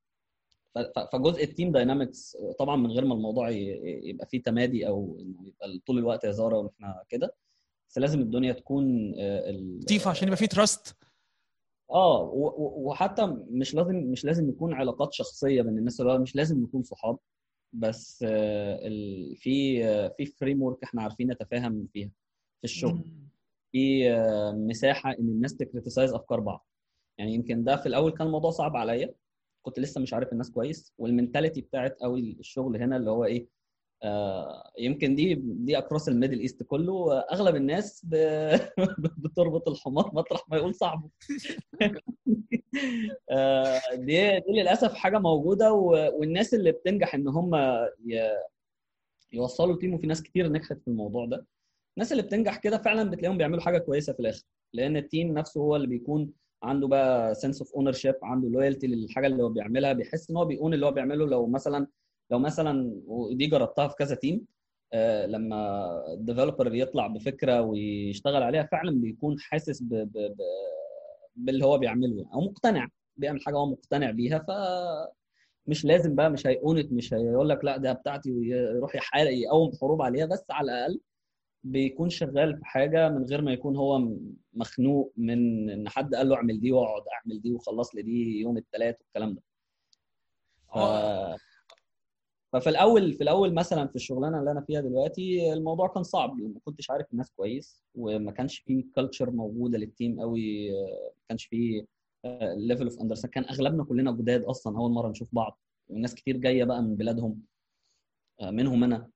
فجزء 1.13 1.43
ال 1.43 1.49
team 1.49 1.71
dynamics 1.71 2.38
طبعا 2.60 2.75
من 2.75 2.91
غير 2.91 3.05
ما 3.05 3.15
الموضوع 3.15 3.49
يبقى 3.49 4.27
فيه 4.27 4.41
تمادي 4.43 4.88
أو 4.88 5.17
إنه 5.19 5.47
يبقى 5.47 5.79
طول 5.86 5.97
الوقت 5.97 6.25
هزار 6.25 6.53
وإحنا 6.53 7.03
كده 7.10 7.36
بس 7.89 7.97
لازم 7.97 8.19
الدنيا 8.19 8.53
تكون 8.53 9.13
آه، 9.19 9.51
لطيفه 9.51 10.10
عشان 10.12 10.27
يبقى 10.27 10.38
في 10.38 10.47
trust 10.47 10.95
آه 11.91 12.31
وحتى 12.77 13.25
مش 13.49 13.75
لازم 13.75 13.95
مش 13.95 14.25
لازم 14.25 14.49
يكون 14.49 14.73
علاقات 14.73 15.13
شخصية 15.13 15.62
بين 15.62 15.77
الناس 15.77 16.01
اللي 16.01 16.19
مش 16.19 16.36
لازم 16.36 16.63
نكون 16.63 16.83
صحاب 16.83 17.17
بس 17.73 18.25
آه، 18.27 18.79
في 19.36 19.86
آه، 19.86 20.13
في 20.17 20.25
framework 20.25 20.83
إحنا 20.83 21.01
عارفين 21.01 21.31
نتفاهم 21.31 21.88
فيها 21.93 22.12
في 22.57 22.63
الشغل. 22.63 22.99
في 23.77 24.11
آه، 24.11 24.51
مساحة 24.51 25.09
إن 25.11 25.15
الناس 25.29 25.55
ت 25.57 25.63
criticize 25.63 26.13
أفكار 26.13 26.39
بعض 26.39 26.67
يعني 27.17 27.33
يمكن 27.33 27.63
ده 27.63 27.75
في 27.75 27.85
الأول 27.85 28.11
كان 28.11 28.27
الموضوع 28.27 28.51
صعب 28.51 28.75
عليا 28.75 29.13
كنت 29.61 29.79
لسه 29.79 30.01
مش 30.01 30.13
عارف 30.13 30.33
الناس 30.33 30.51
كويس 30.51 30.93
وال 30.97 31.09
mentality 31.09 31.62
بتاعت 31.61 31.97
قوي 32.01 32.37
الشغل 32.39 32.77
هنا 32.77 32.97
اللي 32.97 33.11
هو 33.11 33.25
إيه 33.25 33.47
آه 34.03 34.71
يمكن 34.79 35.15
دي 35.15 35.33
دي 35.35 35.77
across 35.77 36.10
ال 36.10 36.14
Middle 36.14 36.39
East 36.39 36.63
كله 36.63 37.19
أغلب 37.19 37.55
الناس. 37.55 38.05
بتربط 39.23 39.69
الحمار 39.69 40.11
مطرح 40.13 40.49
ما 40.49 40.57
يقول 40.57 40.75
صاحبه 40.75 41.09
آه، 43.31 43.79
دي 43.93 44.39
دي 44.39 44.51
للأسف 44.51 44.93
حاجة 44.93 45.19
موجودة. 45.19 45.73
والناس 45.73 46.53
اللي 46.53 46.71
بتنجح 46.71 47.15
إن 47.15 47.27
هم. 47.27 47.55
يوصلوا 49.33 49.73
ال 49.73 49.77
team 49.77 49.93
وفي 49.93 50.07
ناس 50.07 50.21
كتير 50.23 50.49
نجحت 50.51 50.81
في 50.81 50.87
الموضوع 50.87 51.25
ده 51.25 51.45
الناس 51.97 52.12
اللي 52.12 52.23
بتنجح 52.23 52.57
كده 52.57 52.77
فعلا 52.77 53.10
بتلاقيهم 53.10 53.38
بيعملوا 53.38 53.62
حاجة 53.62 53.77
كويسة 53.77 54.13
في 54.13 54.19
الآخر. 54.19 54.43
لأن 54.73 54.97
ال 54.97 55.05
team 55.05 55.33
نفسه 55.33 55.62
هو 55.62 55.75
اللي 55.75 55.88
بيكون 55.88 56.31
عنده 56.63 56.88
بقى 56.88 57.36
sense 57.36 57.62
of 57.62 57.73
ownership 57.75 58.15
عنده 58.23 58.49
loyalty 58.49 58.88
للحاجة 58.88 59.27
اللي 59.27 59.43
هو 59.43 59.49
بيعملها. 59.49 59.93
بيحس 59.93 60.29
إن 60.29 60.38
هو 60.38 60.45
بي 60.45 60.57
own 60.57 60.73
اللي 60.73 60.86
هو 60.86 60.91
بيعمله. 60.91 61.25
لو 61.25 61.47
مثلا 61.47 61.88
لو 62.31 62.39
مثلا 62.39 63.01
ودي 63.07 63.47
جربتها 63.47 63.88
في 63.88 63.95
كذا 63.95 64.15
team 64.15 64.45
آه، 64.93 65.25
لما 65.25 66.13
ال 66.13 66.20
developer 66.20 66.75
يطلع 66.75 67.07
بفكرة 67.07 67.62
ويشتغل 67.62 68.43
عليها 68.43 68.63
فعلا 68.71 68.91
بيكون 69.01 69.39
حاسس 69.39 69.81
ب... 69.83 69.89
ب... 69.89 70.12
ب... 70.17 70.38
باللي 71.36 71.65
هو 71.65 71.77
بيعمله. 71.77 72.29
أو 72.33 72.41
مقتنع 72.41 72.88
بيعمل 73.17 73.41
حاجة 73.41 73.55
هو 73.55 73.65
مقتنع 73.65 74.12
بيها. 74.12 74.39
ف 74.39 74.51
مش 75.67 75.86
لازم 75.86 76.15
بقى 76.15 76.29
مش 76.31 76.47
هي 76.47 76.60
own 76.60 76.79
it 76.79 76.91
مش 76.91 77.13
هيقول 77.13 77.49
لك 77.49 77.65
لا 77.65 77.77
ده 77.77 77.93
بتاعتي 77.93 78.31
ويروح 78.31 78.95
يحارب 78.95 79.31
يقوم 79.31 79.71
حروب 79.81 80.01
عليها. 80.01 80.25
بس 80.25 80.45
على 80.51 80.71
الأقل 80.71 80.99
بيكون 81.63 82.09
شغال 82.09 82.57
في 82.57 82.65
حاجة 82.65 83.09
من 83.09 83.23
غير 83.25 83.41
ما 83.41 83.51
يكون 83.53 83.75
هو 83.77 84.11
مخنوق 84.53 85.13
من 85.17 85.69
إن 85.69 85.89
حد 85.89 86.15
قال 86.15 86.29
له 86.29 86.35
اعمل 86.35 86.59
دي 86.59 86.71
واقعد 86.71 87.01
اعمل 87.13 87.41
دي 87.41 87.53
وخلص 87.53 87.95
لي 87.95 88.01
دي 88.01 88.39
يوم 88.39 88.57
الثلاث 88.57 88.95
والكلام 89.01 89.33
ده. 89.33 89.41
ف... 90.73 90.77
ففي 92.53 92.69
الأول 92.69 93.13
في 93.13 93.23
الأول 93.23 93.53
مثلا 93.53 93.87
في 93.87 93.95
الشغلانة 93.95 94.39
اللي 94.39 94.51
أنا 94.51 94.61
فيها 94.61 94.81
دلوقتي 94.81 95.53
الموضوع 95.53 95.87
كان 95.87 96.03
صعب 96.03 96.37
ما 96.37 96.59
كنتش 96.65 96.91
عارف 96.91 97.05
الناس 97.13 97.31
كويس 97.31 97.83
وما 97.95 98.31
كانش 98.31 98.59
في 98.59 98.85
culture 98.95 99.31
موجودة 99.31 99.77
لل 99.77 99.91
team 99.91 100.19
قوي 100.19 100.71
ما 100.71 101.23
كانش 101.29 101.45
في 101.45 101.85
level 102.55 102.83
of 102.83 103.01
understand 103.01 103.33
كان 103.33 103.43
أغلبنا 103.43 103.83
كلنا 103.83 104.11
جداد 104.11 104.43
أصلا 104.43 104.77
أول 104.77 104.91
مرة 104.91 105.09
نشوف 105.09 105.27
بعض 105.31 105.59
وناس 105.89 106.15
كتير 106.15 106.37
جاية 106.37 106.63
بقى 106.63 106.81
من 106.81 106.95
بلادهم 106.95 107.41
منهم 108.41 108.83
أنا. 108.83 109.09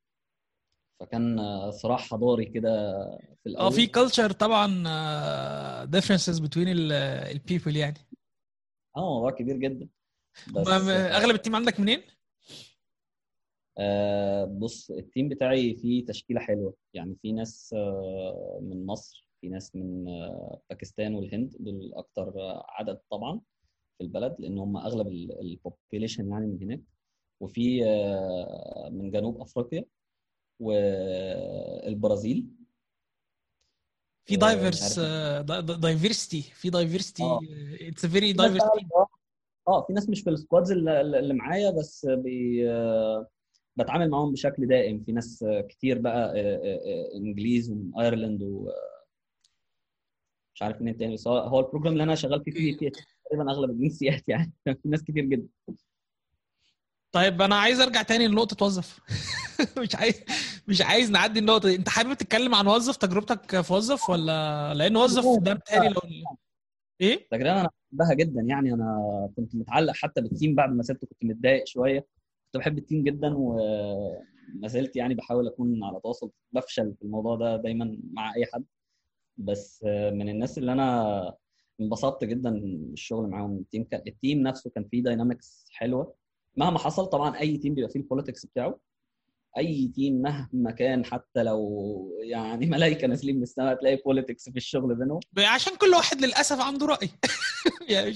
فكان 1.01 1.37
صراع 1.71 1.97
حضاري 1.97 2.45
كده 2.45 2.93
في 3.43 3.49
الأول 3.49 3.65
آه 3.65 3.69
في 3.69 3.87
culture 3.87 4.31
طبعا 4.31 4.67
differences 5.85 6.39
بين 6.39 6.67
ال 6.67 6.82
people 6.82 7.75
يعني. 7.77 7.97
آه 8.97 9.13
موضوع 9.13 9.31
كبير 9.31 9.57
جدا. 9.57 9.89
بس 10.55 10.67
أغلب 10.67 11.35
ال 11.35 11.39
team 11.39 11.55
عندك 11.55 11.79
منين؟ 11.79 12.01
آه 13.77 14.45
بص 14.45 14.91
ال 14.91 14.99
team 14.99 15.29
بتاعي 15.29 15.75
فيه 15.75 16.05
تشكيلة 16.05 16.39
حلوة. 16.39 16.73
يعني 16.93 17.15
في 17.21 17.31
ناس 17.31 17.73
آه 17.77 18.59
من 18.61 18.85
مصر 18.85 19.27
في 19.41 19.49
ناس 19.49 19.75
من 19.75 20.07
آه 20.07 20.61
باكستان 20.69 21.15
والهند. 21.15 21.55
دول 21.59 21.93
أكتر 21.95 22.33
عدد 22.69 22.99
طبعا 23.11 23.41
في 23.97 24.03
البلد 24.03 24.35
لأن 24.39 24.57
هم 24.57 24.77
أغلب 24.77 25.07
ال 25.41 25.49
population 25.49 26.29
يعني 26.29 26.47
من 26.47 26.63
هناك. 26.63 26.81
وفي 27.39 27.85
آه 27.85 28.89
من 28.91 29.11
جنوب 29.11 29.41
أفريقيا. 29.41 29.85
والبرازيل. 30.61 32.45
في 34.25 34.35
دايفرس 34.35 34.99
دايفرستي 35.59 36.41
في 36.41 36.69
دايفرستي 36.69 37.23
اتس 37.81 38.05
فيري 38.05 38.33
دايفرس 38.33 38.61
آه 39.67 39.81
في 39.87 39.93
ناس 39.93 40.09
مش 40.09 40.21
في 40.21 40.29
ال 40.29 40.35
squads 40.35 40.71
اللي, 40.71 41.01
اللي 41.01 41.33
معايا 41.33 41.71
بس 41.71 42.05
بي 42.05 42.63
بتعامل 43.75 44.09
معاهم 44.09 44.31
بشكل 44.31 44.67
دائم. 44.67 45.03
في 45.03 45.11
ناس 45.11 45.45
كتير 45.69 45.97
بقى 45.99 46.33
إنجليز 47.15 47.71
ومن 47.71 47.91
ايرلند 47.99 48.43
و 48.43 48.69
مش 50.55 50.61
عارف 50.61 50.81
منين 50.81 50.97
تاني. 50.97 51.13
بس 51.13 51.27
هو 51.27 51.59
ال 51.59 51.63
program 51.63 51.93
اللي 51.93 52.03
أنا 52.03 52.15
شغال 52.15 52.43
فيه 52.43 52.51
فيه, 52.51 52.77
فيه 52.77 52.91
تقريبا 53.25 53.51
أغلب 53.51 53.69
الجنسيات 53.69 54.23
يعني. 54.29 54.53
في 54.65 54.77
ناس 54.85 55.03
كتير 55.03 55.25
جدا. 55.25 55.47
طيب 57.11 57.41
أنا 57.41 57.55
عايز 57.55 57.79
أرجع 57.79 58.01
تاني 58.01 58.27
لنقطة 58.27 58.65
وظف. 58.65 58.99
مش 59.81 59.95
عايز 59.95 60.23
مش 60.67 60.81
عايز 60.81 61.11
نعدي 61.11 61.39
النقطة 61.39 61.69
دي. 61.69 61.75
انت 61.75 61.89
حابب 61.89 62.13
تتكلم 62.13 62.55
عن 62.55 62.67
وظف؟ 62.67 62.95
تجربتك 62.97 63.61
في 63.61 63.73
وظف 63.73 64.09
ولا 64.09 64.73
لأن 64.73 64.97
وظف 64.97 65.43
ده 65.43 65.53
بتهيألي 65.53 65.89
لو 65.89 66.01
إيه؟ 67.01 67.27
تجربة 67.31 67.61
أنا 67.61 67.69
بحبها 67.91 68.13
جدا. 68.13 68.41
يعني 68.41 68.73
أنا 68.73 69.29
كنت 69.35 69.55
متعلق 69.55 69.93
حتى 69.95 70.21
بال 70.21 70.32
team 70.32 70.55
بعد 70.55 70.69
ما 70.69 70.83
سبته 70.83 71.07
كنت 71.07 71.23
متضايق 71.23 71.67
شوية. 71.67 71.99
كنت 72.45 72.57
بحب 72.57 72.77
ال 72.77 72.82
team 72.82 73.03
جدا 73.03 73.33
وما 73.37 74.67
زلت 74.67 74.95
يعني 74.95 75.15
بحاول 75.15 75.47
أكون 75.47 75.83
على 75.83 75.99
تواصل 76.03 76.31
بفشل 76.51 76.95
في 76.95 77.01
الموضوع 77.01 77.35
ده 77.35 77.57
دايما 77.57 77.99
مع 78.11 78.35
أي 78.35 78.45
حد. 78.45 78.63
بس 79.37 79.83
من 80.13 80.29
الناس 80.29 80.57
اللي 80.57 80.71
أنا 80.71 81.33
انبسطت 81.81 82.23
جدا 82.23 82.59
بالشغل 82.59 83.27
معاهم. 83.27 83.57
ال 83.57 83.62
team 83.62 83.83
كان 83.83 84.01
ال 84.07 84.14
team 84.14 84.41
نفسه 84.41 84.69
كان 84.69 84.83
فيه 84.83 85.03
dynamics 85.03 85.65
حلوة. 85.71 86.15
مهما 86.57 86.79
حصل 86.79 87.05
طبعا 87.05 87.39
أي 87.39 87.57
team 87.57 87.73
بيبقى 87.75 87.89
فيه 87.89 87.99
ال 87.99 88.04
politics 88.04 88.45
بتاعه. 88.45 88.79
أي 89.57 89.91
team 89.95 90.21
مهما 90.21 90.71
كان 90.71 91.05
حتى 91.05 91.43
لو 91.43 92.19
يعني 92.23 92.65
ملائكه 92.65 93.07
نازلين 93.07 93.35
من 93.35 93.43
السماء 93.43 93.75
تلاقي 93.75 93.95
politics 93.95 94.49
في 94.49 94.57
الشغل 94.57 94.95
بينهم 94.95 95.19
عشان 95.37 95.75
كل 95.75 95.89
واحد 95.89 96.21
للأسف 96.21 96.61
عنده 96.61 96.85
رأي. 96.85 97.09
يعني 97.89 98.15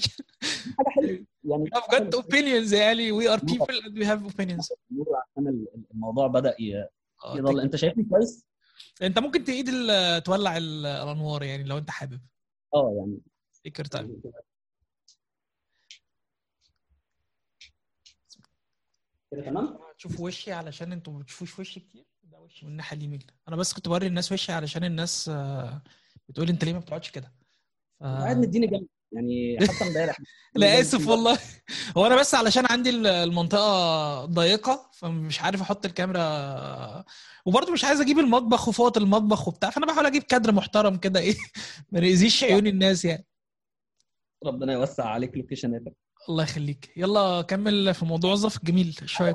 حاجة 0.78 0.88
حلوة. 0.88 1.24
يعني 1.44 1.70
I've 1.74 1.96
got 1.96 2.20
opinions 2.20 2.72
يعني 2.72 3.12
we 3.20 3.24
are 3.32 3.40
people 3.40 3.76
and 3.86 3.98
we 3.98 4.04
have 4.04 4.32
opinions. 4.32 4.72
عشان 5.30 5.66
الموضوع 5.94 6.26
بدأ 6.26 6.56
يضلم. 7.34 7.60
أنت 7.60 7.76
شايفني 7.76 8.04
كويس؟ 8.04 8.46
أنت 9.02 9.18
ممكن 9.18 9.44
تعيد 9.44 9.70
تولع 10.22 10.56
الأنوار 10.56 11.42
يعني 11.42 11.64
لو 11.64 11.78
أنت 11.78 11.90
حابب. 11.90 12.20
آه 12.74 12.94
يعني. 12.98 13.18
فكر 13.64 13.84
time 13.84 14.20
كده 19.30 19.42
تمام؟ 19.42 19.78
تشوف 19.98 20.20
وشي 20.20 20.52
علشان 20.52 20.92
أنتوا 20.92 21.12
ما 21.12 21.18
بتشوفوش 21.18 21.58
وشي 21.58 21.80
كتير. 21.80 22.04
ده 22.22 22.40
وشي 22.40 22.66
من 22.66 22.72
الناحية 22.72 22.96
اليمين. 22.96 23.20
أنا 23.48 23.56
بس 23.56 23.72
كنت 23.72 23.88
بوري 23.88 24.06
الناس 24.06 24.32
وشي 24.32 24.52
علشان 24.52 24.84
الناس 24.84 25.30
بتقول 26.28 26.48
أنت 26.48 26.64
ليه 26.64 26.72
ما 26.72 26.78
بتقعدش 26.78 27.10
كده؟ 27.10 27.32
ف... 28.00 28.02
قاعد 28.04 28.36
مديني 28.36 28.66
جنب. 28.66 28.86
يعني 29.12 29.58
حتى 29.60 29.88
امبارح 29.88 30.18
لا 30.54 30.80
آسف 30.80 31.08
والله. 31.08 31.38
هو 31.96 32.06
أنا 32.06 32.16
بس 32.16 32.34
علشان 32.34 32.66
عندي 32.70 32.90
المنطقة 32.90 34.24
ضيقة 34.24 34.90
فمش 34.94 35.40
عارف 35.40 35.60
أحط 35.60 35.84
الكاميرا 35.86 37.04
وبرضه 37.46 37.72
مش 37.72 37.84
عايز 37.84 38.00
أجيب 38.00 38.18
المطبخ 38.18 38.68
وفوط 38.68 38.96
المطبخ 38.96 39.48
وبتاع 39.48 39.70
فأنا 39.70 39.86
بحاول 39.86 40.06
أجيب 40.06 40.22
كادر 40.22 40.52
محترم 40.52 40.96
كده 40.96 41.20
إيه؟ 41.20 41.34
ما 41.92 42.00
يأذيش 42.00 42.44
عيون 42.44 42.66
الناس 42.66 43.04
يعني. 43.04 43.26
ربنا 44.46 44.72
يوسع 44.72 45.04
عليك 45.04 45.36
لوكيشناتك 45.36 45.96
الله 46.28 46.42
يخليك. 46.42 46.92
يلا 46.96 47.42
كمل 47.42 47.94
في 47.94 48.04
موضوع 48.04 48.32
وظف 48.32 48.64
جميل. 48.64 48.96
شوية. 49.04 49.32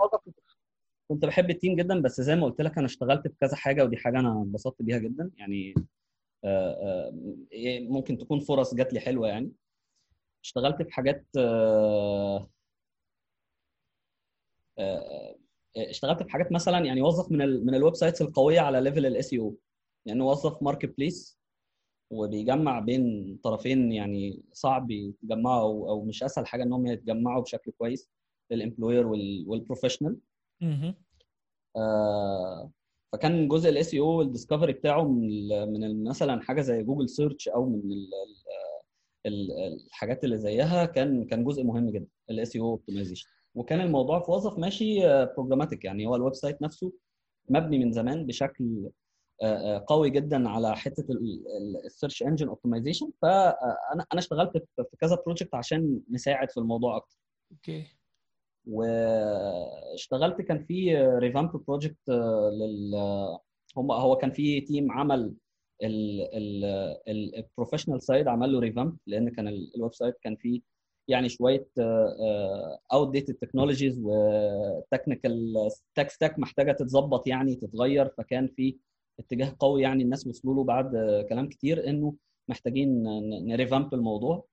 كنت 1.12 1.26
بحب 1.26 1.50
ال 1.50 1.55
team 1.55 1.76
جدا 1.76 2.02
بس 2.02 2.22
زي 2.22 2.36
ما 2.36 2.46
قلت 2.46 2.62
لك 2.62 2.78
أنا 2.78 2.86
اشتغلت 2.86 3.28
في 3.28 3.34
كذا 3.42 3.56
حاجة 3.56 3.84
ودي 3.84 3.98
حاجة 3.98 4.20
أنا 4.20 4.32
انبسطت 4.32 4.82
بيها 4.82 4.98
جدا. 4.98 5.32
يعني 5.38 5.76
ممكن 7.90 8.18
تكون 8.18 8.40
فرص 8.40 8.76
جات 8.76 8.94
لي 8.94 9.00
حلوة 9.00 9.28
يعني. 9.28 9.52
اشتغلت 10.44 10.82
في 10.82 10.92
حاجات 10.92 11.26
اشتغلت 15.78 16.24
في 16.24 16.30
حاجات 16.30 16.52
مثلا 16.52 16.80
يعني 16.86 17.02
وظف 17.02 17.32
من 17.32 17.42
ال 17.42 17.66
من 17.66 17.76
ال 17.76 17.96
websites 17.96 18.22
القوية 18.22 18.60
على 18.60 18.82
level 18.82 19.06
ال 19.06 19.34
SEO 19.34 19.56
يعني 20.06 20.22
وظف 20.22 20.64
marketplace. 20.64 21.41
وبيجمع 22.12 22.80
بين 22.80 23.38
طرفين 23.44 23.92
يعني 23.92 24.44
صعب 24.54 24.92
يتجمعوا 24.92 25.90
أو, 25.90 26.06
مش 26.06 26.24
أسهل 26.24 26.48
حاجة 26.48 26.64
إنهم 26.64 26.88
يتجمعوا 26.88 27.42
بشكل 27.42 27.72
كويس 27.72 28.10
لل 28.52 28.63
employer 28.63 29.08
وال 29.48 29.58
professional 29.58 30.18
آه 31.76 32.72
فكان 33.14 33.48
جزء 33.48 33.70
ال 33.70 33.96
SEO 33.96 34.08
وال 34.08 34.20
discovery 34.20 34.74
بتاعه 34.74 35.04
من 35.04 35.48
من 35.74 36.04
مثلا 36.04 36.42
حاجة 36.42 36.62
زي 36.62 36.84
جوجل 36.84 37.10
search 37.10 37.48
أو 37.48 37.66
من 37.66 37.92
ال 37.92 38.10
ال 39.26 39.52
الحاجات 39.74 40.24
اللي 40.24 40.38
زيها 40.38 40.86
كان 40.86 41.26
كان 41.26 41.44
جزء 41.44 41.64
مهم 41.64 41.90
جدا 41.90 42.08
ال 42.30 42.56
SEO 42.56 42.70
optimization 42.70 43.28
وكان 43.56 43.82
الموضوع 43.82 44.20
في 44.20 44.32
وظف 44.32 44.60
ماشي 44.60 45.00
programmatic 45.26 45.86
يعني 45.86 46.08
هو 46.08 46.16
ال 46.16 46.34
website 46.34 46.62
نفسه 46.62 46.94
مبني 47.50 47.86
من 47.86 47.92
زمان 47.92 48.26
بشكل 48.26 48.90
قوي 49.88 50.10
جدا 50.10 50.50
على 50.50 50.76
حتة 50.76 51.06
ال 51.86 51.91
search 51.91 52.24
engine 52.24 52.48
optimization 52.48 53.12
فانا 53.22 54.06
أنا 54.14 54.20
اشتغلت 54.20 54.58
في 54.58 54.98
كذا 55.00 55.18
project 55.26 55.56
عشان 55.56 56.00
نساعد 56.12 56.52
في 56.52 56.58
الموضوع 56.58 56.98
أكتر. 56.98 57.18
okay. 57.52 57.86
واشتغلت 58.68 60.42
كان 60.42 60.66
في 60.66 60.98
revamp 60.98 61.66
project 61.68 62.10
لل 62.10 62.96
هم 63.78 63.92
هو 63.92 64.16
كان 64.16 64.32
في 64.32 64.62
team 64.62 64.92
عمل 64.92 65.34
ال 67.08 67.15
professional 67.15 68.02
side 68.02 68.28
عمل 68.28 68.54
له 68.54 68.60
revamp 68.60 68.98
لأن 69.08 69.30
كان 69.30 69.48
ال 69.48 69.94
website 69.94 70.16
كان 70.22 70.36
فيه 70.36 70.62
يعني 71.08 71.30
شوية 71.30 71.68
outdated 72.94 73.12
technologies 73.12 73.34
و 73.34 74.00
technical 74.04 75.54
tech 75.96 76.10
stack 76.10 76.40
محتاجة 76.40 76.72
تتظبط 76.72 77.28
يعني 77.28 77.56
تتغير. 77.56 78.10
فكان 78.18 78.48
في 78.48 78.78
اتجاه 79.20 79.56
قوي 79.60 79.82
يعني 79.82 80.04
الناس 80.04 80.28
وصلوا 80.28 80.56
له 80.56 80.64
بعد 80.64 80.92
كلام 81.30 81.50
كتير 81.50 81.90
انه 81.90 82.16
محتاجين 82.48 83.04
ن 83.48 83.54
revamp 83.54 83.94
الموضوع. 83.94 84.46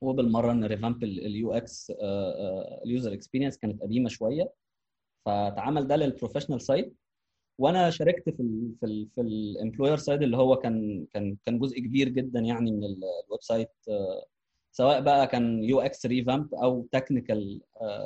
وبالمرة 0.00 0.52
ن 0.52 0.59
revamp 0.59 1.04
ال 1.04 1.52
UX 1.52 1.92
ال 2.84 2.90
user 2.90 3.12
experience 3.12 3.58
كانت 3.58 3.82
قديمة 3.82 4.08
شوية. 4.08 4.52
فاتعمل 5.26 5.86
ده 5.86 5.96
لل 5.96 6.05
professional 6.05 6.60
side 6.62 6.94
وأنا 7.58 7.90
شاركت 7.90 8.30
في 8.30 8.40
ال 8.42 8.74
في 8.80 8.86
ال 8.86 9.08
في 9.14 9.20
ال 9.20 9.28
employer 9.28 9.96
side 9.96 10.22
اللي 10.22 10.36
هو 10.36 10.56
كان 10.56 11.06
كان 11.12 11.36
كان 11.46 11.58
جزء 11.58 11.78
كبير 11.80 12.08
جدا 12.08 12.40
يعني 12.40 12.72
من 12.72 12.84
ال 12.84 13.40
website 13.40 13.70
سواء 14.72 15.00
بقى 15.00 15.26
كان 15.26 15.64
UX 15.64 16.06
revamp 16.06 16.54
أو 16.54 16.88
technical 16.92 17.60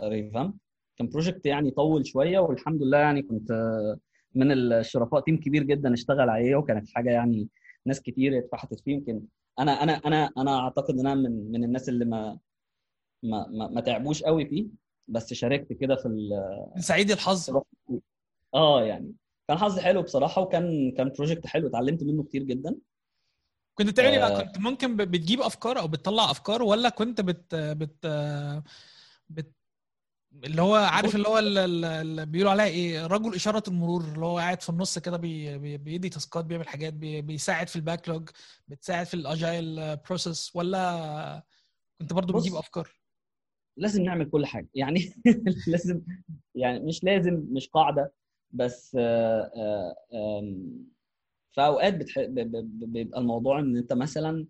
revamp. 0.05 0.55
كان 0.97 1.09
project 1.09 1.47
يعني 1.47 1.71
طول 1.71 2.07
شوية 2.07 2.39
والحمد 2.39 2.83
لله 2.83 2.99
يعني 2.99 3.23
كنت 3.23 3.51
آه، 3.51 3.99
من 4.35 4.53
الشرفاء. 4.53 5.21
team 5.21 5.41
كبير 5.41 5.63
جدا 5.63 5.95
اشتغل 5.95 6.31
عليه 6.31 6.57
وكانت 6.57 6.89
حاجة 6.95 7.11
يعني 7.11 7.49
ناس 7.87 8.01
كتير 8.01 8.39
اتفحتت 8.39 8.81
فيه. 8.81 8.93
يمكن 8.95 9.23
أنا 9.59 9.73
أنا 9.83 9.93
أنا 9.93 10.31
أنا 10.39 10.59
أعتقد 10.61 10.99
إن 10.99 11.07
أنا 11.07 11.15
من 11.15 11.53
من 11.53 11.65
الناس 11.65 11.89
اللي 11.89 12.05
ما 12.05 12.39
ما 13.23 13.47
ما, 13.51 13.69
ما 13.69 13.81
تعبوش 13.81 14.23
قوي 14.23 14.47
فيه 14.47 14.67
بس 15.09 15.33
شاركت 15.35 15.73
كده 15.73 15.97
في 15.97 16.31
سعيد 16.79 17.11
الحظ. 17.11 17.51
آه 18.55 18.83
يعني 18.85 19.13
كان 19.49 19.59
حظي 19.59 19.81
حلو 19.81 20.03
بصراحة 20.03 20.43
وكان 20.43 20.93
كان 20.97 21.09
project 21.09 21.47
حلو 21.47 21.69
اتعلمت 21.69 22.03
منه 22.03 22.23
كتير 22.23 22.43
جدا. 22.43 22.77
كنت 23.75 23.89
بتعمل 23.89 24.09
إيه 24.09 24.27
آه. 24.27 24.29
بقى 24.29 24.45
كنت 24.45 24.59
ممكن 24.59 24.97
بتجيب 24.97 25.41
أفكار 25.41 25.79
أو 25.79 25.89
بتطلع 25.89 26.31
أفكار 26.31 26.63
ولا 26.63 26.89
كنت 26.89 27.21
بت 27.21 27.55
بت 27.55 28.07
بت 29.29 29.53
اللي 30.33 30.63
هو 30.63 30.75
عارف 30.75 31.15
اللي 31.15 31.29
هو 31.29 31.39
ال- 31.39 31.59
ال- 31.59 31.85
اللي 31.85 32.27
بيقولوا 32.27 32.53
عليها 32.53 32.67
إيه 32.67 33.07
رجل 33.07 33.35
إشارة 33.35 33.63
المرور 33.69 34.05
اللي 34.05 34.27
هو 34.27 34.39
قاعد 34.39 34.63
في 34.63 34.69
النص 34.69 34.99
كده 34.99 35.17
بي 35.17 35.59
بي 35.59 35.77
بيدي 35.79 36.09
تاسكات 36.09 36.45
بيعمل 36.45 36.69
حاجات 36.69 36.93
بي 36.95 37.23
بيساعد 37.23 37.69
في 37.69 37.77
ال 37.77 38.09
backlog 38.09 38.29
بتساعد 38.69 39.07
في 39.07 39.15
ال 39.15 39.29
agile 39.29 39.97
process 39.97 40.57
ولا 40.57 41.45
كنت 42.01 42.13
برضو. 42.13 42.33
بتجيب 42.39 42.55
أفكار 42.55 42.89
لازم 43.77 44.03
نعمل 44.03 44.31
كل 44.31 44.47
حاجة 44.47 44.69
يعني 44.75 45.01
لازم 45.69 46.03
يعني 46.55 46.81
مش 46.81 47.05
لازم 47.05 47.47
مش 47.51 47.69
قاعدة 47.69 48.13
بس 48.51 48.97
آه، 49.01 49.95
آه، 50.13 50.55
في 51.53 51.61
أوقات 51.61 51.95
بيبقى 52.65 53.21
الموضوع 53.21 53.59
إن 53.61 53.77
أنت 53.77 53.93
مثلا 53.93 54.47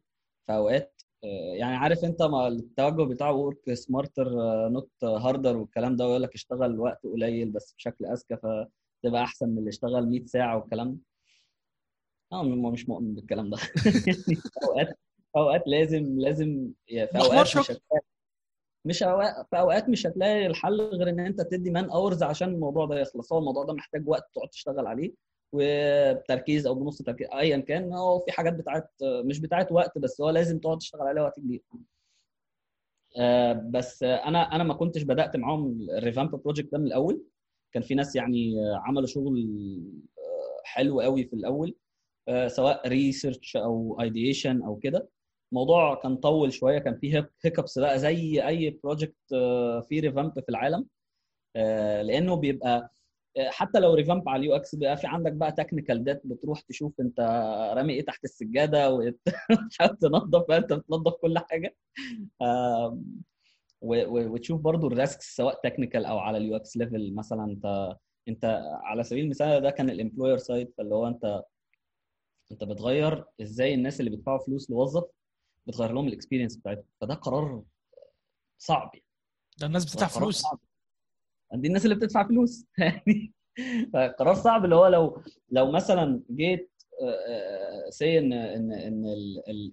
في 0.47 0.53
أوقات 0.53 1.03
يعني 1.23 1.77
عارف 1.77 2.05
انت 2.05 2.23
ما 2.23 2.49
التوجه 2.49 3.03
بتاع 3.09 3.31
work 3.31 3.75
smarter 3.75 4.31
not 4.69 4.91
harder 5.05 5.57
والكلام 5.57 5.97
ده 5.97 6.07
ويقول 6.07 6.23
لك 6.23 6.35
اشتغل 6.35 6.81
وقت 6.81 7.03
قليل 7.07 7.51
بس 7.51 7.73
بشكل 7.75 8.07
أذكى 8.07 8.37
فتبقى 8.37 9.23
أحسن 9.25 9.49
من 9.49 9.59
اللي 9.59 9.69
اشتغل 9.69 10.09
100 10.11 10.25
ساعة 10.25 10.57
والكلام 10.59 10.93
ده. 10.93 10.99
آه 12.33 12.43
م- 12.43 12.73
مش 12.73 12.89
مؤمن 12.89 13.15
بالكلام 13.15 13.51
ده. 13.51 13.57
يعني 14.07 14.43
أوقات 14.65 14.99
أوقات 15.37 15.63
لازم 15.67 16.21
لازم 16.21 16.71
يعني 16.89 17.09
في 17.09 17.19
أوقات. 17.19 17.41
مش 17.57 17.57
هتلاقي 17.71 18.03
مش 18.85 19.03
أوقات 19.03 19.47
في 19.51 19.59
أوقات 19.59 19.89
مش 19.89 20.07
هتلاقي 20.07 20.47
الحل 20.47 20.81
غير 20.81 21.09
إن 21.09 21.21
أنت 21.21 21.41
تدي 21.41 21.71
man 21.71 21.91
hours 21.91 22.23
عشان 22.23 22.49
الموضوع 22.49 22.87
ده 22.87 23.01
يخلص. 23.01 23.33
هو 23.33 23.39
الموضوع 23.39 23.65
ده 23.65 23.73
محتاج 23.73 24.09
وقت 24.09 24.31
تقعد 24.35 24.49
تشتغل 24.49 24.87
عليه. 24.87 25.13
وبتركيز 25.53 26.67
أو 26.67 26.75
بنص 26.75 27.03
تركيز 27.03 27.29
ايا 27.35 27.59
كان 27.59 27.93
هو 27.93 28.19
في 28.21 28.33
حاجات 28.33 28.53
بتاعت 28.53 28.91
مش 29.03 29.41
بتاعت 29.41 29.73
وقت 29.73 29.99
بس 29.99 30.21
هو 30.21 30.31
لازم 30.31 30.59
تقعد 30.59 30.79
تشتغل 30.79 31.03
عليها 31.03 31.23
وقت 31.23 31.41
كبير. 31.41 31.63
آه، 33.17 33.53
بس 33.53 34.03
أنا 34.03 34.43
أنا 34.55 34.65
ما 34.65 34.75
كنتش 34.75 35.03
بدأت 35.03 35.37
معاهم 35.37 35.87
ال 35.91 35.96
revamp 35.96 36.31
project 36.31 36.73
ده 36.73 36.79
من 36.79 36.87
الأول. 36.87 37.25
كان 37.73 37.83
في 37.83 37.95
ناس 37.95 38.17
يعني 38.17 38.61
آه، 38.61 38.77
عملوا 38.77 39.07
شغل 39.07 39.39
آه، 40.19 40.61
حلو 40.65 41.01
قوي 41.01 41.25
في 41.25 41.33
الأول 41.37 41.75
سواء 42.47 42.89
research 42.89 43.57
أو 43.57 43.99
ideation 44.01 44.63
أو 44.63 44.77
كده. 44.77 45.09
الموضوع 45.53 45.95
كان 45.95 46.17
طول 46.17 46.53
شوية 46.53 46.79
كان 46.79 46.99
فيه 46.99 47.31
hiccups 47.45 47.79
بقى 47.79 47.99
زي 47.99 48.47
أي 48.49 48.71
project 48.71 49.17
فيه 49.89 50.01
revamp 50.01 50.41
في 50.41 50.49
العالم. 50.49 50.87
لأنه 52.05 52.37
بيبقى 52.37 52.93
حتى 53.49 53.81
لو 53.81 53.95
revamp 53.95 54.29
على 54.29 54.41
ال 54.41 54.57
UX 54.57 54.75
بيبقى 54.75 54.97
في 54.97 55.07
عندك 55.07 55.33
بقى 55.33 55.53
technical 55.53 56.05
debt 56.05 56.23
بتروح 56.25 56.61
تشوف 56.61 57.01
أنت 57.01 57.21
رامي 57.77 57.93
إيه 57.93 58.05
تحت 58.05 58.25
السجادة 58.25 58.91
وتحاول 58.91 59.97
تنظف 60.01 60.45
بقى 60.49 60.59
أنت 60.59 60.73
بتنظف 60.73 61.13
كل 61.23 61.39
حاجة. 61.39 61.77
وتشوف 63.83 64.61
برضو 64.61 64.87
ال 64.87 64.95
risks 64.95 65.37
سواء 65.37 65.61
technical 65.65 66.05
أو 66.05 66.19
على 66.19 66.39
ال 66.39 66.57
UX 66.57 66.77
level 66.77 67.15
مثلا 67.15 67.45
أنت 67.45 67.97
أنت 68.29 68.63
على 68.83 69.03
سبيل 69.05 69.25
المثال 69.25 69.61
ده 69.63 69.71
كان 69.71 69.91
ال 69.91 69.96
employer 69.96 70.39
side 70.39 70.73
فاللي 70.79 70.95
هو 70.95 71.09
أنت 71.09 71.43
أنت 72.53 72.65
بتغير 72.65 73.25
إزاي 73.43 73.75
الناس 73.75 74.01
اللي 74.01 74.11
بيدفعوا 74.11 74.39
فلوس 74.39 74.71
لوظف 74.71 75.05
بتغير 75.67 75.93
لهم 75.93 76.09
ال 76.09 76.13
experience 76.13 76.57
بتاعتهم. 76.57 76.85
فده 77.01 77.15
قرار 77.15 77.63
صعب 78.59 78.91
يعني. 78.95 79.07
ده 79.59 79.67
الناس 79.67 79.85
بتدفع 79.85 80.07
فلوس. 80.07 80.41
صعب. 80.43 80.59
دي 81.55 81.69
الناس 81.69 81.85
اللي 81.85 81.97
بتدفع 81.97 82.29
فلوس 82.29 82.67
يعني 82.79 83.33
فقرار 83.93 84.35
صعب 84.35 84.65
اللي 84.65 84.77
هو 84.77 84.87
لو 84.87 85.23
لو 85.51 85.71
مثلا 85.71 86.23
جيت 86.31 86.71
سي 87.89 88.19
ان 88.19 88.33
ان 88.33 88.73
ان 88.73 89.05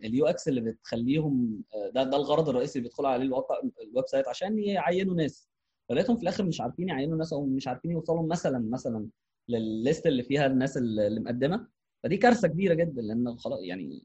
اليو 0.03 0.25
إكس 0.25 0.47
اللي 0.47 0.61
بتخليهم 0.61 1.63
آه، 1.75 1.89
ده 1.89 2.03
ده 2.03 2.17
الغرض 2.17 2.49
الرئيسي 2.49 2.79
اللي 2.79 2.89
بيدخلوا 2.89 3.09
عليه 3.09 3.25
الواقع 3.25 3.59
الويب 3.83 4.07
سايت 4.07 4.27
عشان 4.27 4.59
يعينوا 4.59 5.15
ناس 5.15 5.49
فلقيتهم 5.89 6.15
في 6.15 6.23
الآخر 6.23 6.43
مش 6.45 6.61
عارفين 6.61 6.89
يعينوا 6.89 7.17
ناس 7.17 7.33
أو 7.33 7.45
مش 7.45 7.67
عارفين 7.67 7.91
يوصلوا 7.91 8.27
مثلا 8.27 8.59
مثلا 8.69 9.07
للليست 9.49 10.07
اللي 10.07 10.23
فيها 10.23 10.45
الناس 10.45 10.77
اللي 10.77 11.19
مقدمه 11.19 11.67
فدي 12.03 12.17
كارثه 12.17 12.47
كبيره 12.47 12.73
جدا 12.73 13.01
لأن 13.01 13.37
خلاص 13.37 13.59
يعني. 13.63 14.03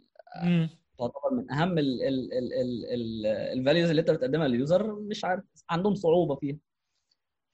تعتبر 0.99 1.35
من 1.35 1.51
اهم 1.51 1.75
ال 3.55 3.60
values 3.60 3.91
اللي 3.91 4.01
انت 4.01 4.11
بتقدمها 4.11 4.49
لل 4.49 4.64
user 4.64 4.95
مش 4.95 5.25
عارف 5.25 5.45
عندهم 5.71 5.95
صعوبه 5.95 6.35
فيها 6.35 6.57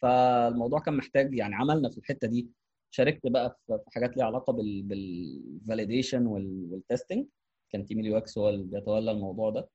فالموضوع 0.03 0.81
كان 0.81 0.97
محتاج 0.97 1.35
يعني 1.35 1.55
عملنا 1.55 1.91
في 1.91 1.99
الحتة 1.99 2.29
دي 2.29 2.49
شاركت 2.91 3.27
بقى 3.27 3.61
في 3.67 3.79
حاجات 3.95 4.17
ليها 4.17 4.27
علاقة 4.27 4.53
بال 4.53 4.82
validation 4.82 6.27
وال 6.27 6.49
testing 6.49 7.27
كان 7.71 7.87
team 7.87 8.01
ال 8.01 8.17
UX 8.17 8.39
هو 8.39 8.49
اللي 8.49 8.65
بيتولى 8.65 9.11
الموضوع 9.11 9.51
ده. 9.51 9.69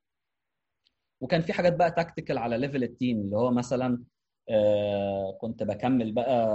وكان 1.21 1.41
في 1.41 1.53
حاجات 1.53 1.75
بقى 1.75 1.91
tactical 1.91 2.37
على 2.37 2.57
level 2.57 2.83
ال 2.83 2.91
team 2.91 3.21
اللي 3.21 3.37
هو 3.37 3.51
مثلا 3.51 4.03
آه، 4.49 5.37
كنت 5.41 5.63
بكمل 5.63 6.11
بقى 6.11 6.47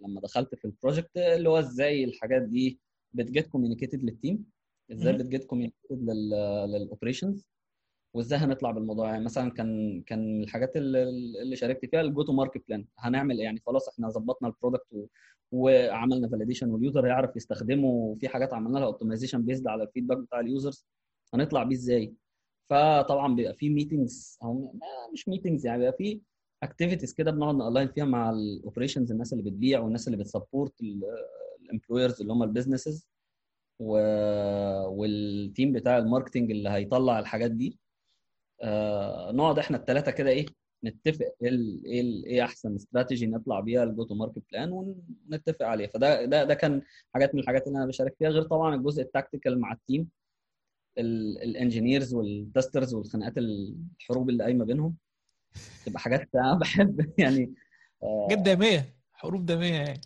لما 0.00 0.20
دخلت 0.20 0.54
في 0.54 0.64
ال 0.64 0.70
project 0.70 1.16
اللي 1.16 1.48
هو 1.48 1.58
إزاي 1.58 2.04
الحاجات 2.04 2.42
دي 2.42 2.80
بت 3.12 3.26
get 3.26 3.46
communicated 3.46 4.02
لل 4.02 4.16
team 4.16 4.44
إزاي. 4.92 5.12
بت 5.12 5.25
get 5.25 5.44
communicated 5.44 6.10
لل 6.10 6.33
operations 6.33 7.46
وإزاي 8.14 8.38
هنطلع 8.38 8.70
بالموضوع 8.70 9.08
يعني 9.10 9.24
مثلا 9.24 9.50
كان 9.50 10.02
كان 10.06 10.42
الحاجات 10.42 10.76
اللي, 10.76 11.02
اللي 11.42 11.56
شاركت 11.56 11.86
فيها 11.90 12.00
ال 12.00 12.07
go 12.07 12.22
to 12.22 12.32
market 12.32 12.62
plan 12.68 12.86
هنعمل 12.98 13.38
إيه؟ 13.38 13.44
يعني 13.44 13.60
خلاص 13.66 13.88
إحنا 13.88 14.08
ظبطنا 14.08 14.48
ال 14.48 14.55
product. 14.55 15.08
وعملنا 15.52 16.28
validation 16.28 16.70
وال 16.70 16.82
user 16.82 17.06
يعرف 17.06 17.36
يستخدمه 17.36 17.86
وفي 17.88 18.28
حاجات 18.28 18.52
عملنا 18.54 18.78
لها 18.78 18.86
optimization 18.86 19.42
based 19.42 19.66
على 19.66 19.82
ال 19.82 19.86
feedback 19.86 20.18
بتاع 20.18 20.40
ال 20.40 20.48
users 20.48 20.86
هنطلع 21.34 21.62
بيه 21.62 21.76
إزاي 21.76 22.14
فطبعا 22.70 23.34
بيبقى 23.34 23.54
في 23.54 23.70
meetings 23.70 24.38
أو 24.42 24.74
مش 25.12 25.28
meetings 25.28 25.66
يعني 25.66 25.78
بيبقى 25.78 25.92
في 25.98 26.20
activities 26.62 27.14
كده 27.14 27.30
بنقعد 27.30 27.54
ن 27.54 27.60
align 27.60 27.88
فيها 27.88 28.04
مع 28.04 28.30
ال 28.30 28.38
operations 28.38 29.12
الناس 29.12 29.32
اللي 29.32 29.44
بتبيع 29.50 29.80
والناس 29.80 30.08
اللي 30.08 30.18
بت 30.18 30.30
support 30.30 30.74
ال 31.62 31.68
employers 31.68 32.20
اللي 32.20 32.32
هم 32.32 32.42
ال 32.42 32.47
businesses. 32.47 33.08
وال 34.88 35.16
team 35.16 35.72
بتاع 35.72 35.98
ال 35.98 36.03
marketing 36.03 36.50
اللي 36.50 36.68
هيطلع 36.70 37.18
الحاجات 37.18 37.50
دي 37.50 37.78
نقعد 39.32 39.58
إحنا 39.58 39.76
الثلاثه 39.76 40.10
كده 40.12 40.30
إيه 40.30 40.46
نتفق 40.84 41.34
إيه 41.42 41.50
إيه 41.84 42.24
إيه 42.26 42.44
احسن 42.44 42.74
استراتيجي 42.74 43.26
نطلع 43.26 43.60
بيها 43.60 43.84
ال 43.84 43.91
go 43.91 44.04
to 44.04 44.14
market 44.14 44.42
plan 44.52 44.72
ونتفق 44.72 45.66
عليها. 45.66 45.88
فده 45.88 46.24
ده 46.24 46.44
ده 46.44 46.54
كان 46.54 46.82
حاجات 47.14 47.34
من 47.34 47.40
الحاجات 47.40 47.66
اللي 47.66 47.78
أنا 47.78 47.86
بشارك 47.86 48.14
فيها 48.18 48.28
غير 48.28 48.42
طبعا 48.42 48.74
الجزء 48.74 49.02
التكتيكال 49.02 49.60
مع 49.60 49.72
التيم 49.72 50.08
الانجينيرز 50.98 52.14
والتسترز 52.14 52.94
والخناقات 52.94 53.38
الحروب 53.38 54.30
اللي 54.30 54.44
قايمة 54.44 54.64
بينهم. 54.64 54.96
تبقى 55.86 56.00
حاجات 56.00 56.28
أنا 56.34 56.58
بحب 56.58 57.12
يعني 57.18 57.54
آه، 58.02 58.28
جد 58.30 58.42
دامية 58.42 58.94
حروب 59.12 59.46
دامية 59.46 59.72
يعني. 59.74 60.00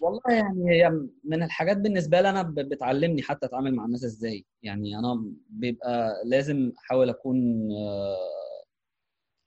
والله 0.00 0.20
يعني 0.28 0.70
هي 0.70 0.90
من 1.24 1.42
الحاجات 1.42 1.76
بالنسبة 1.76 2.20
لي 2.20 2.30
أنا 2.30 2.42
بتعلمني 2.42 3.22
حتى 3.22 3.46
أتعامل 3.46 3.74
مع 3.74 3.84
الناس 3.84 4.04
إزاي. 4.04 4.44
يعني 4.62 4.98
أنا 4.98 5.24
بيبقى 5.50 6.22
لازم 6.24 6.72
أحاول 6.78 7.08
أكون 7.10 7.68
آه، 7.72 8.16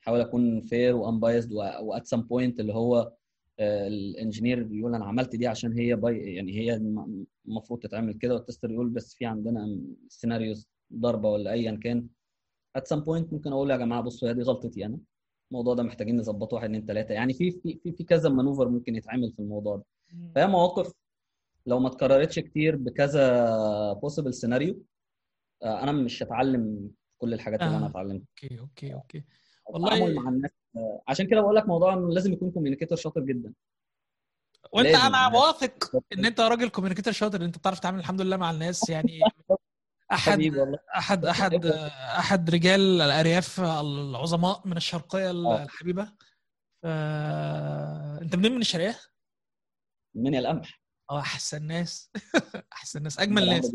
أحاول 0.03 0.21
أكون 0.21 0.61
fair 0.61 0.95
و 0.95 1.02
unbiased 1.02 1.53
و 1.81 1.90
at 1.90 2.07
some 2.07 2.21
point 2.21 2.59
اللي 2.59 2.73
هو 2.73 3.13
ال 3.59 3.71
engineer 3.71 4.63
بيقول 4.63 4.95
أنا 4.95 5.05
عملت 5.05 5.35
دي 5.35 5.47
عشان 5.47 5.73
هي 5.73 5.95
by 5.95 6.17
يعني 6.35 6.51
هي 6.59 6.73
الم- 6.75 7.25
المفروض 7.47 7.79
تتعمل 7.79 8.13
كده 8.13 8.33
وال 8.33 8.43
tester 8.43 8.71
يقول 8.71 8.89
بس 8.89 9.13
في 9.15 9.25
عندنا 9.25 9.79
scenarios 10.07 10.67
ضربة 10.93 11.29
ولا 11.29 11.51
ايا 11.51 11.79
كان. 11.83 12.07
at 12.75 12.87
some 12.87 12.99
point 12.99 13.33
ممكن 13.33 13.51
أقول 13.53 13.71
يا 13.71 13.77
جماعة 13.77 14.01
بصوا 14.01 14.29
هي 14.29 14.33
دي 14.33 14.41
غلطتي 14.41 14.85
أنا. 14.85 14.99
الموضوع 15.51 15.73
ده 15.73 15.83
محتاجين 15.83 16.17
نظبطه 16.17 16.55
واحد 16.55 16.65
اثنين 16.69 16.85
ثلاثة 16.85 17.13
يعني 17.13 17.33
في 17.33 17.51
في 17.51 17.79
في 17.97 18.03
كذا 18.03 18.29
maneuver 18.29 18.69
ممكن 18.69 18.95
يتعمل 18.95 19.31
في 19.31 19.39
الموضوع 19.39 19.75
ده. 19.75 19.83
فهي 20.35 20.47
مواقف 20.47 20.91
لو 21.65 21.79
ما 21.79 21.87
اتكررتش 21.87 22.39
كتير 22.39 22.75
بكذا 22.75 23.93
possible 23.93 24.33
scenario 24.33 24.83
أنا 25.63 25.91
مش 25.91 26.23
هتعلم 26.23 26.91
كل 27.17 27.33
الحاجات 27.33 27.61
اللي 27.61 27.77
أنا 27.77 27.85
آه. 27.85 27.89
اتعلمتها. 27.89 28.25
okay 28.43 28.59
okay 28.59 28.93
okay. 28.93 29.23
والله- 29.65 30.13
مع 30.21 30.29
الناس 30.29 30.51
آه، 30.75 31.01
عشان 31.07 31.27
كده 31.27 31.41
بقول 31.41 31.55
لك 31.55 31.67
موضوع 31.67 31.93
إنه 31.93 32.09
لازم 32.09 32.33
يكون 32.33 32.51
communicator 32.51 32.97
شاطر 32.97 33.21
جدا. 33.21 33.53
وأنت 34.71 34.87
لازم. 34.87 35.05
أنا 35.05 35.27
واثق 35.27 35.91
إن 36.17 36.25
أنت 36.25 36.39
راجل 36.39 36.69
communicator 36.69 37.13
شاطر 37.13 37.45
أنت 37.45 37.57
بتعرف 37.57 37.79
تتعامل 37.79 37.99
الحمد 37.99 38.21
لله 38.21 38.37
مع 38.37 38.51
الناس 38.51 38.89
يعني 38.89 39.19
أحد 40.11 40.41
أحد 40.97 41.25
أحد 41.33 41.65
أحد 42.19 42.49
رجال 42.49 43.01
الأرياف 43.01 43.59
العظماء 43.59 44.61
من 44.67 44.77
الشرقية 44.77 45.31
الحبيبة. 45.31 46.05
ف... 46.81 46.85
أنت 48.21 48.35
منين 48.35 48.51
من 48.55 48.61
الشرقية؟ 48.61 48.95
من 50.15 50.35
القمح 50.35 50.81
آه 51.09 51.19
أحسن 51.19 51.63
ناس. 51.67 52.11
أحسن 52.73 53.03
ناس. 53.03 53.19
أجمل 53.19 53.49
ناس. 53.49 53.71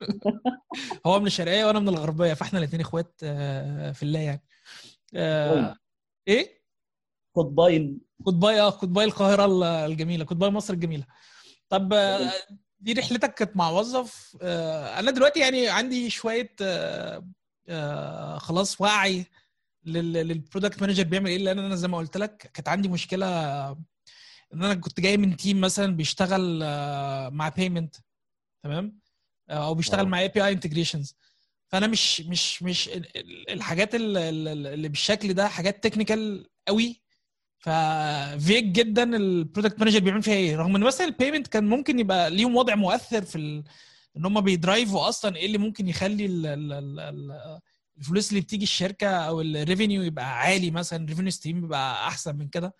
هو 1.06 1.20
من 1.20 1.26
الشرقية 1.26 1.64
وأنا 1.64 1.80
من 1.80 1.88
الغربية 1.88 2.34
فإحنا 2.34 2.58
الاثنين 2.58 2.80
إخوات 2.80 3.20
آه، 3.22 3.92
في 3.92 4.02
الله 4.02 4.20
يعني. 4.20 4.42
آه، 5.14 5.76
إيه؟ 6.28 6.62
قطبين 7.34 8.00
قطباي 8.26 8.60
آه 8.60 8.70
قطباي 8.70 9.04
القاهرة 9.04 9.86
الجميلة. 9.86 10.24
قطباي 10.24 10.50
مصر 10.50 10.74
الجميلة. 10.74 11.06
طب 11.68 11.92
آه، 11.92 12.32
دي 12.80 12.92
رحلتك 12.92 13.34
كانت 13.34 13.56
مع 13.56 13.70
موظف 13.70 14.36
آه، 14.42 14.98
أنا 14.98 15.10
دلوقتي 15.10 15.40
يعني 15.40 15.68
عندي 15.68 16.10
شوية 16.10 16.54
آه، 17.68 18.38
خلاص 18.38 18.80
وعي 18.80 19.26
لل 19.84 20.06
product 20.06 20.82
manager 20.82 21.04
بيعمل 21.04 21.30
إيه 21.30 21.38
لأن 21.38 21.58
أنا 21.58 21.74
زي 21.74 21.88
ما 21.88 21.98
قلت 21.98 22.16
لك 22.16 22.36
كانت 22.54 22.68
عندي 22.68 22.88
مشكلة 22.88 23.26
إن 24.54 24.64
أنا 24.64 24.74
كنت 24.74 25.00
جاي 25.00 25.16
من 25.16 25.36
team 25.36 25.60
مثلا 25.60 25.96
بيشتغل 25.96 26.60
آه، 26.62 27.28
مع 27.28 27.48
payment 27.48 27.96
تمام؟ 28.62 28.98
آه، 29.50 29.66
أو 29.66 29.74
بيشتغل 29.74 30.00
آه. 30.00 30.08
مع 30.08 30.20
API 30.20 30.44
integrations 30.46 31.16
فأنا 31.68 31.86
مش 31.86 32.20
مش 32.20 32.62
مش 32.62 32.88
ال- 32.88 33.16
ال- 33.16 33.50
الحاجات 33.50 33.94
ال- 33.94 34.16
ال- 34.16 34.66
اللي 34.66 34.88
بالشكل 34.88 35.34
ده 35.34 35.48
حاجات 35.48 35.84
technical 35.84 36.48
قوي. 36.68 37.02
ففيك 37.58 38.64
جدا 38.64 39.16
ال 39.16 39.24
product 39.24 39.80
manager 39.80 40.00
بيعمل 40.00 40.22
فيها 40.22 40.34
إيه؟ 40.34 40.56
رغم 40.56 40.76
إن 40.76 40.82
مثلا 40.82 41.06
ال 41.06 41.11
payment 41.11 41.46
كان 41.46 41.66
ممكن 41.68 41.98
يبقى 41.98 42.30
ليهم 42.30 42.56
وضع 42.56 42.74
مؤثر 42.74 43.22
في 43.24 43.36
ال... 43.38 43.64
إن 44.16 44.24
هم 44.26 44.40
بي 44.40 44.57
drive 44.57 44.99
وا 44.99 45.08
أصلا 45.08 45.36
إيه 45.36 45.46
اللي 45.46 45.58
ممكن 45.58 45.88
يخلي 45.88 46.26
ال... 46.26 46.46
ال... 46.46 46.72
ال... 46.72 47.00
ال... 47.00 47.60
الفلوس 47.98 48.30
اللي 48.30 48.40
بتيجي 48.40 48.62
الشركة 48.64 49.08
أو 49.08 49.40
ال 49.40 49.48
revenue 49.48 50.02
يبقى 50.02 50.38
عالي 50.40 50.70
مثلا 50.70 51.04
ال 51.04 51.07
revenue 51.07 51.30
stream 51.30 51.64
يبقى 51.64 52.08
أحسن 52.08 52.36
من 52.36 52.48
كده. 52.48 52.74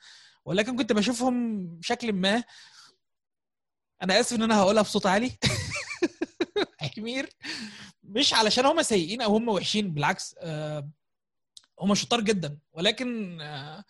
ولكن 0.47 0.77
كنت 0.77 0.93
بشوفهم 0.93 1.67
بشكل 1.67 2.13
ما. 2.13 2.45
أنا 4.03 4.21
آسف 4.21 4.37
إن 4.37 4.43
أنا 4.43 4.59
هقولها 4.59 4.83
بصوت 4.83 5.07
عالي. 5.07 5.33
حمير 6.97 7.29
مش 8.03 8.35
علشان 8.35 8.67
هم 8.67 8.83
سيئين 8.83 9.23
أو 9.23 9.37
هم 9.37 9.49
وحشين 9.49 9.95
بالعكس 9.95 10.35
آه، 10.39 10.91
هم 11.81 11.95
شطار 11.95 12.21
جدا. 12.21 12.59
ولكن 12.73 13.41
آه، 13.41 13.85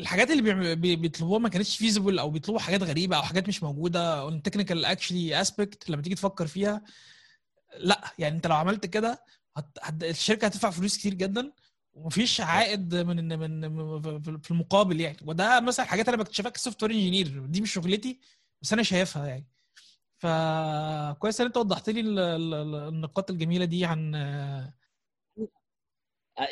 الحاجات 0.00 0.30
اللي 0.30 0.76
بيطلبوها 0.96 1.38
ما 1.38 1.48
كانتش 1.48 1.76
feasible 1.76 2.18
أو 2.18 2.30
بيطلبوا 2.30 2.60
حاجات 2.60 2.82
غريبة 2.82 3.16
أو 3.16 3.22
حاجات 3.22 3.48
مش 3.48 3.62
موجودة 3.62 4.20
on 4.20 4.42
technical 4.42 4.84
actually 4.84 5.40
aspect 5.40 5.90
لما 5.90 6.02
تيجي 6.02 6.14
تفكر 6.14 6.46
فيها 6.46 6.82
لأ. 7.78 8.14
يعني 8.18 8.36
أنت 8.36 8.46
لو 8.46 8.54
عملت 8.56 8.86
كده. 8.86 9.24
الشركة 10.02 10.46
هتدفع 10.46 10.70
فلوس 10.70 10.98
كتير 10.98 11.14
جدا. 11.14 11.52
ومفيش 12.04 12.40
عائد 12.40 12.94
من 12.94 13.38
من 13.38 13.60
في 14.40 14.50
المقابل 14.50 15.00
يعني. 15.00 15.16
وده 15.26 15.60
مثلا 15.60 15.86
حاجات 15.86 16.08
أنا 16.08 16.16
بكتشفها 16.16 16.50
ك 16.50 16.82
software 16.82 16.92
engineer 16.92 17.46
دي 17.46 17.60
مش 17.60 17.72
شغلتي 17.72 18.20
بس 18.62 18.72
أنا 18.72 18.82
شايفها 18.82 19.26
يعني. 19.26 19.46
فكويس 20.18 21.40
إن 21.40 21.46
أنت 21.46 21.56
وضحت 21.56 21.90
لي 21.90 22.00
ال- 22.00 22.18
ال- 22.18 22.54
ال- 22.54 22.88
النقاط 22.88 23.30
الجميلة 23.30 23.64
دي 23.64 23.84
عن 23.84 24.14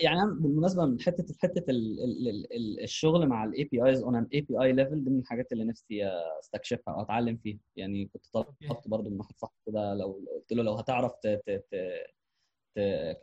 يعني 0.01 0.20
بالمناسبة 0.40 0.86
من 0.86 1.01
حتة 1.01 1.34
حتة 1.38 1.70
ال- 1.70 2.01
ال- 2.05 2.28
ال- 2.28 2.53
ال- 2.53 2.80
الشغل 2.82 3.26
مع 3.26 3.44
ال 3.44 3.64
APIs 3.64 4.03
on 4.03 4.16
API 4.34 4.62
level 4.62 5.05
دي 5.05 5.11
من 5.11 5.18
الحاجات 5.18 5.53
اللي 5.53 5.64
نفسي 5.64 6.07
أستكشفها 6.42 6.94
أو 6.94 7.01
أتعلم 7.03 7.36
فيها. 7.36 7.59
يعني 7.76 8.07
كنت 8.07 8.26
طلبت 8.32 8.88
برضو 8.88 9.11
من 9.11 9.18
واحد 9.20 9.34
صاحبي 9.38 9.55
كده 9.66 9.94
لو 9.94 10.24
قلت 10.34 10.53
له 10.53 10.62
لو 10.62 10.74
هتعرف. 10.74 11.12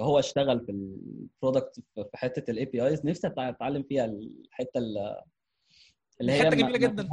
هو 0.02 0.20
اشتغل 0.20 0.66
في 0.66 0.72
ال 0.72 0.85
product 0.85 1.80
في 1.96 2.18
حتة 2.18 2.52
ال 2.52 2.66
APIs 2.66 3.06
نفسي 3.06 3.28
أتعلم 3.28 3.84
فيها 3.84 4.06
الحتة 4.06 4.78
ال- 4.78 5.22
اللي 6.22 6.32
هي 6.32 6.40
حتة 6.46 6.50
جميلة 6.58 6.78
جدا. 6.78 7.10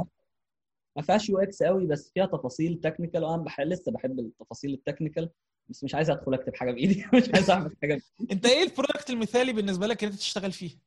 ما 0.95 1.01
فيهاش 1.01 1.29
UX 1.29 1.63
قوي 1.63 1.87
بس 1.87 2.11
فيها 2.13 2.25
تفاصيل 2.25 2.79
technical 2.79 3.23
وأنا 3.23 3.43
بح... 3.43 3.61
لسه 3.61 3.91
بحب 3.91 4.19
التفاصيل 4.19 4.73
ال 4.73 4.79
technical 4.79 5.29
بس 5.69 5.83
مش 5.83 5.95
عايز 5.95 6.09
أدخل 6.09 6.33
أكتب 6.33 6.55
حاجة 6.55 6.71
بإيدي. 6.71 7.05
مش 7.13 7.29
عايز 7.33 7.49
أعمل 7.49 7.75
حاجة 7.81 8.01
أنت 8.31 8.45
إيه 8.45 8.63
ال 8.63 8.69
product 8.69 9.09
المثالي 9.09 9.53
بالنسبة 9.53 9.87
لك 9.87 10.03
ان 10.03 10.09
أنت 10.09 10.19
تشتغل 10.19 10.51
فيه؟ 10.51 10.77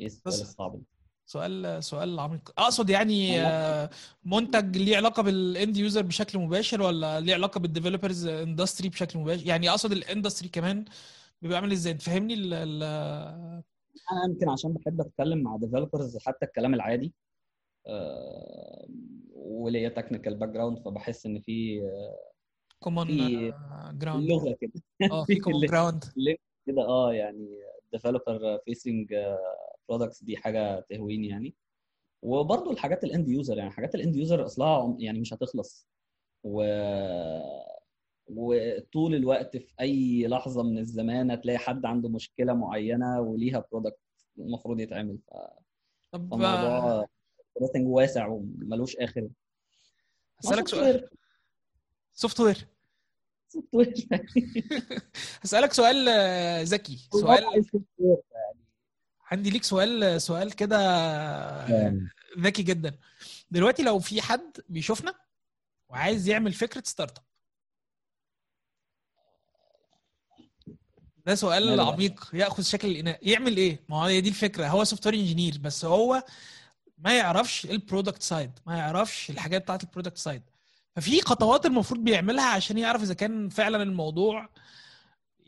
إيه 0.00 0.06
السؤال 0.06 0.34
الصعب 0.34 0.76
ده؟ 0.76 0.82
سؤال 1.28 1.84
سؤال 1.84 2.20
عميق. 2.20 2.52
أقصد 2.58 2.90
يعني 2.90 3.40
آه، 3.40 3.90
منتج 4.24 4.76
ليه 4.76 4.96
علاقة 4.96 5.22
بال 5.22 5.44
end 5.44 5.76
user 5.76 6.02
بشكل 6.02 6.38
مباشر 6.38 6.82
ولا 6.82 7.20
ليه 7.20 7.34
علاقة 7.34 7.60
بال 7.60 7.71
developers 7.71 8.26
industry 8.26 8.88
بشكل 8.88 9.18
مباشر؟ 9.18 9.46
يعني 9.46 9.70
أقصد 9.70 9.92
ال 9.92 9.98
industry 9.98 10.48
كمان 10.48 10.84
بيبقى 11.42 11.58
عامل 11.58 11.72
إزاي؟ 11.72 11.94
تفهمني 11.94 12.34
ال 12.34 12.54
أنا 14.12 14.24
يمكن 14.28 14.48
عشان 14.48 14.72
بحب 14.72 15.00
أتكلم 15.00 15.38
مع 15.38 15.56
developers 15.56 16.18
حتى 16.18 16.46
الكلام 16.46 16.74
العادي 16.74 17.12
آه، 17.86 18.88
وليا 19.34 19.88
technical 19.88 20.34
background 20.34 20.78
فبحس 20.78 21.26
إن 21.26 21.40
في 21.40 21.80
common 22.80 23.06
في 23.06 23.52
ground 23.92 24.30
لغة 24.30 24.56
كده. 24.60 24.72
آه 25.12 25.24
في 25.24 25.36
common 25.36 25.66
ground 25.66 26.04
كده 26.66 26.82
آه 26.82 27.12
يعني 27.12 27.48
developer 27.92 28.58
facing 28.64 29.14
products 29.88 30.22
دي 30.24 30.36
حاجة 30.36 30.80
تهويني 30.90 31.28
يعني. 31.28 31.54
وبرضه 32.22 32.70
الحاجات 32.70 33.04
ال 33.04 33.10
end 33.10 33.28
user 33.28 33.58
يعني 33.58 33.70
حاجات 33.70 33.94
ال 33.94 33.99
end 33.99 34.16
user 34.16 34.44
أصلها 34.46 34.96
يعني 34.98 35.20
مش 35.20 35.34
هتخلص. 35.34 35.86
و 36.44 36.62
وطول 38.26 39.14
الوقت 39.14 39.56
في 39.56 39.74
أي 39.80 40.26
لحظة 40.26 40.62
من 40.62 40.78
الزمان 40.78 41.30
هتلاقي 41.30 41.58
حد 41.58 41.86
عنده 41.86 42.08
مشكلة 42.08 42.52
معينة 42.54 43.20
وليها 43.20 43.64
product 43.72 43.98
المفروض 44.38 44.80
يتعمل. 44.80 45.18
ف- 45.18 45.34
طب 46.12 46.30
فالموضوع 46.30 47.06
ريتنج 47.62 47.86
واسع 47.88 48.26
وملوش 48.26 48.96
آخر. 48.96 49.28
هسألك 50.38 50.68
سؤال. 50.68 51.08
سوفت 52.12 52.40
وير 52.40 52.66
سوفت 53.48 53.74
وير 53.74 54.08
هسألك 55.42 55.72
سؤال 55.72 56.08
آه، 56.08 56.62
ذكي. 56.62 57.08
سؤال 57.20 57.44
عندي 59.30 59.50
ليك 59.50 59.64
سؤال 59.64 60.22
سؤال 60.22 60.52
كده 60.52 60.78
ذكي 62.38 62.62
جدا. 62.62 62.98
دلوقتي 63.50 63.82
لو 63.82 63.98
في 63.98 64.22
حد 64.22 64.52
بيشوفنا 64.68 65.14
وعايز 65.88 66.28
يعمل 66.28 66.52
فكرة 66.52 66.82
ستارت 66.86 67.18
اب 67.18 67.24
ده 71.26 71.34
سؤال؟ 71.34 71.80
عميق 71.80 72.30
يأخذ 72.32 72.62
شكل 72.62 72.88
الإناء. 72.88 73.18
يعمل 73.28 73.56
إيه؟ 73.56 73.84
ما 73.88 73.96
هو 73.96 74.04
هي 74.04 74.20
دي 74.20 74.28
الفكرة. 74.28 74.66
هو 74.66 74.84
software 74.84 75.14
engineer 75.14 75.58
بس 75.58 75.84
هو 75.84 76.22
ما 76.98 77.16
يعرفش 77.18 77.64
ال 77.64 77.71
product 77.71 78.22
side 78.22 78.50
ما 78.66 78.76
يعرفش 78.78 79.30
الحاجات 79.30 79.62
بتاعت 79.62 79.82
ال 79.84 79.88
product 79.88 80.16
side 80.18 80.42
ففي 80.96 81.20
خطوات 81.22 81.66
المفروض 81.66 82.04
بيعملها 82.04 82.44
عشان 82.54 82.78
يعرف 82.78 83.02
إذا 83.02 83.14
كان 83.14 83.48
فعلا 83.48 83.82
الموضوع 83.82 84.48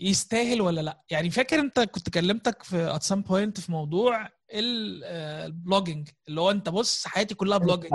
يستاهل 0.00 0.60
ولا 0.60 0.80
لا. 0.80 1.00
يعني 1.10 1.30
فاكر 1.30 1.60
انت 1.60 1.80
كنت 1.80 2.10
كلمتك 2.10 2.62
في 2.62 2.76
at 2.94 3.02
some 3.02 3.22
point 3.22 3.60
في 3.60 3.72
موضوع 3.72 4.28
ال- 4.52 5.02
آه، 5.04 5.46
ال 5.46 5.53
blogging 5.53 6.08
اللي 6.28 6.40
هو 6.40 6.50
انت 6.50 6.68
بص 6.68 7.06
حياتي 7.06 7.34
كلها 7.34 7.58
blogging 7.58 7.92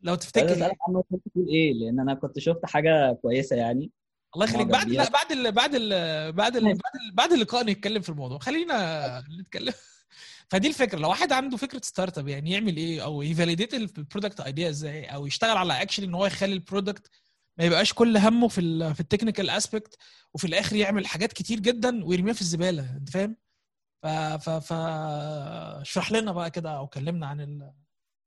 لو 0.00 0.14
تفتكر 0.14 0.52
أسألك 0.52 0.76
عنه 0.88 1.04
كنت 1.10 1.22
بتقول 1.26 1.48
إيه؟ 1.48 1.72
لأن 1.74 2.00
أنا 2.00 2.14
كنت 2.14 2.38
شفت 2.38 2.66
حاجة 2.66 3.12
كويسة 3.12 3.56
يعني. 3.56 3.90
الله 4.34 4.44
يخليك. 4.46 4.66
بعد. 4.66 4.88
لا 4.88 5.10
بعد 5.10 5.32
ال 5.32 5.52
بعد 5.52 5.74
ال 5.74 6.32
بعد 6.32 6.56
ال 6.56 6.64
ماشي. 6.64 6.78
بعد, 6.78 6.92
ال 7.08 7.14
بعد 7.14 7.32
اللقاء 7.32 7.64
نتكلم 7.66 8.02
في 8.02 8.08
الموضوع. 8.08 8.38
خلينا 8.38 9.24
نتكلم. 9.40 9.72
فدي 10.50 10.68
الفكرة. 10.68 10.98
لو 10.98 11.08
واحد 11.08 11.32
عنده 11.32 11.56
فكرة 11.56 11.80
startup 11.84 12.28
يعني 12.28 12.50
يعمل 12.50 12.76
إيه؟ 12.76 13.04
أو 13.04 13.22
ي 13.22 13.28
validate 13.28 13.74
ال 13.74 13.82
product 13.82 14.40
idea 14.40 14.68
إزاي؟ 14.68 15.04
أو 15.04 15.26
يشتغل 15.26 15.56
على 15.56 15.82
actually 15.82 16.06
إن 16.06 16.14
هو 16.14 16.26
يخلي 16.26 16.52
ال 16.52 16.59
product 16.59 17.10
ما 17.62 17.66
يبقاش 17.66 17.92
كل 17.94 18.16
همه 18.16 18.48
في 18.48 18.94
في 18.94 19.00
ال 19.00 19.05
technical 19.05 19.50
aspect 19.50 19.96
وفي 20.34 20.46
الآخر 20.46 20.76
يعمل 20.76 21.06
حاجات 21.06 21.32
كتير 21.32 21.60
جدا 21.60 22.04
ويرميها 22.04 22.34
في 22.34 22.40
الزبالة 22.40 22.96
أنت 22.96 23.08
فاهم؟ 23.10 23.36
ف 24.02 24.06
ف 24.06 24.50
ف 24.50 24.72
اشرح 25.80 26.12
لنا 26.12 26.32
بقى 26.32 26.50
كده 26.50 26.70
أو 26.70 26.86
كلمنا 26.86 27.26
عن 27.26 27.40
ال... 27.40 27.72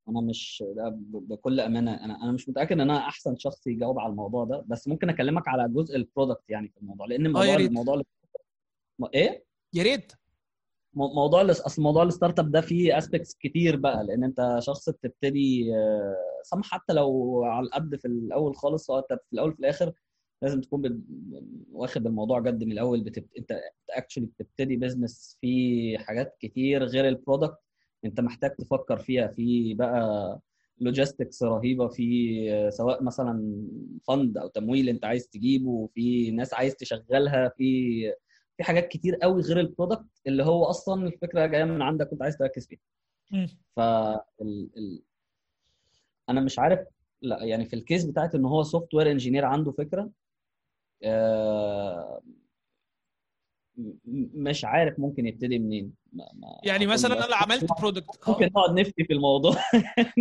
أنا 0.10 0.22
مش 0.22 0.64
ده 0.76 0.98
بكل 1.12 1.60
أمانة 1.60 1.94
أنا 1.94 2.24
أنا 2.24 2.32
مش 2.32 2.50
متأكد 2.50 2.72
إن 2.72 2.82
أنا 2.82 2.98
أحسن 3.08 3.36
شخص 3.38 3.68
يجاوب 3.68 4.00
على 4.00 4.10
الموضوع 4.10 4.46
ده 4.46 4.66
بس 4.68 4.88
ممكن 4.88 5.10
أكلمك 5.10 5.48
على 5.48 5.70
جزء 5.70 5.96
ال 5.96 6.02
product 6.02 6.44
يعني 6.50 6.70
في 6.70 6.78
الموضوع 6.78 7.06
لأن 7.08 7.26
يا 7.26 7.30
موضوع. 7.32 7.56
الموضوع 7.56 8.02
م- 9.00 9.06
إيه 9.14 9.46
يا 9.74 9.84
ريت 9.84 10.12
موضوع 10.96 11.42
أصل 11.42 11.82
موضوع 11.82 12.04
ال 12.04 12.40
startup 12.40 12.52
ده 12.52 12.62
فيه 12.62 12.98
aspects 12.98 13.36
كتير 13.36 13.76
بقى 13.76 14.04
لأن 14.04 14.24
أنت 14.24 14.58
شخص 14.60 14.90
بتبتدي 14.90 15.76
آه، 15.76 16.16
سامح 16.44 16.66
حتى 16.72 16.94
لو 16.94 17.44
على 17.44 17.66
القد 17.66 17.96
في 17.96 18.06
الأول 18.08 18.56
خالص 18.56 18.92
هو 18.92 19.00
أنت 19.00 19.14
في 19.14 19.34
الأول 19.34 19.54
في 19.54 19.60
الآخر 19.60 19.94
لازم 20.42 20.62
تكون 20.62 21.04
واخد 21.72 22.08
الموضوع 22.08 22.40
جد 22.40 22.64
من 22.64 22.72
الأول 22.72 23.02
بتبت... 23.04 23.30
أنت 23.38 23.60
actually 23.92 24.28
بتبتدي 24.28 24.76
business 24.78 25.38
في 25.42 25.98
حاجات 25.98 26.38
كتير 26.40 26.84
غير 26.84 27.08
ال 27.08 27.14
product 27.14 27.58
أنت 28.06 28.20
محتاج 28.22 28.56
تفكر 28.56 28.98
فيها 28.98 29.28
في 29.28 29.74
بقى 29.74 30.40
logistics 30.80 31.44
رهيبة 31.44 31.88
في 31.88 32.70
سواء 32.72 33.04
مثلا 33.04 33.66
fund 34.08 34.38
أو 34.38 34.48
تمويل 34.48 34.90
أنت 34.90 35.06
عايز 35.06 35.28
تجيبه 35.28 35.90
في 35.94 36.32
ناس 36.32 36.54
عايز 36.54 36.76
تشغلها 36.76 37.50
في 37.58 38.02
في 38.58 38.64
حاجات 38.64 38.88
كتير 38.88 39.16
قوي 39.16 39.42
غير 39.42 39.60
ال 39.60 39.66
product 39.66 40.06
اللي 40.28 40.44
هو 40.44 40.64
أصلا 40.66 41.08
الفكرة 41.08 41.46
جاية 41.46 41.64
من 41.64 41.82
عندك 41.82 42.08
كنت 42.10 42.22
عايز 42.22 42.38
تركز 42.38 42.68
فيها. 42.68 42.80
ف 43.76 43.80
ال... 44.42 44.70
ال... 44.78 45.02
أنا 46.30 46.42
مش 46.42 46.60
عارف 46.60 46.80
لا 47.22 47.44
يعني 47.44 47.66
في 47.66 47.76
ال 47.76 47.82
case 47.82 48.06
بتاعت 48.06 48.36
إن 48.36 48.46
هو 48.46 48.64
software 48.64 49.12
engineer 49.12 49.46
عنده 49.46 49.72
فكرة 49.72 50.10
آه، 51.04 52.22
مش 54.34 54.66
عارف 54.66 55.00
ممكن 55.00 55.28
يبتدي 55.28 55.60
منين 55.60 55.94
ما 56.14 56.26
ما 56.34 56.48
يعني 56.64 56.88
مثلا 56.88 57.26
أنا 57.26 57.36
عملت 57.36 57.66
product 57.80 58.30
ممكن 58.30 58.46
نقعد 58.46 58.80
نفتي 58.80 59.04
في 59.04 59.14
الموضوع 59.14 59.56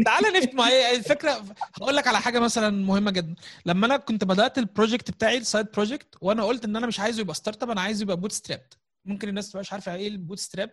تعالى 0.05 0.39
نفت 0.39 0.55
ما 0.55 0.69
هي 0.69 0.97
الفكرة 0.97 1.45
هقول 1.83 1.97
لك 1.97 2.07
على 2.07 2.19
حاجة 2.21 2.39
مثلا 2.41 2.71
مهمه 2.85 3.11
جدا 3.11 3.35
لما 3.67 3.87
أنا 3.87 3.97
كنت 3.97 4.25
بدات 4.25 4.59
ال 4.59 4.65
project 4.65 5.11
بتاعي 5.11 5.37
ال 5.39 5.44
side 5.44 5.67
project 5.75 6.15
وأنا 6.21 6.45
قلت 6.45 6.65
ان 6.65 6.77
أنا 6.77 6.87
مش 6.87 7.01
عايزه 7.01 7.21
يبقى 7.21 7.35
startup 7.35 7.71
أنا 7.71 7.81
عايزه 7.81 8.03
يبقى 8.03 8.17
bootstrapped 8.17 8.75
ممكن 9.05 9.29
الناس 9.29 9.51
تبقاش 9.51 9.73
عارفه 9.73 9.95
إيه 9.95 10.09
ال 10.09 10.39
bootstrap 10.39 10.71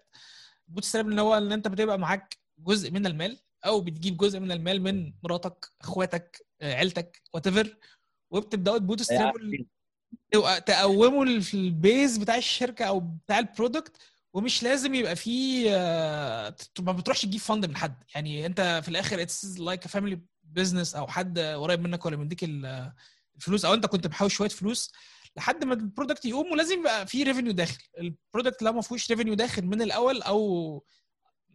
ال 0.69 0.83
bootstrap 0.83 1.07
اللي 1.07 1.21
هو 1.21 1.37
ان 1.37 1.51
انت 1.51 1.67
بتبقى 1.67 1.99
معاك 1.99 2.37
جزء 2.59 2.91
من 2.91 3.05
المال 3.05 3.37
أو 3.65 3.81
بتجيب 3.81 4.17
جزء 4.17 4.39
من 4.39 4.51
المال 4.51 4.81
من 4.81 5.13
مراتك 5.23 5.65
اخواتك 5.81 6.45
عيلتك 6.61 7.21
whatever 7.33 7.77
وبتبداوا 8.31 8.77
ت 8.77 9.01
bootstrap 9.01 9.33
تقوموا 10.65 11.25
ال 11.53 11.66
base 11.66 12.17
بتاع 12.17 12.35
الشركة 12.37 12.85
أو 12.85 12.99
بتاع 12.99 13.39
ال 13.39 13.46
product 13.46 13.97
ومش 14.33 14.63
لازم 14.63 14.93
يبقى 14.95 15.15
فيه 15.15 15.67
آه، 15.75 16.55
ما 16.79 16.91
بتروحش 16.91 17.21
تجيب 17.21 17.41
fund 17.41 17.65
من 17.65 17.77
حد. 17.77 18.03
يعني 18.15 18.45
أنت 18.45 18.79
في 18.83 18.89
الآخر 18.89 19.21
it's 19.21 19.59
like 19.59 19.87
family 19.87 20.21
business 20.43 20.95
أو 20.95 21.07
حد 21.07 21.39
قريب 21.39 21.79
منك 21.81 22.05
ولا 22.05 22.17
مديك 22.17 22.43
ال- 22.43 22.93
الفلوس 23.35 23.65
أو 23.65 23.73
أنت 23.73 23.85
كنت 23.85 24.07
محوش 24.07 24.33
شوية 24.33 24.49
فلوس 24.49 24.91
لحد 25.37 25.63
ما 25.63 25.73
ال 25.73 25.80
product 25.80 26.25
يقوم 26.25 26.51
ولازم 26.51 26.79
يبقى 26.79 27.07
فيه 27.07 27.23
revenue 27.25 27.51
داخل. 27.53 27.83
ال 27.99 28.07
product 28.07 28.61
لو 28.63 28.73
ما 28.73 28.81
فيهوش 28.81 29.11
revenue 29.11 29.33
داخل 29.33 29.65
من 29.65 29.81
الأول 29.81 30.21
أو 30.21 30.83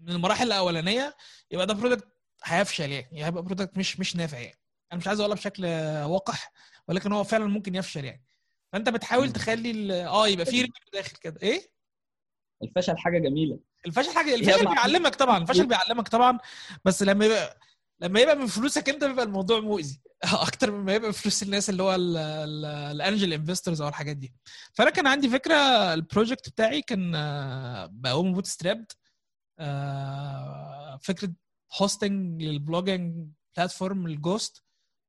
من 0.00 0.12
المراحل 0.12 0.46
الأولانية 0.46 1.16
يبقى 1.50 1.66
ده 1.66 1.74
product 1.74 2.08
هيفشل 2.44 2.90
يعني 2.90 3.24
هيبقى 3.24 3.42
product 3.42 3.78
مش 3.78 4.00
مش 4.00 4.16
نافع 4.16 4.38
يعني. 4.38 4.58
أنا 4.92 4.98
مش 5.00 5.08
عايز 5.08 5.20
أقولها 5.20 5.36
بشكل 5.36 5.66
وقح 6.04 6.52
ولكن 6.88 7.12
هو 7.12 7.24
فعلا 7.24 7.46
ممكن 7.46 7.74
يفشل 7.74 8.04
يعني. 8.04 8.24
فأنت 8.72 8.88
بتحاول. 8.88 9.32
تخلي 9.32 10.04
آه 10.06 10.28
يبقى 10.28 10.46
فيه 10.46 10.62
revenue 10.62 10.90
داخل 10.92 11.16
كده. 11.16 11.40
إيه؟ 11.42 11.70
الفشل 12.62 12.98
حاجة 12.98 13.18
جميلة. 13.18 13.58
الفشل 13.86 14.10
حاجة 14.10 14.34
الفشل 14.34 14.64
بيعلمك 14.66 15.14
طبعا 15.14 15.38
الفشل 15.38 15.66
بيعلمك 15.66 16.08
طبعا 16.08 16.38
بس 16.84 17.02
لما 17.02 17.24
يبقى 17.24 17.58
لما 18.00 18.20
يبقى 18.20 18.36
من 18.36 18.46
فلوسك 18.46 18.88
أنت 18.88 19.04
بيبقى 19.04 19.24
الموضوع 19.24 19.60
مؤذي. 19.60 20.00
أكتر 20.48 20.70
مما 20.70 20.94
يبقى 20.94 21.08
من 21.08 21.12
فلوس 21.12 21.42
الناس 21.42 21.70
اللي 21.70 21.82
هو 21.82 21.94
ال 21.94 22.17
angel 22.17 23.32
investors 23.32 23.80
أو 23.80 23.88
الحاجات 23.88 24.16
دي. 24.16 24.34
فأنا 24.72 24.90
كان 24.90 25.06
عندي 25.06 25.28
فكرة 25.28 25.54
ال 25.94 26.01
project 26.01 26.48
بتاعي 26.48 26.82
كان 26.82 27.12
بقوم 27.90 28.32
bootstrapped 28.32 28.92
فكرة 31.02 31.32
hosting 31.80 32.42
لل 32.42 32.59
blogging 32.59 33.28
platform 33.56 34.06
ال 34.06 34.16
Ghost 34.16 34.62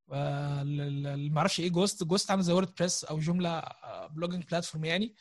ما 0.08 1.38
أعرفش 1.38 1.60
إيه 1.60 1.70
Ghost 1.70 2.04
Ghost 2.04 2.30
عامل 2.30 2.42
زي 2.42 2.52
WordPress 2.52 3.04
أو 3.04 3.18
جملة 3.18 3.62
blogging 4.10 4.44
platform 4.44 4.84
يعني. 4.84 5.14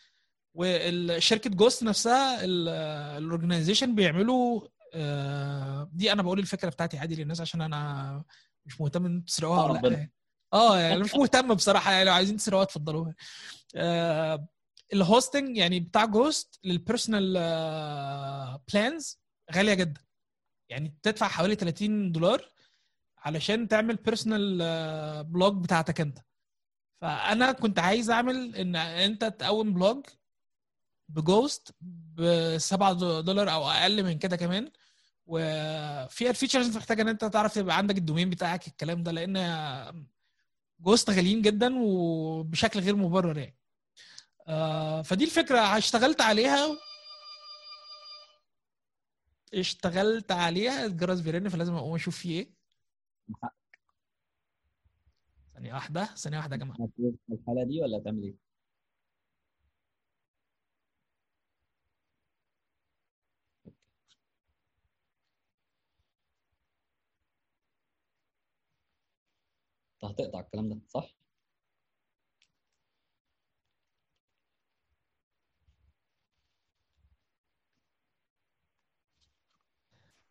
والشركة 0.53 1.49
Ghost 1.49 1.83
نفسها 1.83 2.39
ال 2.43 2.55
organization 2.55 3.95
بيعملوا 3.95 4.61
آه، 4.93 5.89
دي 5.93 6.11
أنا 6.11 6.21
بقول 6.23 6.39
الفكرة 6.39 6.69
بتاعتي 6.69 6.97
عادي 6.97 7.15
للناس 7.15 7.41
عشان 7.41 7.61
أنا 7.61 8.23
مش 8.65 8.81
مهتم 8.81 9.05
إن 9.05 9.25
تسرقوها 9.25 9.63
ولا 9.63 9.79
لا. 9.95 10.09
آه 10.53 10.79
يعني 10.79 10.99
مش 10.99 11.15
مهتم 11.15 11.53
بصراحة 11.53 11.91
يعني 11.91 12.03
لو 12.05 12.13
عايزين 12.13 12.38
تسرقوها 12.38 12.63
اتفضلوها. 12.63 13.15
آه، 13.75 14.47
ال 14.93 15.01
hosting 15.01 15.57
يعني 15.57 15.79
بتاع 15.79 16.05
Ghost 16.05 16.59
لل 16.63 16.77
personal 16.77 17.33
plans 18.73 19.19
غالية 19.55 19.73
جدا. 19.73 20.01
يعني 20.69 20.97
تدفع 21.03 21.27
حوالي 21.27 21.55
30 21.55 22.11
دولار 22.11 22.49
علشان 23.28 23.67
تعمل 23.67 23.95
personal 23.95 25.23
blog 25.23 25.63
بتاعتك 25.63 26.01
انت. 26.01 26.19
فأنا 27.01 27.51
كنت 27.51 27.80
عايز 27.80 28.09
أعمل 28.09 28.55
إن 28.55 28.75
أنت 28.75 29.25
تقوم 29.25 29.73
blog 29.73 30.05
ب 31.09 31.20
Ghost 31.20 31.75
ب 31.82 32.57
7 32.57 32.93
دولار 33.21 33.51
أو 33.51 33.69
أقل 33.69 34.03
من 34.03 34.17
كده 34.19 34.36
كمان. 34.36 34.71
وفيها 35.25 36.30
ال 36.29 36.33
features 36.33 36.65
انت 36.67 36.78
محتاج 36.78 36.99
إن 36.99 37.07
أنت 37.07 37.25
تعرف 37.25 37.57
يبقى 37.57 37.78
عندك 37.78 37.97
ال 37.97 38.02
domain 38.02 38.29
بتاعك 38.30 38.67
الكلام 38.67 39.03
ده 39.03 39.11
لأن 39.11 40.07
Ghost 40.79 41.09
غاليين 41.09 41.41
جدا 41.41 41.75
وبشكل 41.80 42.80
غير 42.80 42.95
مبرر 42.95 43.38
يعني. 43.38 43.57
آه، 44.47 45.01
فدي 45.01 45.23
الفكرة. 45.23 45.59
اشتغلت 45.78 46.21
عليها 46.21 46.67
اشتغلت 49.53 50.32
عليها. 50.32 50.86
الجرس 50.86 51.19
بيرن 51.19 51.49
فلازم 51.49 51.73
أقوم 51.75 51.95
أشوف 51.95 52.17
فيه 52.17 52.39
إيه. 52.39 52.56
ثانية 55.53 55.73
واحدة 55.73 56.05
ثانية 56.05 56.38
واحدة 56.38 56.55
يا 56.55 56.59
في 57.28 57.34
الحاله 57.34 57.63
دي 57.63 57.82
ولا 57.82 57.97
هتعمل 57.97 58.23
إيه؟ 58.23 58.36
أنت 70.03 70.11
هتقطع 70.11 70.39
الكلام 70.39 70.69
ده 70.69 70.80
صح؟ 70.88 71.13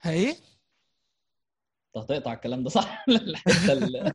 إيه 0.07 0.56
هتقطع 1.99 2.33
الكلام 2.33 2.63
ده 2.63 2.71
صح؟ 2.71 3.05
الحته 3.09 3.73
ال- 3.73 4.13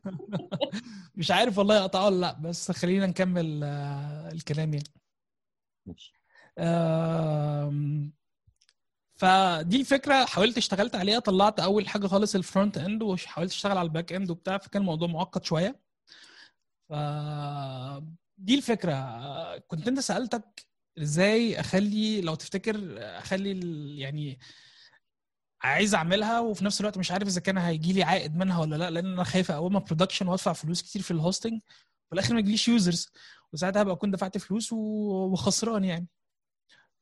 مش 1.14 1.30
عارف 1.30 1.58
والله 1.58 1.80
اقطعه 1.80 2.06
ولا 2.06 2.20
لا 2.20 2.32
بس 2.32 2.70
خلينا 2.70 3.06
نكمل 3.06 3.60
آه، 3.64 4.32
الكلام 4.32 4.74
يعني. 4.74 4.88
ماشي. 5.86 6.12
فدي 9.14 9.76
الفكرة 9.80 10.24
حاولت 10.24 10.56
اشتغلت 10.58 10.94
عليها 10.96 11.18
طلعت 11.18 11.60
أول 11.60 11.88
حاجة 11.88 12.06
خالص 12.06 12.34
ال 12.34 12.41
front 12.41 12.78
end 12.78 13.02
وحاولت 13.02 13.50
اشتغل 13.52 13.78
على 13.78 13.86
ال 13.86 13.91
back 13.91 14.12
end 14.12 14.30
وبتاع 14.30 14.58
فكان 14.58 14.82
الموضوع 14.82 15.08
معقد 15.08 15.44
شوية. 15.44 15.80
ف 16.88 16.92
دي 18.38 18.54
الفكرة. 18.54 19.58
كنت 19.58 19.88
انت 19.88 20.00
سألتك 20.00 20.66
إزاي 20.98 21.60
أخلي 21.60 22.20
لو 22.20 22.34
تفتكر 22.34 22.76
أخلي 23.18 23.50
يعني 24.00 24.38
عايز 25.62 25.94
اعملها 25.94 26.40
وفي 26.40 26.64
نفس 26.64 26.80
الوقت 26.80 26.98
مش 26.98 27.10
عارف 27.12 27.28
إذا 27.28 27.40
كان 27.40 27.58
هيجي 27.58 27.92
لي 27.92 28.02
عائد 28.02 28.36
منها 28.36 28.60
ولا 28.60 28.76
لأ 28.76 28.90
لأن 28.90 29.06
أنا 29.06 29.24
خايف 29.24 29.50
اقومها 29.50 29.80
production 29.80 30.28
وأدفع 30.28 30.52
فلوس 30.52 30.82
كتير 30.82 31.02
في 31.02 31.10
ال 31.10 31.16
hosting 31.16 31.60
وفي 32.06 32.12
الآخر 32.12 32.34
ما 32.34 32.40
يجيليش 32.40 32.68
users 32.68 33.10
وساعتها 33.52 33.82
هبقى 33.82 33.94
أكون 33.94 34.10
دفعت 34.10 34.38
فلوس 34.38 34.72
وخسران 34.72 35.84
يعني. 35.84 36.06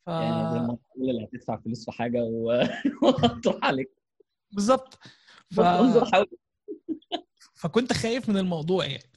ف... 0.07 0.09
يعني 0.09 0.79
اللي 0.97 1.25
هتدفع 1.25 1.57
فلوس 1.57 1.85
في 1.85 1.93
حاجة 1.93 2.23
وهتروح 3.03 3.57
عليك. 3.63 3.91
بالظبط. 4.51 4.99
ف... 5.51 5.61
فكنت 7.55 7.93
خايف 7.93 8.29
من 8.29 8.37
الموضوع 8.37 8.87
يعني. 8.87 9.11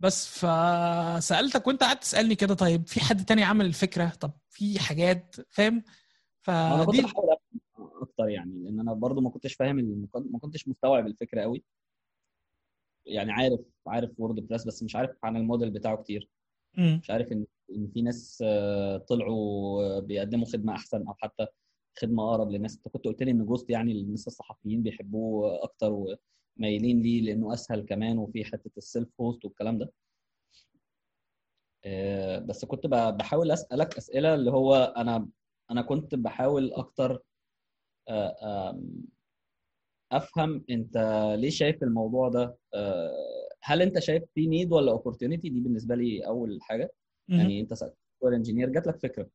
بس 0.00 0.28
فسالتك 0.28 1.66
وأنت 1.66 1.82
قعدت 1.82 2.02
تسألني 2.02 2.34
كده 2.34 2.54
طيب 2.54 2.86
في 2.86 3.00
حد 3.00 3.24
تاني 3.24 3.44
عمل 3.44 3.66
الفكرة؟ 3.66 4.12
طب 4.20 4.30
في 4.50 4.78
حاجات؟ 4.78 5.36
فاهم؟ 5.50 5.84
فدي 6.40 7.06
أكتر 8.18 8.28
يعني 8.28 8.64
لأن 8.64 8.80
أنا 8.80 8.92
برضو 8.92 9.20
ما 9.20 9.30
كنتش 9.30 9.54
فاهم 9.54 9.76
ما 10.14 10.38
كنتش 10.38 10.68
مستوعب 10.68 11.06
الفكرة 11.06 11.42
قوي 11.42 11.64
يعني 13.06 13.32
عارف 13.32 13.60
عارف 13.86 14.10
WordPress 14.20 14.66
بس 14.66 14.82
مش 14.82 14.96
عارف 14.96 15.10
عن 15.24 15.36
الموديل 15.36 15.70
بتاعه 15.70 15.96
كتير. 15.96 16.28
مش 17.00 17.10
عارف 17.10 17.32
ان 17.32 17.46
إن 17.76 17.88
في 17.94 18.02
ناس 18.02 18.42
آه، 18.46 18.96
طلعوا 18.98 19.82
آه، 19.82 20.00
بيقدموا 20.00 20.46
خدمة 20.46 20.72
أحسن 20.74 21.06
أو 21.06 21.14
حتى 21.14 21.46
خدمة 21.98 22.30
أقرب 22.30 22.50
للناس. 22.50 22.76
أنت 22.76 22.88
كنت 22.88 23.04
قلت 23.04 23.22
لي 23.22 23.30
إن 23.30 23.46
Ghost 23.46 23.70
يعني 23.70 23.92
الناس 23.92 24.26
الصحفيين 24.26 24.82
بيحبوه 24.82 25.62
أكتر 25.64 25.92
ومايلين 25.92 27.02
ليه 27.02 27.22
لأنه 27.22 27.54
أسهل 27.54 27.80
كمان 27.80 28.18
وفي 28.18 28.44
حتة 28.44 28.70
ال 28.76 28.85
self 28.85 29.20
host 29.20 29.44
والكلام 29.44 29.78
ده. 29.78 29.92
آه، 31.84 32.38
بس 32.38 32.64
كنت 32.64 32.86
بحاول 32.86 33.50
أسألك 33.50 33.96
أسئلة 33.96 34.34
اللي 34.34 34.50
هو 34.50 34.94
أنا 34.96 35.28
أنا 35.70 35.82
كنت 35.82 36.14
بحاول 36.14 36.72
أكتر 36.72 37.22
أفهم 40.12 40.64
أنت 40.70 40.96
ليه 41.38 41.50
شايف 41.50 41.82
الموضوع 41.82 42.28
ده 42.28 42.56
آه، 42.74 43.48
هل 43.62 43.82
أنت 43.82 43.98
شايف 43.98 44.22
في 44.34 44.46
need 44.46 44.72
ولا 44.72 44.92
opportunity 44.92 45.48
دي 45.48 45.60
بالنسبة 45.60 45.94
لي 45.94 46.26
أول 46.26 46.58
حاجة. 46.62 46.92
يعني 47.38 47.60
أنت 47.60 47.74
software 47.74 47.94
engineer 48.24 48.68
جات 48.68 48.86
لك 48.86 48.96
فكرة. 48.98 49.28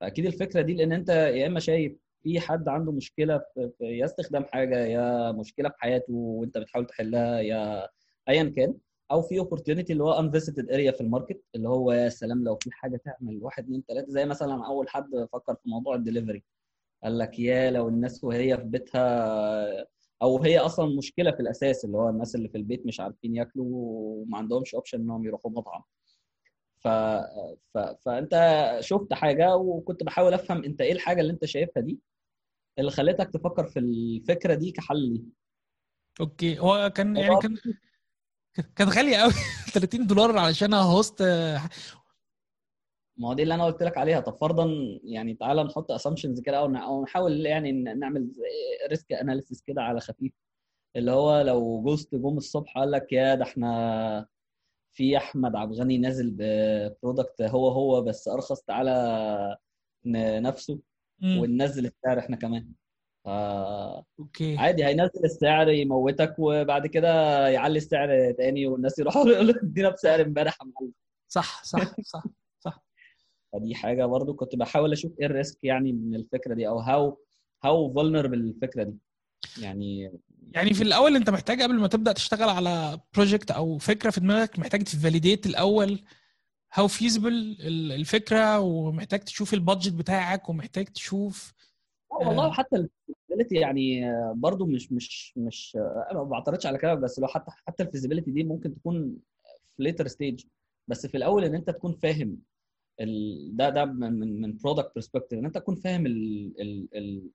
فأكيد 0.00 0.26
الفكرة 0.26 0.60
دي 0.62 0.74
لأن 0.74 0.92
أنت 0.92 1.08
يا 1.08 1.46
إما 1.46 1.60
شايف 1.60 1.96
في 2.22 2.40
حد 2.40 2.68
عنده 2.68 2.92
مشكلة 2.92 3.38
في 3.54 3.72
يا 3.80 4.04
استخدام 4.04 4.44
حاجة 4.44 4.78
يا 4.86 5.32
مشكلة 5.32 5.68
في 5.68 5.74
حياته 5.78 6.12
وأنت 6.12 6.58
بتحاول 6.58 6.86
تحلها 6.86 7.40
يا 7.40 7.88
ايا 8.28 8.44
كان 8.56 8.74
أو 9.10 9.22
في 9.22 9.38
opportunity 9.38 9.92
اللي 9.92 10.04
هو 10.04 10.12
unvisited 10.12 10.70
area 10.70 10.92
في 10.92 11.00
ال 11.00 11.06
market 11.06 11.42
اللي 11.54 11.68
هو 11.68 11.92
يا 11.92 12.08
سلام 12.08 12.44
لو 12.44 12.56
في 12.56 12.70
حاجة 12.72 12.96
تعمل 13.04 13.38
واحد 13.42 13.64
اثنين 13.64 13.82
ثلاثة 13.88 14.08
زي 14.08 14.26
مثلا 14.26 14.66
أول 14.66 14.88
حد 14.88 15.28
فكر 15.32 15.54
في 15.54 15.68
موضوع 15.70 15.94
الدليفري. 15.94 16.42
قال 17.04 17.18
لك 17.18 17.38
يا 17.38 17.70
لو 17.70 17.88
الناس 17.88 18.24
وهي 18.24 18.56
في 18.56 18.64
بيتها 18.64 19.86
أو 20.22 20.42
هي 20.42 20.58
أصلا 20.58 20.96
مشكلة 20.96 21.30
في 21.30 21.40
الأساس 21.40 21.84
اللي 21.84 21.96
هو 21.98 22.08
الناس 22.08 22.34
اللي 22.34 22.48
في 22.48 22.58
البيت 22.58 22.86
مش 22.86 23.00
عارفين 23.00 23.36
ياكلوا 23.36 23.66
وما 23.70 24.38
عندهمش 24.38 24.74
option 24.74 25.00
إنهم 25.00 25.24
يروحوا 25.24 25.50
مطعم. 25.50 25.82
ف... 26.78 26.88
ف... 27.74 27.78
فأنت 27.78 28.76
شفت 28.80 29.12
حاجة 29.12 29.56
وكنت 29.56 30.02
بحاول 30.02 30.34
أفهم 30.34 30.64
أنت 30.64 30.80
إيه 30.80 30.92
الحاجة 30.92 31.20
اللي 31.20 31.32
أنت 31.32 31.44
شايفها 31.44 31.82
دي 31.82 31.98
اللي 32.78 32.90
خلتك 32.90 33.30
تفكر 33.30 33.66
في 33.66 33.78
الفكرة 33.78 34.54
دي 34.54 34.72
كحل 34.72 34.98
ليه 34.98 35.22
Okay. 36.20 36.58
هو 36.58 36.90
كان 36.90 37.16
يعني 37.16 37.36
كان 37.42 37.56
كانت 38.76 38.90
غاليه 38.96 39.16
قوي 39.16 39.32
30 39.72 40.06
دولار 40.06 40.38
علشان 40.38 40.74
host 40.74 41.22
ما 43.18 43.28
هو 43.28 43.32
دي 43.32 43.42
اللي 43.42 43.54
أنا 43.54 43.64
قلت 43.64 43.82
لك 43.82 43.98
عليها. 43.98 44.20
طب 44.20 44.36
فرضا 44.36 44.68
يعني 45.04 45.34
تعالى 45.34 45.64
نحط 45.64 45.92
assumptions 45.92 46.40
كده 46.40 46.58
أو 46.58 47.02
نحاول 47.02 47.46
يعني 47.46 47.72
نعمل 47.72 48.32
risk 48.90 49.12
analysis 49.12 49.62
كده 49.62 49.82
على 49.82 50.00
خفيف. 50.00 50.32
اللي 50.96 51.10
هو 51.10 51.40
لو 51.40 51.82
Ghost 51.82 52.14
جم 52.14 52.36
الصبح 52.36 52.78
قال 52.78 52.90
لك 52.90 53.12
يا 53.12 53.34
ده 53.34 53.44
إحنا 53.44 54.26
في 54.92 55.16
أحمد 55.16 55.56
عبد 55.56 55.72
الغني 55.72 55.98
نازل 55.98 56.30
ب 56.38 56.51
product 56.51 57.42
هو 57.42 57.68
هو 57.68 58.02
بس 58.02 58.28
أرخص 58.28 58.62
تعالى 58.62 59.56
نفسه. 60.40 60.78
وننزل 61.22 61.86
السعر 61.86 62.18
إحنا 62.18 62.36
كمان. 62.36 62.72
ف 63.24 63.28
okay. 64.18 64.56
عادي 64.56 64.84
هينزل 64.84 65.24
السعر 65.24 65.68
يموتك 65.68 66.34
وبعد 66.38 66.86
كده 66.86 67.08
يعلي 67.48 67.78
السعر 67.78 68.32
تاني 68.32 68.66
والناس 68.66 68.98
يروحوا 68.98 69.26
يقولوا 69.28 69.54
ادينا 69.62 69.90
بسعر 69.90 70.20
امبارح 70.20 70.58
يا 70.62 70.66
معلم. 70.66 70.92
صح 71.28 71.64
صح 71.64 72.00
صح. 72.00 72.24
فدي 73.52 73.74
حاجة 73.74 74.06
برضو 74.06 74.34
كنت 74.34 74.56
بحاول 74.56 74.92
أشوف 74.92 75.12
إيه 75.20 75.26
ال 75.26 75.34
risk 75.34 75.64
يعني 75.64 75.92
من 75.92 76.14
الفكرة 76.14 76.54
دي 76.54 76.68
أو 76.68 76.78
how 76.78 77.18
how 77.64 77.92
vulnerable 77.94 78.38
الفكرة 78.38 78.82
دي 78.82 78.94
يعني 79.62 80.12
يعني 80.52 80.74
في 80.74 80.82
الأول 80.82 81.16
أنت 81.16 81.30
محتاج 81.30 81.62
قبل 81.62 81.74
ما 81.74 81.88
تبدأ 81.88 82.12
تشتغل 82.12 82.48
على 82.48 83.00
project 83.14 83.50
أو 83.50 83.78
فكرة 83.78 84.10
في 84.10 84.20
دماغك 84.20 84.58
محتاج 84.58 84.84
ت 84.84 84.91
validate 84.91 85.46
الأول 85.46 86.04
how 86.72 86.88
feasible 86.88 87.56
الفكرة 87.92 88.60
ومحتاج 88.60 89.20
تشوف 89.20 89.54
ال 89.54 89.59
budget 89.59 89.92
بتاعك 89.92 90.48
ومحتاج 90.48 90.84
تشوف 90.84 91.52
آه 92.12 92.28
والله 92.28 92.52
حتى 92.52 92.76
ال 92.76 92.82
feasibility 92.82 93.54
يعني 93.54 94.12
برضو 94.34 94.66
مش 94.66 94.92
مش 94.92 95.32
مش 95.36 95.76
أنا 96.10 96.18
ما 96.18 96.24
بعترضش 96.24 96.66
على 96.66 96.78
كلامك 96.78 96.98
بس 96.98 97.18
لو 97.18 97.26
حتى 97.26 97.50
حتى 97.66 97.82
ال 97.82 97.86
feasibility 97.86 98.30
دي 98.30 98.44
ممكن 98.44 98.74
تكون 98.74 99.16
في 99.76 99.82
later 99.82 100.06
stage 100.06 100.44
بس 100.88 101.06
في 101.06 101.16
الأول 101.16 101.44
إن 101.44 101.54
أنت 101.54 101.70
تكون 101.70 101.92
فاهم. 102.02 102.38
ده 103.52 103.68
ده 103.70 103.84
من 103.84 104.40
من 104.40 104.56
product 104.56 104.92
perspective 104.94 105.38
إن 105.38 105.44
أنت 105.44 105.54
تكون 105.54 105.74
فاهم 105.74 106.06
ال... 106.06 106.52
ال... 106.60 106.88
ال... 106.94 107.30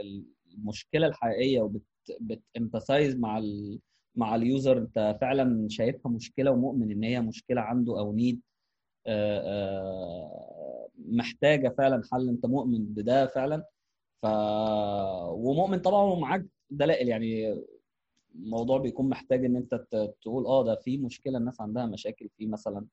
ال... 0.00 0.24
المشكلة 0.54 1.06
الحقيقية 1.06 1.60
وبت 1.60 1.82
بت 2.20 2.38
empathize 2.38 3.16
مع 3.16 3.38
ال... 3.38 3.78
مع 4.16 4.34
ال 4.34 4.43
user 4.43 4.78
أنت 4.78 5.18
فعلا 5.20 5.68
شايفها 5.70 6.12
مشكلة 6.12 6.50
ومؤمن 6.50 6.90
إن 6.90 7.04
هي 7.04 7.20
مشكلة 7.20 7.60
عنده 7.60 7.98
أو 7.98 8.12
need 8.12 8.40
محتاجة 10.98 11.68
فعلا 11.78 12.02
حل 12.12 12.28
أنت 12.28 12.46
مؤمن 12.46 12.84
بده 12.84 13.26
فعلا. 13.26 13.64
ف 14.22 14.26
ومؤمن 15.30 15.78
طبعا 15.78 16.02
ومعاك 16.02 16.46
دلائل 16.70 17.08
يعني 17.08 17.62
الموضوع 18.34 18.78
بيكون 18.78 19.08
محتاج 19.08 19.44
إن 19.44 19.56
أنت 19.56 19.74
تقول 20.22 20.46
آه 20.46 20.64
ده 20.64 20.74
في 20.76 20.98
مشكلة 20.98 21.38
الناس 21.38 21.60
عندها 21.60 21.86
مشاكل 21.86 22.28
في 22.38 22.46
مثلا 22.46 22.86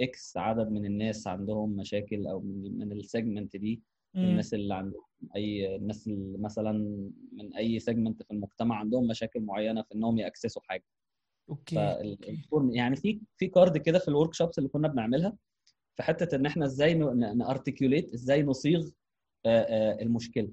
X 0.00 0.36
عدد 0.36 0.70
من 0.70 0.86
الناس 0.86 1.26
عندهم 1.26 1.70
مشاكل 1.76 2.26
أو 2.26 2.40
من 2.40 2.78
من 2.78 2.92
ال 2.92 3.00
segment 3.00 3.56
دي. 3.56 3.82
الناس 4.24 4.54
اللي 4.54 4.74
عندهم 4.74 5.02
أي 5.36 5.76
الناس 5.76 6.06
اللي 6.08 6.38
مثلا 6.38 6.72
من 7.32 7.54
أي 7.56 7.78
segment 7.78 8.22
في 8.22 8.30
المجتمع 8.30 8.76
عندهم 8.76 9.06
مشاكل 9.06 9.40
معينة 9.40 9.82
في 9.82 9.94
إنهم 9.94 10.18
ي 10.18 10.24
access 10.24 10.57
وا 10.57 10.62
حاجة. 10.62 10.84
okay 11.48 11.74
فال- 11.76 12.10
okay. 12.10 12.30
ال 12.30 12.37
form- 12.37 12.70
يعني 12.74 12.96
في 12.96 13.20
في 13.36 13.46
card 13.46 13.78
كده 13.78 13.98
في 13.98 14.08
ال 14.08 14.34
workshops 14.34 14.58
اللي 14.58 14.68
كنا 14.68 14.88
بنعملها 14.88 15.36
في 15.96 16.02
حتة 16.02 16.36
إن 16.36 16.46
إحنا 16.46 16.66
إزاي 16.66 16.94
ن 16.94 17.05
articulate 17.05 18.12
إزاي 18.14 18.42
نصيغ 18.42 18.90
المشكلة. 19.46 20.50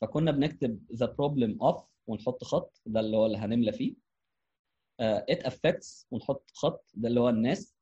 فكنا 0.00 0.30
بنكتب 0.30 0.80
the 0.92 1.06
problem 1.06 1.62
of 1.62 1.84
ونحط 2.06 2.44
خط 2.44 2.80
ده 2.86 3.00
اللي 3.00 3.16
هو 3.16 3.26
اللي 3.26 3.38
هنملى 3.38 3.72
فيه. 3.72 3.94
it 5.00 5.42
affects 5.42 6.06
ونحط 6.10 6.50
خط 6.54 6.90
ده 6.94 7.08
اللي 7.08 7.20
هو 7.20 7.28
الناس. 7.28 7.74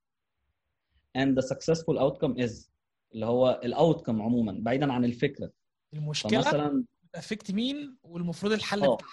And 1.17 1.35
the 1.39 1.47
successful 1.47 1.99
outcome 1.99 2.45
is 2.47 2.69
اللي 3.15 3.27
هو 3.27 3.61
ال 3.65 3.72
outcome 3.72 4.23
عموما 4.23 4.57
بعيدا 4.61 4.93
عن 4.93 5.05
الفكرة. 5.05 5.53
المشكلة 5.95 6.41
فمثلا 6.41 6.85
affect 7.15 7.51
مين؟ 7.51 7.99
والمفروض 8.03 8.53
الحل 8.53 8.85
آه. 8.85 8.95
بتاعها. 8.95 9.11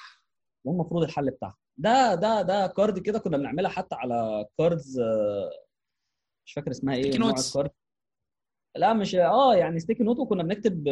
والمفروض 0.65 1.03
الحل 1.03 1.31
بتاعها. 1.31 1.57
ده 1.77 2.15
ده 2.15 2.41
ده 2.41 2.67
card 2.67 2.99
كده 2.99 3.19
كنا 3.19 3.37
بنعملها 3.37 3.71
حتى 3.71 3.95
على 3.95 4.45
cards 4.57 4.99
مش 6.45 6.53
فاكر 6.53 6.71
اسمها 6.71 6.95
إيه 6.95 7.17
نوع. 7.17 7.29
ال 7.29 7.38
card 7.38 7.71
لا 8.77 8.93
مش 8.93 9.15
آه 9.15 9.55
يعني 9.55 9.79
sticky 9.79 10.03
note 10.03 10.19
وكنا 10.19 10.43
بنكتب 10.43 10.83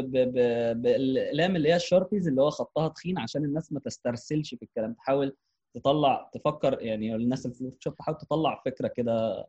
بالاقلام 0.81 1.55
اللي 1.55 1.69
هي 1.69 1.75
ال 1.75 1.81
Sharpies 1.81 2.27
اللي 2.27 2.41
هو 2.41 2.49
خطها 2.49 2.87
تخين 2.87 3.17
عشان 3.19 3.45
الناس 3.45 3.71
ما 3.71 3.79
تسترسلش 3.79 4.55
في 4.55 4.63
الكلام. 4.63 4.93
تحاول 4.93 5.35
تطلع 5.75 6.29
تفكر 6.33 6.81
يعني 6.81 7.15
الناس 7.15 7.45
اللي 7.45 7.71
في 7.81 7.91
تحاول 7.91 8.17
تطلع 8.17 8.61
فكرة 8.65 8.87
كده 8.87 9.47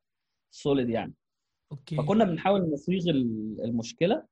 solid 0.54 0.90
يعني. 0.90 1.14
okay. 1.72 1.96
فكنا 1.96 2.24
بنحاول 2.24 2.70
نصيغ 2.72 3.10
ال- 3.10 3.60
المشكلة 3.64 4.24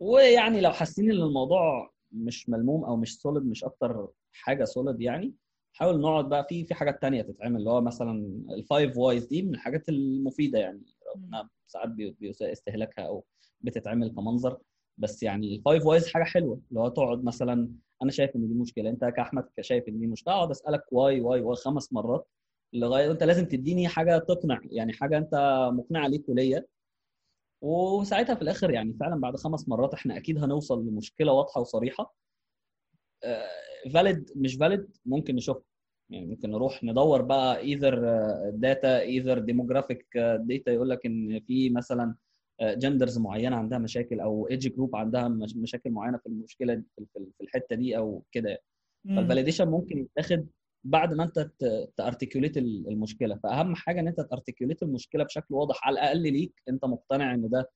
ويعني 0.00 0.60
لو 0.60 0.70
حاسين 0.72 1.10
إن 1.10 1.16
الموضوع 1.22 1.92
مش 2.12 2.48
ملموم 2.48 2.84
أو 2.84 2.96
مش 2.96 3.18
solid 3.20 3.46
مش 3.46 3.64
أكتر 3.64 4.08
حاجة 4.32 4.64
solid 4.64 5.00
يعني 5.00 5.34
حاول 5.72 6.00
نقعد 6.00 6.28
بقى 6.28 6.46
في 6.48 6.64
في 6.64 6.74
حاجات 6.74 7.02
تانية 7.02 7.22
تتعمل 7.22 7.56
اللي 7.56 7.70
هو 7.70 7.80
مثلا 7.80 8.26
ال 8.50 8.59
five 8.59 8.96
whys 8.98 9.26
دي 9.26 9.42
من 9.42 9.54
الحاجات 9.54 9.88
المفيدة 9.88 10.58
يعني 10.58 10.82
إنها 11.16 11.50
ساعات 11.66 11.88
بي- 11.88 12.16
بيساء 12.20 12.52
استعمالها 12.52 13.02
أو 13.06 13.24
بتتعمل 13.60 14.10
كمنظر 14.10 14.58
بس 14.98 15.22
يعني 15.22 15.56
ال 15.56 15.62
five 15.62 15.86
whys 15.86 16.08
حاجة 16.12 16.24
حلوة 16.24 16.60
اللي 16.70 16.80
هو 16.80 16.88
تقعد 16.88 17.24
مثلا 17.24 17.68
أنا 18.02 18.10
شايف 18.10 18.36
إن 18.36 18.48
دي 18.48 18.54
مشكلة 18.54 18.90
أنت 18.90 19.04
كأحمد 19.04 19.48
شايف 19.60 19.88
إن 19.88 19.98
دي 19.98 20.06
مشكلة 20.06 20.34
أقعد 20.34 20.50
أسألك 20.50 20.82
why 20.92 21.20
why 21.20 21.40
why 21.40 21.56
خمس 21.56 21.92
مرات 21.92 22.28
لغاية 22.72 23.10
انت 23.10 23.22
لازم 23.22 23.44
تديني 23.46 23.88
حاجة 23.88 24.18
تقنع 24.18 24.60
يعني 24.70 24.92
حاجة 24.92 25.18
انت 25.18 25.34
مقنعة 25.72 26.08
ليك 26.08 26.28
وليا. 26.28 26.64
وساعتها 27.62 28.34
في 28.34 28.42
الآخر 28.42 28.70
يعني 28.70 28.92
فعلا 29.00 29.20
بعد 29.20 29.36
خمس 29.36 29.68
مرات 29.68 29.94
إحنا 29.94 30.16
أكيد 30.16 30.38
هنوصل 30.44 30.86
لمشكلة 30.86 31.32
واضحة 31.32 31.60
وصريحة. 31.60 32.14
valid 33.94 34.30
مش 34.36 34.54
valid 34.54 34.96
ممكن 35.06 35.34
نشوفها 35.34 35.62
يعني 36.10 36.26
ممكن 36.26 36.50
نروح 36.50 36.84
ندور 36.84 37.22
بقى 37.22 37.58
either 37.60 38.00
data 38.50 39.00
either 39.00 39.38
demographic 39.38 40.06
data 40.16 40.72
يقول 40.72 40.90
لك 40.90 41.06
إن 41.06 41.40
في 41.40 41.70
مثلا 41.70 42.14
genders 42.62 43.18
معينة 43.18 43.56
عندها 43.56 43.78
مشاكل 43.78 44.20
أو 44.20 44.48
age 44.48 44.68
group 44.68 44.96
عندها 44.96 45.28
مش- 45.28 45.56
مشاكل 45.56 45.90
معينة 45.90 46.18
في 46.18 46.26
المشكلة 46.26 46.82
في- 46.96 47.26
الحتة 47.40 47.76
دي 47.76 47.96
أو 47.96 48.22
كده 48.32 48.58
مم. 49.04 49.16
فال 49.16 49.25
validation 49.25 49.68
ممكن 49.68 49.98
يتاخد 49.98 50.46
بعد 50.84 51.14
ما 51.14 51.24
انت 51.24 51.50
ت 51.96 52.01
articulate 52.01 52.56
المشكلة. 52.56 53.36
فأهم 53.42 53.74
حاجة 53.74 54.00
إن 54.00 54.08
أنت 54.08 54.20
ت 54.20 54.26
articulate 54.26 54.82
المشكلة 54.82 55.24
بشكل 55.24 55.54
واضح 55.54 55.86
على 55.86 55.94
الأقل 55.94 56.22
ليك. 56.22 56.62
أنت 56.68 56.84
مقتنع 56.84 57.34
إن 57.34 57.48
ده 57.48 57.70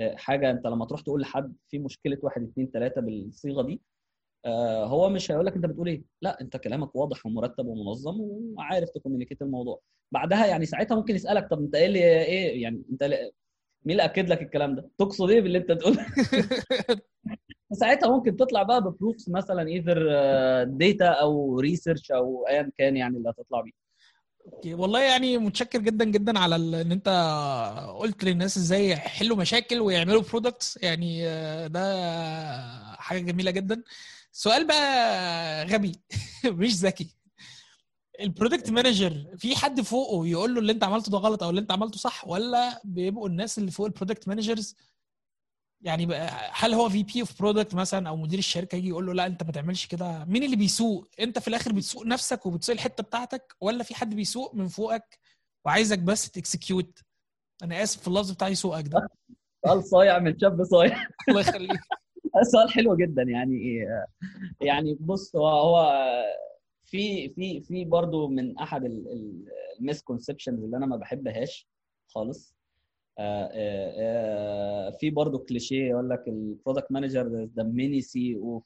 آه، 0.00 0.16
حاجة 0.16 0.50
أنت 0.50 0.66
لما 0.66 0.84
تروح 0.86 1.00
تقول 1.00 1.20
لحد 1.20 1.54
في 1.68 1.78
مشكلة 1.78 2.18
واحد 2.22 2.42
اثنين 2.42 2.70
ثلاثة 2.74 3.00
بالصيغة 3.00 3.62
دي 3.62 3.80
آه، 4.44 4.84
هو 4.86 5.08
مش 5.08 5.30
هيقول 5.30 5.46
لك 5.46 5.54
أنت 5.56 5.66
بتقول 5.66 5.88
إيه. 5.88 6.02
لأ 6.22 6.40
أنت 6.40 6.56
كلامك 6.56 6.96
واضح 6.96 7.26
ومرتب 7.26 7.66
ومنظم 7.66 8.20
وعارف 8.20 8.90
ت 8.90 8.94
communicate 8.94 9.42
الموضوع. 9.42 9.80
بعدها 10.12 10.46
يعني 10.46 10.66
ساعتها 10.66 10.94
ممكن 10.94 11.14
يسألك 11.14 11.50
طب 11.50 11.58
أنت 11.60 11.74
إيه 11.74 11.86
اللي 11.86 11.98
إيه 12.24 12.62
يعني 12.62 12.82
أنت 12.92 13.02
مين 13.84 13.90
اللي 13.92 14.04
أكد 14.04 14.28
لك 14.28 14.42
الكلام 14.42 14.74
ده؟ 14.74 14.90
تقصد 14.98 15.30
إيه 15.30 15.40
باللي 15.40 15.58
أنت 15.58 15.72
بتقوله 15.72 16.06
ساعتها 17.72 18.10
ممكن 18.16 18.36
تطلع 18.36 18.62
بقى 18.62 18.80
ب 18.80 18.87
proofs 18.87 19.28
مثلا 19.28 19.68
either 19.68 19.98
data 20.64 21.06
أو 21.08 21.60
research 21.60 22.10
أو 22.10 22.46
ايا 22.48 22.70
كان 22.78 22.96
يعني 22.96 23.16
اللي 23.16 23.30
هتطلع 23.30 23.60
بيه. 23.60 23.72
okay. 24.52 24.74
والله 24.74 25.00
يعني 25.02 25.38
متشكر 25.38 25.78
جدا 25.80 26.04
جدا 26.04 26.38
على 26.38 26.56
إن 26.56 26.92
أنت 26.92 27.08
قلت 27.98 28.24
للناس 28.24 28.56
إزاي 28.56 28.88
يحلوا 28.90 29.36
مشاكل 29.36 29.80
ويعملوا 29.80 30.22
products 30.22 30.78
يعني 30.82 31.26
آه، 31.28 31.66
ده 31.66 31.82
حاجة 32.96 33.18
جميلة 33.20 33.50
جدا. 33.50 33.82
سؤال 34.32 34.66
بقى 34.66 35.64
غبي 35.66 35.92
مش 36.44 36.74
ذكي. 36.74 37.16
ال 38.20 38.26
product 38.26 38.70
manager 38.70 39.26
في 39.38 39.56
حد 39.56 39.80
فوقه 39.80 40.26
يقول 40.26 40.54
له 40.54 40.60
اللي 40.60 40.72
أنت 40.72 40.84
عملته 40.84 41.10
ده 41.12 41.18
غلط 41.18 41.42
أو 41.42 41.50
اللي 41.50 41.60
أنت 41.60 41.72
عملته 41.72 41.98
صح؟ 41.98 42.28
ولا 42.28 42.80
بيبقوا 42.84 43.28
الناس 43.28 43.58
اللي 43.58 43.70
فوق 43.70 43.86
ال 43.86 43.91
product 43.91 44.28
managers 44.28 44.76
يعني 45.82 46.14
هل 46.52 46.74
هو 46.74 46.88
VP 46.88 47.02
of 47.02 47.20
product 47.20 47.74
مثلا 47.74 48.08
أو 48.08 48.16
مدير 48.16 48.38
الشركة 48.38 48.76
يجي 48.76 48.88
يقول 48.88 49.06
له 49.06 49.14
لا 49.14 49.26
أنت 49.26 49.42
ما 49.42 49.52
تعملش 49.52 49.86
كده؟ 49.86 50.24
مين 50.24 50.42
اللي 50.42 50.56
بيسوق؟ 50.56 51.08
أنت 51.20 51.38
في 51.38 51.48
الآخر 51.48 51.72
بتسوق 51.72 52.06
نفسك 52.06 52.46
وبتسوق 52.46 52.74
الحتة 52.74 53.02
بتاعتك 53.02 53.54
ولا 53.60 53.82
في 53.84 53.94
حد 53.94 54.14
بيسوق 54.14 54.54
من 54.54 54.68
فوقك 54.68 55.18
وعايزك 55.66 55.98
بس 55.98 56.30
ت 56.30 56.38
execute 56.38 56.98
أنا 57.62 57.82
آسف 57.82 58.00
في 58.00 58.08
اللفظ 58.08 58.30
بتاع 58.32 58.48
يسوقك 58.48 58.88
ده. 58.88 59.08
سؤال 59.66 59.84
صايع 59.84 60.18
من 60.18 60.38
شاب 60.38 60.64
صايع. 60.64 61.06
الله 61.28 61.40
يخليك. 61.40 61.80
سؤال 62.52 62.70
حلو 62.70 62.96
جدا 62.96 63.22
يعني 63.22 63.86
يعني 64.60 64.96
بص 65.00 65.36
هو 65.36 65.48
هو 65.48 65.92
في 66.84 67.28
في 67.28 67.60
في 67.60 67.84
برضه 67.84 68.28
من 68.28 68.58
أحد 68.58 68.84
ال 69.80 69.86
misconceptions 69.86 70.64
اللي 70.64 70.76
أنا 70.76 70.86
ما 70.86 70.96
بحبهاش 70.96 71.68
خالص. 72.14 72.54
في 75.00 75.10
برضه 75.10 75.38
كليشيه 75.38 75.88
يقول 75.90 76.10
لك 76.10 76.28
ال 76.28 76.36
product 76.36 76.92
manager 76.92 77.44
ده 77.44 77.62
mini 77.64 78.00
CEO 78.00 78.64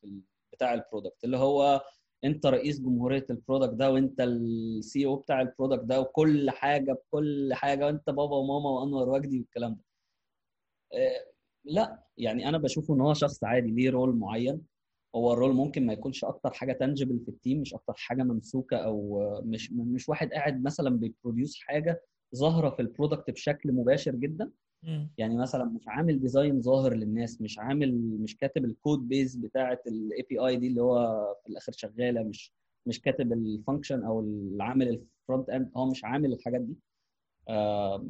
بتاع 0.53 0.75
ال 0.75 0.81
product 0.81 1.25
اللي 1.25 1.37
هو 1.37 1.81
انت 2.25 2.47
رئيس 2.47 2.81
جمهورية 2.81 3.27
ال 3.31 3.36
product 3.36 3.75
ده 3.75 3.93
وانت 3.93 4.21
ال 4.21 5.07
CEO 5.07 5.17
بتاع 5.17 5.41
ال 5.41 5.46
product 5.46 5.85
ده 5.85 6.01
وكل 6.01 6.51
حاجة 6.51 6.93
بكل 6.93 7.55
حاجة 7.55 7.87
وانت 7.87 8.11
بابا 8.11 8.37
وماما 8.37 8.71
وأنور 8.71 9.09
وجدي 9.09 9.39
والكلام 9.39 9.75
ده. 9.75 9.85
لا 11.65 12.03
يعني 12.19 12.49
أنا 12.49 12.59
بشوفه 12.59 12.95
إن 12.95 13.01
هو 13.01 13.15
شخص 13.15 13.45
عادي 13.45 13.71
ليه 13.71 13.91
role 13.91 14.17
معين. 14.17 14.61
هو 15.15 15.33
ال 15.33 15.37
role 15.37 15.55
ممكن 15.55 15.87
ما 15.87 15.93
يكونش 15.93 16.25
أكتر 16.25 16.51
حاجة 16.51 16.73
tangible 16.73 17.21
في 17.21 17.29
ال 17.29 17.35
team 17.35 17.61
مش 17.61 17.75
أكتر 17.75 17.93
حاجة 17.97 18.23
ممسوكة 18.23 18.77
أو 18.77 19.21
مش 19.45 19.73
مش 19.73 20.09
واحد 20.09 20.33
قاعد 20.33 20.63
مثلا 20.65 20.91
بي 20.91 21.05
produce 21.05 21.57
حاجة 21.61 22.03
ظاهرة 22.37 22.71
في 22.71 22.83
ال 22.83 22.89
product 22.89 23.31
بشكل 23.31 23.73
مباشر 23.73 24.15
جدا. 24.15 24.51
يعني 25.19 25.37
مثلا 25.37 25.65
مش 25.65 25.89
عامل 25.89 26.21
design 26.21 26.61
ظاهر 26.61 26.95
للناس 26.95 27.41
مش 27.41 27.59
عامل 27.59 27.95
مش 28.21 28.37
كاتب 28.37 28.65
ال 28.65 28.73
code 28.73 29.09
base 29.09 29.37
بتاعه 29.37 29.81
ال 29.87 30.27
API 30.31 30.57
دي 30.57 30.67
اللي 30.69 30.83
هو 30.83 31.27
في 31.43 31.49
الآخر 31.51 31.73
شغالة 31.73 32.23
مش 32.23 32.53
مش 32.87 33.01
كاتب 33.01 33.33
ال 33.33 33.40
function 33.40 34.03
أو 34.05 34.21
العامل 34.21 34.89
ال 34.89 34.99
front 34.99 35.51
end 35.51 35.71
هو 35.77 35.87
مش 35.91 36.05
عامل 36.05 36.33
الحاجات 36.33 36.61
دي. 36.61 36.77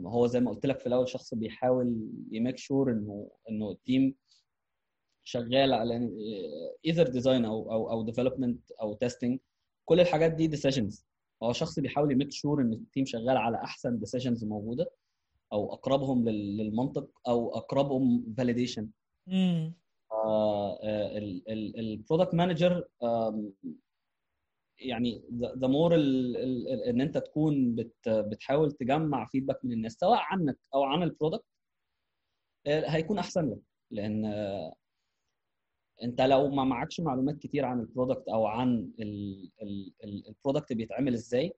هو 0.07 0.27
زي 0.27 0.41
ما 0.41 0.51
قلت 0.51 0.67
لك 0.67 0.79
في 0.79 0.87
الأول 0.87 1.09
شخص 1.09 1.35
بيحاول 1.35 2.09
ي 2.31 2.36
make 2.36 2.59
sure 2.59 2.93
إنه 2.93 3.31
إنه 3.51 3.71
ال 3.71 3.79
team 3.79 4.15
شغال 5.27 5.73
على 5.73 6.11
either 6.87 7.09
design 7.09 7.45
أو 7.45 7.73
أو 7.73 7.91
أو 7.91 8.03
development 8.03 8.71
أو 8.73 8.95
testing 8.95 9.39
كل 9.89 10.01
الحاجات 10.01 10.33
دي 10.33 10.47
decisions 10.47 11.07
هو 11.45 11.53
شخص 11.53 11.79
بيحاول 11.81 12.13
ي 12.13 12.17
make 12.17 12.33
sure 12.33 12.61
إن 12.63 12.73
ال 12.73 12.79
team 12.79 13.05
شغال 13.05 13.37
على 13.37 13.57
أحسن 13.57 13.99
decisions 13.99 14.45
موجودة 14.45 14.91
أو 15.53 15.73
أقربهم 15.73 16.29
للمنطق 16.29 17.11
أو 17.29 17.57
أقربهم 17.57 18.35
validation 18.39 18.89
ال 21.79 21.86
product 21.86 22.35
manager 22.35 22.85
يعني 24.79 25.23
the 25.35 25.67
more 25.67 25.95
إن 25.95 27.01
أنت 27.01 27.19
تكون 27.19 27.75
بت 27.75 28.09
بتحاول 28.09 28.73
تجمع 28.73 29.25
feedback 29.25 29.65
من 29.65 29.73
الناس 29.73 29.93
سواء 29.93 30.19
عنك 30.19 30.59
أو 30.75 30.83
عن 30.83 31.03
ال 31.03 31.08
product 31.08 31.45
هيكون 32.67 33.19
أحسن 33.19 33.51
لك. 33.51 33.59
لأن 33.91 34.25
انت 36.03 36.21
لو 36.21 36.49
ما 36.49 36.65
معكش 36.65 37.01
معلومات 37.01 37.39
كتير 37.39 37.65
عن 37.65 37.81
ال 37.81 37.87
product 37.87 38.29
أو 38.29 38.47
عن 38.47 38.91
ال 40.05 40.13
product 40.13 40.73
بيتعمل 40.73 41.15
إزاي 41.15 41.53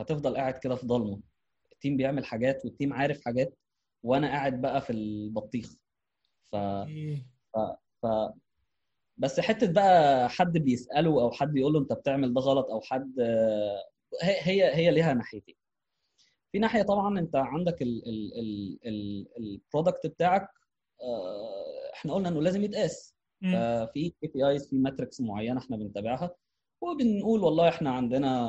هتفضل 0.00 0.36
قاعد 0.36 0.58
كده 0.58 0.74
في 0.74 0.86
ضلمة. 0.86 1.20
ال 1.72 1.77
team 1.77 1.96
بيعمل 1.96 2.24
حاجات 2.24 2.64
وال 2.64 2.73
team 2.73 2.92
عارف 2.92 3.24
حاجات 3.24 3.58
وأنا 4.02 4.28
قاعد 4.28 4.60
بقى 4.60 4.80
في 4.80 4.90
البطيخ. 4.92 5.74
ف 6.52 6.56
ف, 7.54 7.58
ف... 8.02 8.06
بس 9.18 9.40
حتة 9.40 9.72
بقى 9.72 10.28
حد 10.28 10.58
بيسأله 10.58 11.10
أو 11.22 11.30
حد 11.30 11.56
يقول 11.56 11.72
له 11.72 11.80
أنت 11.80 11.92
بتعمل 11.92 12.34
ده 12.34 12.40
غلط 12.40 12.70
أو 12.70 12.80
حد 12.80 13.20
هي 14.22 14.74
هي 14.74 14.90
ليها 14.90 15.14
ناحيتين. 15.14 15.54
في 16.52 16.58
ناحية 16.58 16.82
طبعا 16.82 17.18
أنت 17.18 17.36
عندك 17.36 17.82
ال 19.36 19.45
product 19.45 20.06
بتاعك 20.06 20.48
إحنا 21.94 22.14
قلنا 22.14 22.28
إنه 22.28 22.42
لازم 22.42 22.64
يتقاس. 22.64 23.17
ففي 23.42 24.10
KPIs 24.20 24.68
في 24.70 24.76
metrics 24.78 25.20
معينة 25.20 25.58
إحنا 25.58 25.76
بنتابعها 25.76 26.34
وبنقول 26.82 27.40
والله 27.40 27.68
إحنا 27.68 27.90
عندنا 27.90 28.48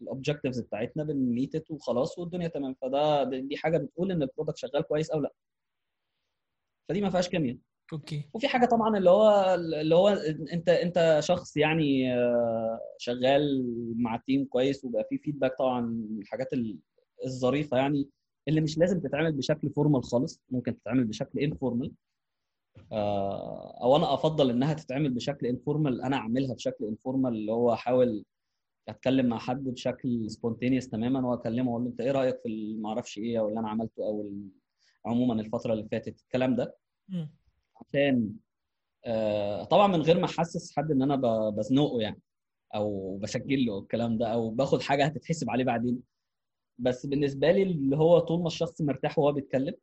ال 0.00 0.06
objectives 0.06 0.60
بتاعتنا 0.60 1.04
بن 1.04 1.26
meet 1.26 1.70
وخلاص 1.70 2.18
والدنيا 2.18 2.48
تمام. 2.48 2.74
فده 2.74 3.24
دي 3.24 3.56
حاجة 3.56 3.78
بتقول 3.78 4.10
إن 4.12 4.22
ال 4.22 4.26
product 4.26 4.56
شغال 4.56 4.82
كويس 4.82 5.10
أو 5.10 5.20
لأ. 5.20 5.32
فدي 6.88 7.00
ما 7.00 7.10
فيهاش 7.10 7.28
كيمياء 7.28 7.56
okay. 7.92 8.28
وفي 8.34 8.48
حاجة 8.48 8.66
طبعا 8.66 8.98
اللي 8.98 9.10
هو 9.10 9.54
اللي 9.54 9.94
هو 9.94 10.08
أنت 10.52 10.68
أنت 10.68 11.16
شخص 11.22 11.56
يعني 11.56 12.04
شغال 12.98 13.64
مع 13.96 14.14
ال 14.14 14.20
team 14.20 14.44
كويس 14.44 14.84
وبقى 14.84 15.04
في 15.10 15.18
feedback 15.18 15.58
طبعا 15.58 16.06
الحاجات 16.20 16.48
الظريفة 17.24 17.76
يعني 17.76 18.08
اللي 18.48 18.60
مش 18.60 18.78
لازم 18.78 19.00
تتعمل 19.00 19.32
بشكل 19.32 19.70
formal 19.70 20.04
خالص 20.04 20.40
ممكن 20.50 20.78
تتعمل 20.80 21.04
بشكل 21.04 21.38
informal 21.38 21.92
أو 22.92 23.96
أنا 23.96 24.14
أفضل 24.14 24.50
إنها 24.50 24.74
تتعمل 24.74 25.10
بشكل 25.10 25.46
informal 25.46 26.02
أنا 26.02 26.16
أعملها 26.16 26.54
بشكل 26.54 26.84
informal 26.84 27.32
اللي 27.32 27.52
هو 27.52 27.72
أحاول 27.72 28.24
أتكلم 28.88 29.26
مع 29.26 29.38
حد 29.38 29.64
بشكل 29.64 30.30
spontaneous 30.30 30.88
تماما 30.88 31.28
وأكلمه 31.28 31.70
أقول 31.70 31.82
له 31.84 31.88
أنت 31.90 32.00
إيه 32.00 32.10
رأيك 32.10 32.40
في 32.42 32.76
ما 32.80 32.88
أعرفش 32.88 33.18
إيه 33.18 33.40
أو 33.40 33.48
اللي 33.48 33.60
أنا 33.60 33.68
عملته 33.68 34.04
أو 34.04 34.32
عموما 35.06 35.40
الفترة 35.40 35.72
اللي 35.72 35.88
فاتت 35.92 36.20
الكلام 36.20 36.56
ده. 36.56 36.76
عشان 37.76 38.30
طبعا 39.70 39.86
من 39.86 40.02
غير 40.02 40.18
ما 40.18 40.24
أحسس 40.24 40.76
حد 40.76 40.90
إن 40.90 41.02
أنا 41.02 41.16
بزنقه 41.50 42.00
يعني 42.00 42.20
أو 42.74 43.16
بسجل 43.22 43.66
له 43.66 43.78
الكلام 43.78 44.18
ده 44.18 44.26
أو 44.26 44.50
باخد 44.50 44.82
حاجة 44.82 45.04
هتتحسب 45.04 45.50
عليه 45.50 45.64
بعدين. 45.64 46.02
بس 46.78 47.06
بالنسبة 47.06 47.50
لي 47.52 47.62
اللي 47.62 47.96
هو 47.96 48.18
طول 48.18 48.40
ما 48.40 48.46
الشخص 48.46 48.80
مرتاح 48.82 49.18
وهو 49.18 49.32
بيتكلم 49.32 49.74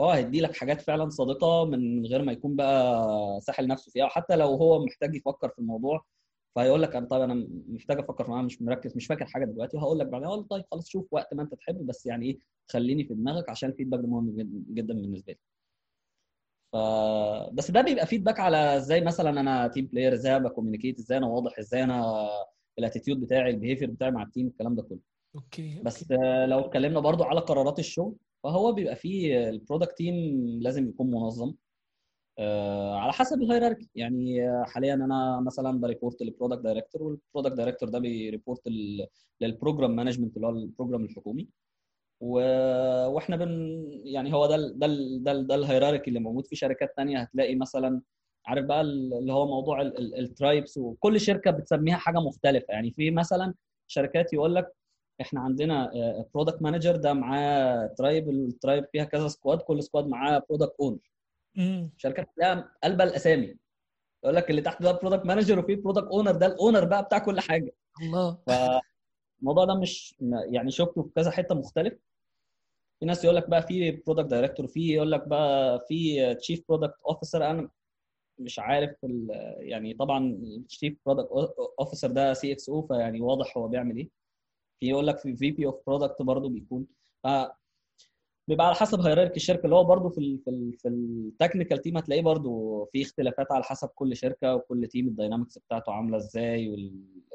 آه 0.00 0.14
هيدي 0.14 0.40
لك 0.40 0.56
حاجات 0.56 0.80
فعلا 0.80 1.08
صادقة 1.10 1.64
من 1.64 2.06
غير 2.06 2.22
ما 2.22 2.32
يكون 2.32 2.56
بقى 2.56 3.40
ساحل 3.40 3.66
نفسه 3.66 3.92
فيها. 3.92 4.04
وحتى 4.04 4.36
لو 4.36 4.46
هو 4.48 4.84
محتاج 4.84 5.14
يفكر 5.14 5.48
في 5.48 5.58
الموضوع 5.58 6.04
فهيقول 6.56 6.82
لك 6.82 6.96
أنا 6.96 7.06
طيب 7.06 7.22
أنا 7.22 7.48
محتاج 7.68 7.98
أفكر 7.98 8.30
معاه 8.30 8.42
مش 8.42 8.62
مركز 8.62 8.96
مش 8.96 9.06
فاكر 9.06 9.24
حاجة 9.26 9.44
دلوقتي 9.44 9.76
وهقول 9.76 9.98
لك 9.98 10.06
بعدين 10.06 10.26
أقول 10.28 10.44
طيب 10.44 10.64
خلاص 10.70 10.88
شوف 10.88 11.06
وقت 11.12 11.34
ما 11.34 11.42
أنت 11.42 11.54
تحب 11.54 11.86
بس 11.86 12.06
يعني 12.06 12.26
إيه 12.26 12.38
خليني 12.70 13.04
في 13.04 13.14
دماغك 13.14 13.48
عشان 13.50 13.68
الفيدباك 13.70 14.00
ده 14.00 14.06
مهم 14.06 14.30
جدا 14.74 14.94
بالنسبة 14.94 15.32
لي. 15.32 15.38
ف 16.72 16.76
بس 17.52 17.70
ده 17.70 17.80
بيبقى 17.82 18.06
feedback 18.06 18.40
على 18.40 18.76
إزاي 18.76 19.00
مثلا 19.00 19.40
أنا 19.40 19.68
team 19.68 19.86
player 19.86 20.12
إزاي 20.12 20.40
ب 20.40 20.45
communicate 20.45 20.98
إزاي 20.98 21.18
أنا 21.18 21.26
واضح 21.26 21.58
إزاي 21.58 21.84
أنا 21.84 22.28
ال 22.78 22.83
attitude 22.83 23.20
بتاعي 23.20 23.50
ال 23.50 23.54
behavior 23.54 23.90
بتاعي 23.90 24.10
مع 24.10 24.22
ال 24.22 24.27
team 24.27 24.46
الكلام 24.46 24.74
ده 24.74 24.82
كله. 24.82 24.98
okay 25.34 25.80
بس 25.84 26.10
لو 26.46 26.58
اتكلمنا 26.58 27.00
برضو 27.00 27.24
على 27.24 27.40
قرارات 27.40 27.78
الشغل 27.78 28.14
فهو 28.44 28.72
بيبقى 28.72 28.96
فيه 28.96 29.48
ال 29.48 29.54
product 29.54 29.96
team 29.98 30.14
لازم 30.62 30.88
يكون 30.88 31.10
منظم. 31.10 31.54
آه 32.38 32.96
على 32.98 33.12
حسب 33.12 33.42
ال 33.42 33.47
hierarchy 33.47 33.88
يعني 33.94 34.40
حاليا 34.66 34.94
أنا 34.94 35.40
مثلا 35.40 35.80
ب 35.80 35.86
report 35.86 36.22
لل 36.22 36.31
product 36.31 36.62
director 36.62 37.02
وال 37.02 37.14
product 37.14 37.56
director 37.56 37.88
ده 37.88 37.98
بي 37.98 38.14
report 38.14 38.62
لل 39.40 39.52
program 39.52 39.96
management 39.96 40.36
اللي 40.36 40.46
هو 40.46 40.50
ال 40.50 40.57
program 40.57 41.04
الحكومي. 41.04 41.48
و... 42.20 42.34
وإحنا 43.06 43.36
بن 43.36 43.82
يعني 44.04 44.34
هو 44.34 44.46
ده 44.46 44.54
ال... 44.54 44.78
ده 44.78 44.86
ال... 44.86 45.22
ده, 45.24 45.32
ال... 45.32 45.46
ده 45.46 45.54
ال 45.54 45.59
hierarchy 45.59 46.08
اللي 46.08 46.20
موجود 46.20 46.46
في 46.46 46.56
شركات 46.56 46.96
تانية. 46.96 47.18
هتلاقي 47.18 47.54
مثلا 47.54 48.02
عارف 48.46 48.64
بقى 48.66 48.80
اللي 48.80 49.32
هو 49.32 49.46
موضوع 49.46 49.82
ال 50.18 50.27
tribes 50.27 50.78
وكل 50.78 51.20
شركة 51.20 51.50
بتسميها 51.50 51.96
حاجة 51.96 52.18
مختلفة. 52.18 52.66
يعني 52.68 52.90
في 52.90 53.10
مثلا 53.10 53.54
شركات 53.88 54.32
يقول 54.32 54.54
لك 54.54 54.72
إحنا 55.22 55.40
عندنا 55.40 55.92
product 56.34 56.62
manager 56.62 56.96
ده 56.96 57.12
معاه 57.12 57.86
tribe 57.98 58.30
ال 58.30 58.39
tribe 58.39 58.84
فيها 58.92 59.04
كذا 59.04 59.28
squad 59.28 59.58
كل 59.58 59.82
squad 59.82 60.06
معاه 60.06 60.42
product 60.48 60.74
owner 60.80 60.98
شركات 61.96 62.28
تلاقيها 62.36 62.72
قلبه 62.84 63.04
الأسامي. 63.04 63.56
يقول 64.24 64.36
لك 64.36 64.50
اللي 64.50 64.62
تحت 64.62 64.82
ده 64.82 64.92
product 64.92 65.26
manager 65.26 65.58
وفي 65.58 65.74
product 65.74 66.06
owner 66.06 66.32
ده 66.32 66.46
ال 66.46 66.52
owner 66.52 66.84
بقى 66.84 67.02
بتاع 67.02 67.18
كل 67.18 67.40
حاجة. 67.40 67.72
الله. 68.02 68.38
فالموضوع 68.46 69.64
ده 69.64 69.74
مش 69.74 70.14
يعني 70.50 70.70
شفته 70.70 71.02
في 71.02 71.10
كذا 71.16 71.30
حتة 71.30 71.54
مختلف. 71.54 71.94
في 73.00 73.06
ناس 73.06 73.24
يقول 73.24 73.36
لك 73.36 73.48
بقى 73.50 73.62
في 73.62 73.90
product 73.90 74.26
director 74.30 74.66
في 74.66 74.94
يقول 74.94 75.12
لك 75.12 75.28
بقى 75.28 75.84
في 75.88 76.34
chief 76.34 76.62
product 76.68 76.94
officer 77.08 77.50
أنا 77.50 77.68
مش 78.38 78.58
عارف 78.58 78.96
يعني 79.58 79.94
طبعا 79.94 80.24
ال 80.42 80.51
chief 80.51 80.96
product 81.06 81.28
officer 81.78 82.10
ده 82.10 82.32
CXO 82.32 82.82
فيعني 82.82 83.20
واضح 83.20 83.56
هو 83.56 83.68
بيعمل 83.68 83.96
إيه. 83.96 84.21
يقول 84.82 85.06
لك 85.06 85.18
في 85.18 85.36
VP 85.36 85.50
of 85.50 85.66
product 85.66 86.22
برضه 86.22 86.48
بيكون. 86.48 86.86
بيبقى 88.48 88.66
على 88.66 88.74
حسب 88.74 89.00
hierarchy 89.00 89.36
الشركة 89.36 89.64
اللي 89.64 89.76
هو 89.76 89.84
برضه 89.84 90.08
في 90.08 90.38
في 90.44 90.76
في 90.78 90.88
ال 90.88 90.97
technical 90.97 91.78
team 91.82 91.96
هتلاقيه 91.96 92.22
برضه 92.22 92.84
في 92.92 93.02
اختلافات 93.02 93.52
على 93.52 93.64
حسب 93.64 93.88
كل 93.88 94.16
شركة 94.16 94.54
وكل 94.54 94.86
team 94.86 95.08
ال 95.08 95.14
dynamics 95.14 95.58
بتاعته 95.58 95.92
عاملة 95.92 96.16
إزاي 96.16 96.68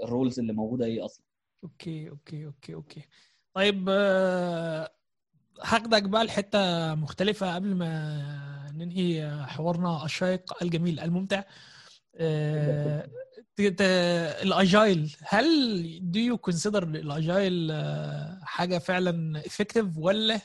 وال 0.01 0.12
roles 0.12 0.39
اللي 0.39 0.53
موجودة 0.53 0.85
إيه 0.85 1.05
أصلا. 1.05 1.25
okay 1.63 2.09
okay 2.09 2.45
okay 2.45 2.73
okay. 2.73 3.01
طيب 3.53 3.89
هاخدك 5.63 6.03
بقى 6.03 6.23
لحتة 6.25 6.95
مختلفة 6.95 7.55
قبل 7.55 7.75
ما 7.75 8.71
ننهي 8.75 9.31
حوارنا. 9.45 10.05
الشيق 10.05 10.63
الجميل 10.63 10.99
الممتع. 10.99 11.39
آه، 11.39 11.45
ال 14.43 14.54
agile. 14.54 15.15
هل 15.23 15.99
do 16.11 16.19
you 16.19 16.37
consider 16.37 16.83
ال 16.83 16.98
agile 16.98 17.71
حاجة 18.43 18.77
فعلا 18.77 19.39
effective 19.45 19.97
ولا؟ 19.97 20.39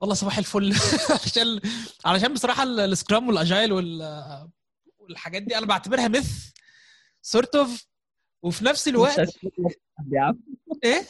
والله 0.00 0.14
صباح 0.14 0.38
الفل. 0.38 0.74
عشان 1.24 1.60
علشان 2.04 2.32
بصراحة 2.32 2.62
ال 2.62 2.73
scrum 2.73 3.28
وال 3.28 3.41
agile 3.41 3.72
والحاجات 4.98 5.42
دي 5.42 5.58
أنا 5.58 5.66
بعتبرها 5.66 6.08
myth 6.08 6.50
sort 7.22 7.54
of 7.54 7.86
وفي 8.42 8.64
نفس 8.64 8.88
الوقت 8.88 9.20
إيه؟ 10.84 11.06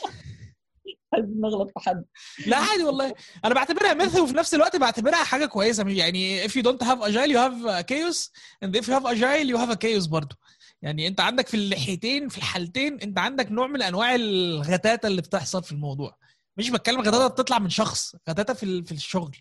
نغلط 1.42 1.68
في 1.78 1.80
حد. 1.88 2.04
لا 2.46 2.56
عادي 2.56 2.84
والله. 2.84 3.14
أنا 3.44 3.54
بعتبرها 3.54 3.94
myth 3.94 4.16
وفي 4.18 4.34
نفس 4.34 4.54
الوقت 4.54 4.76
بعتبرها 4.76 5.24
حاجة 5.24 5.46
كويسة. 5.46 5.88
يعني 5.88 6.48
if 6.48 6.52
you 6.52 6.62
don't 6.62 6.86
have 6.86 6.98
agile 7.02 7.30
you 7.30 7.38
have 7.38 7.86
chaos. 7.86 8.30
And 8.64 8.76
if 8.76 8.88
you 8.88 8.92
have 8.92 9.06
agile 9.06 9.48
you 9.52 9.56
have 9.56 9.70
a 9.70 9.76
chaos 9.76 10.08
برضه 10.08 10.36
يعني 10.82 11.06
أنت 11.06 11.20
عندك 11.20 11.48
في 11.48 11.56
الناحيتين 11.56 12.28
في 12.28 12.38
الحالتين 12.38 13.00
أنت 13.00 13.18
عندك 13.18 13.52
نوع 13.52 13.66
من 13.66 13.82
أنواع 13.82 14.14
الغتاتة 14.14 15.06
اللي 15.06 15.22
بتحصل 15.22 15.62
في 15.62 15.72
الموضوع. 15.72 16.16
مش 16.56 16.70
بتكلم 16.70 17.00
غتاتة 17.00 17.26
بتطلع 17.26 17.58
من 17.58 17.70
شخص 17.70 18.16
غتاتة 18.30 18.54
في 18.54 18.84
في 18.84 18.92
الشغل 18.92 19.36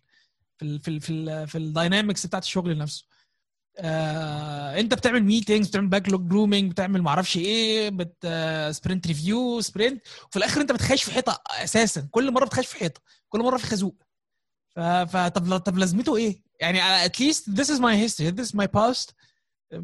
في 0.58 0.66
ال 0.66 0.80
في 0.80 0.88
ال 0.92 1.02
في, 1.02 1.48
في 1.48 1.58
ال 1.58 1.65
dynamics 1.65 2.26
بتاعت 2.26 2.44
الشغل 2.44 2.78
نفسه. 2.78 3.06
آه 3.78 4.80
انت 4.80 4.94
بتعمل 4.94 5.24
meetings 5.24 5.68
بتعمل 5.68 5.88
backlog 5.88 6.28
grooming 6.28 6.72
بتعمل 6.72 7.02
معرفش 7.02 7.38
إيه 7.38 7.90
بت 7.90 8.28
sprint 8.72 9.08
review 9.08 9.62
sprint 9.62 10.02
وفي 10.28 10.38
الآخر 10.38 10.62
انت 10.62 10.72
بتخش 10.72 11.04
في 11.04 11.12
حيطة 11.12 11.42
أساسا. 11.48 12.08
كل 12.12 12.32
مرة 12.32 12.46
بتخش 12.46 12.68
في 12.68 12.76
حيطة. 12.78 13.02
كل 13.30 13.40
مرة 13.40 13.58
في 13.58 13.68
خازوق. 13.68 14.04
فطب 15.08 15.58
طب 15.58 15.78
لازمته 15.78 16.16
إيه؟ 16.18 16.42
يعني 16.60 17.06
at 17.06 17.18
least 17.18 17.50
this 17.50 17.66
is 17.76 17.80
my 17.80 17.96
history. 18.08 18.32
This 18.42 18.50
is 18.52 18.60
my 18.60 18.68
past 18.78 19.14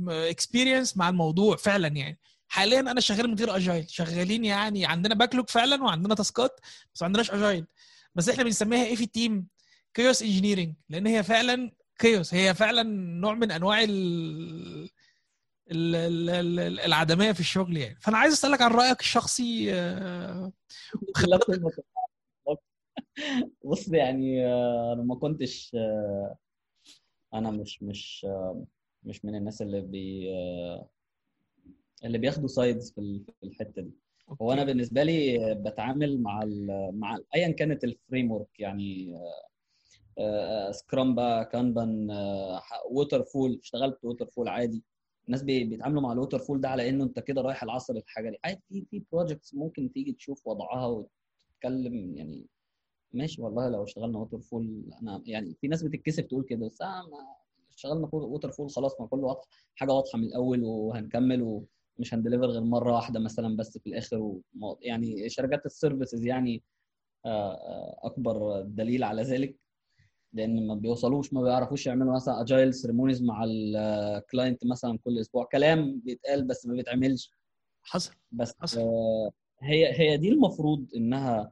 experience 0.09 0.97
مع 0.97 1.09
الموضوع 1.09 1.55
فعلا 1.55 1.87
يعني. 1.87 2.19
حاليا 2.47 2.79
أنا 2.79 3.01
شغال 3.01 3.27
من 3.27 3.35
غير 3.35 3.55
agile 3.55 3.89
شغالين 3.89 4.45
يعني 4.45 4.85
عندنا 4.85 5.15
backlog 5.15 5.49
فعلا 5.49 5.83
وعندنا 5.83 6.15
تاسكات 6.15 6.59
بس 6.93 7.01
ما 7.01 7.05
عندناش 7.05 7.31
agile 7.31 7.65
بس 8.15 8.29
إحنا 8.29 8.43
بنسميها 8.43 8.85
إيه 8.85 8.95
في 8.95 9.03
ال 9.03 9.12
team 9.12 9.47
chaos 9.93 10.21
engineering 10.21 10.73
لأن 10.89 11.07
هي 11.07 11.23
فعلا 11.23 11.71
chaos 11.99 12.33
هي 12.33 12.53
فعلا 12.53 12.83
نوع 13.19 13.33
من 13.33 13.51
أنواع 13.51 13.83
ال 13.83 14.89
العدمية 16.85 17.31
في 17.31 17.39
الشغل 17.39 17.77
يعني. 17.77 17.97
فأنا 18.01 18.17
عايز 18.17 18.33
أسألك 18.33 18.61
عن 18.61 18.71
رأيك 18.71 18.99
الشخصي 18.99 19.73
آه، 19.73 20.51
بص 23.65 23.87
يعني 23.87 24.45
آه، 24.47 24.93
أنا 24.93 25.03
ما 25.03 25.15
كنتش 25.15 25.75
آه، 25.75 26.37
أنا 27.33 27.51
مش 27.51 27.83
مش 27.83 28.27
مش 29.03 29.25
من 29.25 29.35
الناس 29.35 29.61
اللي 29.61 29.81
بي 29.81 30.29
اللي 32.03 32.17
بياخدوا 32.17 32.47
sides 32.47 32.91
في 32.91 33.23
الحتة 33.43 33.81
دي. 33.81 33.91
هو 34.41 34.53
أنا 34.53 34.63
بالنسبة 34.63 35.03
لي 35.03 35.37
بتعامل 35.55 36.21
مع 36.21 36.43
ال 36.43 36.89
مع 36.99 37.17
ايا 37.35 37.51
كانت 37.51 37.83
ال 37.83 38.31
framework 38.31 38.59
يعني 38.59 39.17
scrum 40.71 41.15
بقى 41.15 41.45
kanban 41.45 42.07
waterfall 42.91 43.59
اشتغلت 43.63 44.05
waterfall 44.05 44.47
عادي 44.47 44.83
الناس 45.27 45.43
بيتعاملوا 45.43 46.01
مع 46.01 46.11
ال 46.11 46.39
waterfall 46.39 46.61
ده 46.61 46.69
على 46.69 46.89
إنه 46.89 47.03
أنت 47.03 47.19
كده 47.19 47.41
رايح 47.41 47.63
العصر 47.63 47.93
الحجري 47.95 48.31
دي 48.31 48.37
عادي 48.45 48.61
في 48.69 48.85
في 48.85 49.03
projects 49.11 49.53
ممكن 49.55 49.91
تيجي 49.91 50.13
تشوف 50.13 50.47
وضعها 50.47 50.87
وتتكلم 50.87 52.15
يعني 52.17 52.45
ماشي 53.13 53.41
والله 53.41 53.69
لو 53.69 53.83
اشتغلنا 53.83 54.17
waterfall 54.19 54.83
أنا 55.01 55.23
يعني 55.25 55.55
في 55.61 55.67
ناس 55.67 55.83
بتتكسف 55.83 56.23
تقول 56.25 56.43
كده 56.43 56.67
بس 56.67 56.81
أنا 56.81 57.05
اشتغلنا 57.75 58.09
waterfall 58.13 58.69
خلاص 58.69 59.01
ما 59.01 59.07
كله 59.07 59.21
واضح 59.27 59.41
حاجة 59.75 59.91
واضحة 59.93 60.17
من 60.17 60.23
الأول 60.23 60.63
وهنكمل 60.63 61.41
ومش 61.41 62.13
هن 62.13 62.20
deliver 62.20 62.45
غير 62.45 62.61
مرة 62.61 62.93
واحدة 62.93 63.19
مثلا 63.19 63.55
بس 63.57 63.77
في 63.77 63.87
الآخر. 63.87 64.35
يعني 64.81 65.29
شركات 65.29 65.65
ال 65.65 65.72
services 65.72 66.25
يعني 66.25 66.63
أكبر 68.03 68.61
دليل 68.61 69.03
على 69.03 69.21
ذلك 69.21 69.64
لأن 70.35 70.67
ما 70.67 70.75
بيوصلوش 70.75 71.33
ما 71.33 71.41
بيعرفوش 71.41 71.87
يعملوا 71.87 72.15
مثلا 72.15 72.41
agile 72.41 72.73
ceremonies 72.73 73.23
مع 73.23 73.43
ال 73.47 73.64
client 73.64 74.65
مثلا 74.65 74.97
كل 75.03 75.19
أسبوع. 75.19 75.45
كلام 75.45 75.99
بيتقال 75.99 76.43
بس 76.43 76.65
ما 76.65 76.73
بيتعملش. 76.73 77.31
حصل 77.83 78.13
بس 78.31 78.55
حصل. 78.59 78.79
هي 79.61 79.99
هي 79.99 80.17
دي 80.17 80.29
المفروض 80.29 80.85
إنها 80.95 81.51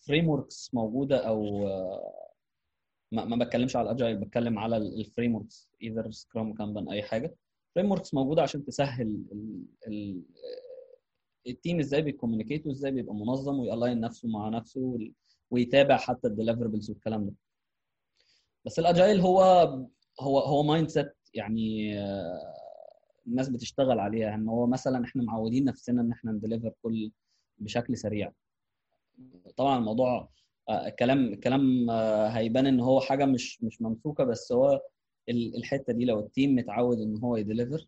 frameworks 0.00 0.70
موجودة 0.74 1.28
أو 1.28 1.64
ما, 3.12 3.24
ما 3.24 3.44
بتكلمش 3.44 3.76
على 3.76 3.90
ال 3.90 3.94
agile 3.94 4.16
بتكلم 4.16 4.58
على 4.58 4.76
ال 4.76 5.34
frameworks 5.34 5.68
either 5.82 6.10
scrum 6.10 6.54
kanban 6.54 6.88
أي 6.88 7.02
حاجة. 7.02 7.36
frameworks 7.74 8.14
موجودة 8.14 8.42
عشان 8.42 8.64
تسهل 8.64 9.22
ال 11.46 11.52
team 11.52 11.78
إزاي 11.80 12.02
بي 12.02 12.12
communicate 12.12 12.66
وإزاي 12.66 12.90
بيبقى 12.90 13.14
منظم 13.14 13.58
وي 13.58 13.70
align 13.70 14.00
نفسه 14.00 14.28
مع 14.28 14.48
نفسه 14.48 14.98
ويتابع 15.50 15.96
حتى 15.96 16.28
ال 16.28 16.33
deliverables 16.33 16.90
والكلام 16.90 17.24
ده. 17.26 17.32
بس 18.66 18.78
ال 18.78 18.85
agile 18.85 19.20
هو 19.20 19.40
هو 20.20 20.38
هو 20.38 20.62
mindset 20.62 21.12
يعني 21.34 21.92
الناس 23.26 23.48
بتشتغل 23.48 23.98
عليها 24.00 24.34
إن 24.34 24.48
هو 24.48 24.66
مثلا 24.66 25.04
إحنا 25.04 25.22
معودين 25.22 25.64
نفسنا 25.64 26.00
إن 26.00 26.12
إحنا 26.12 26.32
ن 26.32 26.37
deliver 26.37 26.72
كل 26.82 27.10
بشكل 27.58 27.96
سريع. 27.96 28.32
طبعا 29.56 29.78
الموضوع 29.78 30.28
الكلام 30.70 31.24
الكلام 31.32 31.90
هيبان 32.30 32.66
إن 32.66 32.80
هو 32.80 33.00
حاجة 33.00 33.24
مش 33.24 33.62
مش 33.62 33.82
ممسوكة 33.82 34.24
بس 34.24 34.52
هو 34.52 34.80
الحتة 35.28 35.92
دي 35.92 36.04
لو 36.04 36.20
ال 36.20 36.27
team 36.27 36.54
متعود 36.54 37.00
إن 37.00 37.16
هو 37.16 37.36
ي 37.36 37.42
deliver 37.42 37.86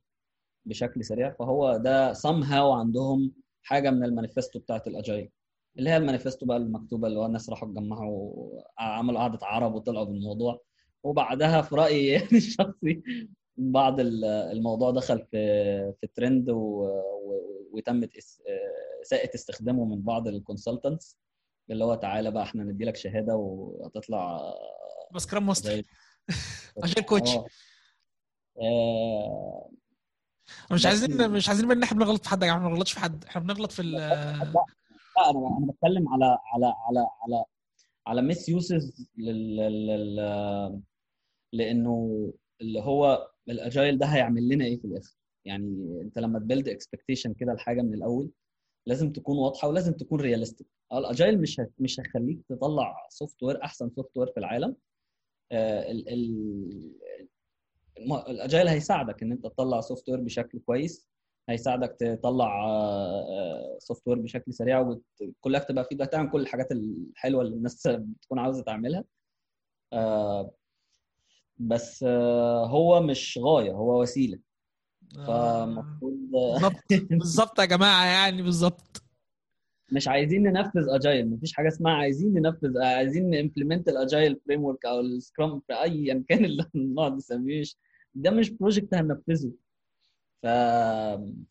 بشكل 0.67 1.05
سريع 1.05 1.33
فهو 1.33 1.77
ده 1.77 2.13
somehow 2.13 2.73
عندهم 2.73 3.33
حاجة 3.63 3.91
من 3.91 4.05
المانيفستو 4.05 4.59
بتاعت 4.59 4.87
ال 4.87 4.93
agile. 4.93 5.31
اللي 5.79 5.91
هي 5.91 5.97
المانيفستو 5.97 6.47
بقى 6.47 6.57
المكتوبة 6.57 7.09
اللي 7.09 7.19
هو 7.19 7.27
الناس 7.27 7.51
راحوا 7.51 7.69
اتجمعوا 7.69 8.51
عملوا 8.79 9.21
قعدة 9.21 9.39
عرب 9.43 9.75
وطلعوا 9.75 10.05
بالموضوع. 10.05 10.61
وبعدها 11.03 11.63
في 11.63 11.75
رأيي 11.75 12.07
يعني 12.13 12.33
الشخصي 12.33 13.03
بعض 13.57 14.01
الموضوع 14.01 14.91
دخل 14.91 15.27
في 15.31 15.93
في 16.01 16.07
ترند 16.07 16.47
وتم 17.73 18.09
اساءه 19.03 19.35
استخدامه 19.35 19.85
من 19.85 20.03
بعض 20.03 20.29
ال 20.29 20.36
consultants 20.36 21.19
اللي 21.71 21.85
هو 21.85 21.95
تعالى 21.95 22.31
بقى 22.31 22.43
إحنا 22.43 22.65
ندي 22.65 22.85
لك 22.85 22.97
شهادة 22.97 23.37
وهتطلع 23.37 24.55
scrum 25.15 25.47
master 25.47 25.83
agile 26.83 27.03
coach 27.03 27.31
آه. 28.61 29.71
مش 30.73 30.87
عايزين 30.87 31.31
مش 31.31 31.49
عايزين 31.49 31.71
إن 31.71 31.83
إحنا 31.83 31.99
بنغلط 31.99 32.23
في 32.23 32.29
حد 32.29 32.43
يعني 32.43 32.61
ما 32.61 32.69
بنغلطش 32.69 32.93
في 32.93 33.01
حد 33.01 33.25
إحنا 33.25 33.43
بنغلط 33.43 33.73
في 33.73 33.83
لا 33.83 35.31
أنا 35.31 35.59
أنا 35.59 35.67
بتكلم 35.73 36.09
على 36.09 36.25
على 36.25 36.67
على 36.67 37.07
على 37.23 37.45
على 38.07 38.23
misuse 38.23 39.09
لل... 39.17 40.83
لأنه 41.53 42.33
اللي 42.61 42.81
هو 42.81 43.31
ال 43.49 43.57
agile 43.57 43.99
ده 43.99 44.07
هيعمل 44.07 44.49
لنا 44.49 44.65
إيه 44.65 44.79
في 44.81 44.85
الآخر؟ 44.85 45.17
يعني 45.45 45.99
انت 46.03 46.19
لما 46.19 46.39
ت 46.39 46.44
build 46.44 46.69
expectation 46.69 47.35
كده 47.35 47.53
لحاجة 47.53 47.83
من 47.83 47.95
الأول 47.95 48.31
لازم 48.87 49.13
تكون 49.13 49.39
واضحة 49.39 49.69
ولازم 49.69 49.93
تكون 49.93 50.21
realistic 50.21 50.67
ال 50.93 51.01
agile 51.01 51.41
مش 51.41 51.61
مش 51.79 52.01
هيخليك 52.01 52.39
تطلع 52.49 53.07
software 53.11 53.63
أحسن 53.65 53.91
software 53.91 54.27
في 54.33 54.41
العالم. 54.41 54.77
ال 55.53 56.09
ال 56.09 56.93
ال 58.29 58.35
agile 58.35 58.69
هيساعدك 58.69 59.23
إن 59.23 59.33
أنت 59.33 59.45
تطلع 59.45 59.81
software 59.81 60.21
بشكل 60.21 60.59
كويس 60.59 61.09
هيساعدك 61.49 61.97
تطلع 62.01 62.67
software 63.79 64.19
بشكل 64.19 64.53
سريع 64.55 64.81
وكلها 65.21 65.61
تبقى 65.61 65.85
في 65.85 65.97
تعمل 65.97 66.31
كل 66.31 66.41
الحاجات 66.41 66.73
الحلوة 66.73 67.43
اللي 67.43 67.57
الناس 67.57 67.87
بتكون 67.87 68.39
عاوزة 68.39 68.63
تعملها. 68.63 69.05
بس 71.59 72.05
هو 72.65 73.03
مش 73.03 73.39
غاية 73.43 73.73
هو 73.73 74.03
وسيلة. 74.03 74.39
فالمفروض 75.27 76.15
بالظبط. 77.11 77.59
يا 77.59 77.65
جماعة 77.65 78.07
يعني 78.07 78.43
بالظبط. 78.43 79.03
مش 79.93 80.09
عايزين 80.09 80.43
ننفذ 80.43 80.89
agile 80.89 81.31
مفيش 81.31 81.53
حاجة 81.53 81.69
اسمها 81.69 81.93
عايزين 81.93 82.33
ننفذ 82.35 82.79
عايزين 82.83 83.31
ن 83.31 83.37
implement 83.37 83.89
ال 83.89 83.97
agile 83.97 84.41
framework 84.47 84.87
أو 84.87 85.01
ال 85.01 85.11
scrum 85.11 85.61
في 85.61 85.73
ايا 85.83 86.25
كان 86.29 86.45
اللي 86.45 86.65
نقعد 86.75 87.13
نسميه 87.17 87.63
ده 88.15 88.31
مش 88.31 88.51
project 88.51 88.95
هننفذه. 88.95 89.53
ف... 90.43 90.47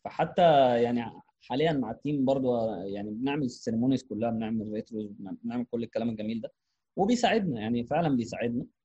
فحتى 0.04 0.42
يعني 0.82 1.04
حاليا 1.42 1.72
مع 1.72 1.90
ال 1.90 1.97
team 1.97 2.24
برضو 2.24 2.74
يعني 2.74 3.10
بنعمل 3.10 3.50
ceremonies 3.50 4.02
كلها 4.02 4.30
بنعمل 4.30 4.72
retros 4.72 5.06
بنعمل 5.44 5.64
كل 5.70 5.82
الكلام 5.82 6.08
الجميل 6.08 6.40
ده. 6.40 6.52
وبيساعدنا 6.96 7.60
يعني 7.60 7.84
فعلا 7.84 8.16
بيساعدنا. 8.16 8.62
آه 8.62 8.77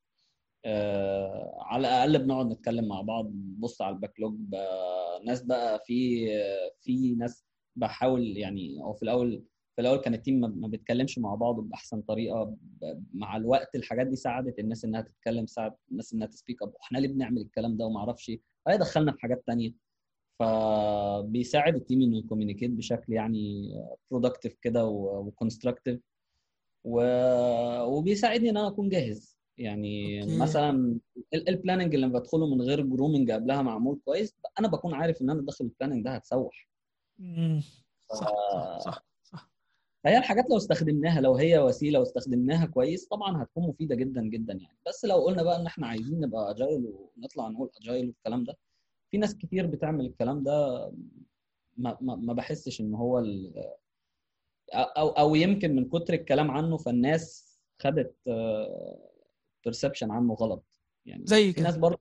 على 1.59 1.88
الأقل 1.88 2.24
بنقعد 2.24 2.45
نتكلم 2.51 2.88
مع 2.88 3.01
بعض 3.01 3.32
نبص 3.36 3.82
على 3.82 3.95
ال 3.95 4.19
backlog 4.19 4.36
ناس 5.26 5.41
بقى 5.43 5.84
في 5.86 6.28
في 6.82 7.16
ناس 7.16 7.45
بحاول 7.76 8.38
يعني 8.38 8.82
أو 8.84 8.93
في 8.93 9.03
الأول 9.03 9.43
في 9.76 9.82
الأول 9.82 9.97
كان 9.97 10.14
ال 10.13 10.19
team 10.19 10.39
ما- 10.39 10.68
بيتكلمش 10.68 11.20
مع 11.20 11.36
بعض 11.36 11.55
بأحسن 11.59 12.01
طريقة 12.01 12.55
مع 13.14 13.38
الوقت 13.38 13.76
الحاجات 13.76 14.07
دي 14.07 14.16
ساعدت 14.16 14.59
الناس 14.59 14.86
إنها 14.86 15.01
تتكلم 15.01 15.45
ساعدت 15.45 15.78
الناس 15.91 16.14
إنها 16.14 16.28
ت 16.28 16.33
speak 16.33 16.61
up 16.63 16.74
وإحنا 16.76 16.97
ليه 16.97 17.07
بنعمل 17.07 17.41
الكلام 17.41 17.78
ده 17.78 17.86
وما 17.86 17.99
أعرفش 17.99 18.30
إيه 18.30 18.76
دخلنا 18.76 19.11
في 19.11 19.22
حاجات 19.22 19.43
تانية. 19.47 19.74
فبيساعد 20.39 21.76
ال 21.76 21.81
team 21.81 22.01
إنه 22.01 22.18
ي 22.17 22.22
communicate 22.22 22.71
بشكل 22.72 23.14
يعني 23.14 23.72
productive 24.11 24.57
كده 24.61 24.86
و 24.86 24.94
constructive 24.94 25.99
وبيساعدني 27.88 28.49
إن 28.49 28.57
أنا 28.57 28.68
أكون 28.68 28.89
جاهز. 28.89 29.32
يعني 29.58 30.22
okay. 30.24 30.38
مثلا 30.38 30.99
ال 31.34 31.40
planning 31.40 31.95
اللي 31.95 32.08
بدخله 32.08 32.56
من 32.56 32.62
غير 32.62 32.82
grooming 32.82 33.32
قبلها 33.32 33.62
معمول 33.62 33.99
كويس 34.06 34.36
أنا 34.60 34.68
بكون 34.68 34.93
عارف 34.93 35.22
إن 35.22 35.30
أنا 35.30 35.41
داخل 35.41 35.66
ال 35.65 35.70
planning 35.70 36.03
ده 36.06 36.12
هتسوح 36.16 36.70
مم. 37.20 37.62
صح 38.12 38.28
صح 38.54 38.80
صح 38.80 39.06
صح 39.24 39.49
فهي 40.04 40.18
الحاجات 40.18 40.49
لو 40.49 40.58
استخدمناها 40.58 41.22
لو 41.22 41.36
هي 41.36 41.60
وسيلة 41.60 41.99
واستخدمناها 41.99 42.66
كويس 42.66 43.08
طبعا 43.08 43.43
هتكون 43.43 43.68
مفيدة 43.68 43.95
جدا 43.95 44.22
جدا 44.22 44.54
يعني 44.54 44.78
بس 44.88 45.06
لو 45.06 45.18
قلنا 45.18 45.43
بقى 45.43 45.56
إن 45.62 45.66
إحنا 45.66 45.88
عايزين 45.88 46.20
نبقى 46.20 46.51
agile 46.51 46.86
ونطلع 47.18 47.47
نقول 47.47 47.70
agile 47.82 48.07
والكلام 48.08 48.43
ده 48.43 48.58
في 49.12 49.18
ناس 49.18 49.38
كتير 49.38 49.66
بتعمل 49.68 50.06
الكلام 50.06 50.43
ده 50.43 50.88
ما, 51.78 51.97
ما, 52.01 52.16
ما 52.16 52.34
بحسش 52.34 52.82
إن 52.82 52.93
هو 52.95 53.20
ال... 53.20 53.54
أو 54.74 55.10
أو 55.10 55.36
يمكن 55.36 55.76
من 55.76 55.89
كتر 55.89 56.14
الكلام 56.14 56.51
عنه 56.51 56.78
فالناس 56.78 57.54
خدت 57.82 58.16
perception 59.63 60.11
عنه 60.11 60.34
غلط. 60.34 60.66
يعني 61.05 61.24
زي 61.26 61.47
في 61.47 61.53
كده. 61.53 61.64
ناس 61.64 61.78
برضه 61.78 61.99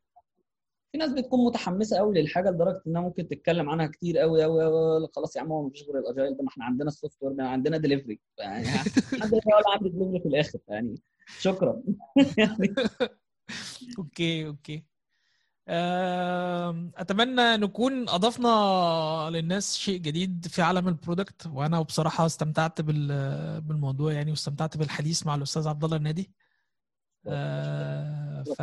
في 0.93 0.99
ناس 0.99 1.13
بتكون 1.13 1.45
متحمسة 1.47 1.97
قوي 1.97 2.21
للحاجة 2.21 2.51
لدرجة 2.51 2.83
إنها 2.87 3.03
ممكن 3.03 3.29
تتكلم 3.29 3.71
عنها 3.71 3.87
كتير 3.87 4.19
قوي 4.19 4.43
قوي 4.43 4.65
قوي 4.65 5.09
خلاص 5.17 5.37
يا 5.37 5.41
عم 5.41 5.53
هو 5.53 5.67
مفيش 5.67 5.83
غير 5.83 5.99
ال 5.99 6.05
agile 6.05 6.37
ده 6.37 6.43
ما 6.43 6.49
إحنا 6.49 6.65
عندنا 6.65 6.89
ال 6.89 7.23
software 7.23 7.41
عندنا 7.41 7.77
دليفري 7.77 8.21
يعني 8.39 8.67
عندنا 9.23 9.41
ولا 9.47 9.71
عندي 9.77 9.89
دليفري 9.89 10.21
في 10.21 10.29
الآخر. 10.29 10.59
يعني 10.69 10.95
شكرا. 11.41 11.83
يعني 12.39 12.75
okay. 13.99 14.47
okay 14.47 14.85
أتمنى 16.97 17.57
نكون 17.57 18.09
أضفنا 18.09 19.31
للناس 19.33 19.77
شيء 19.77 19.99
جديد 20.01 20.47
في 20.47 20.63
عالم 20.63 20.89
ال 20.89 20.96
product 20.96 21.47
وأنا 21.47 21.81
بصراحة 21.83 22.27
استمتعت 22.27 22.81
بال- 22.81 23.61
بالموضوع 23.61 24.13
يعني 24.13 24.31
واستمتعت 24.31 24.77
بالحديث 24.77 25.27
مع 25.27 25.35
الأستاذ 25.35 25.69
عبد 25.69 25.85
الله 25.85 25.97
النادي. 25.97 26.31
آه، 27.29 28.45
ف 28.59 28.63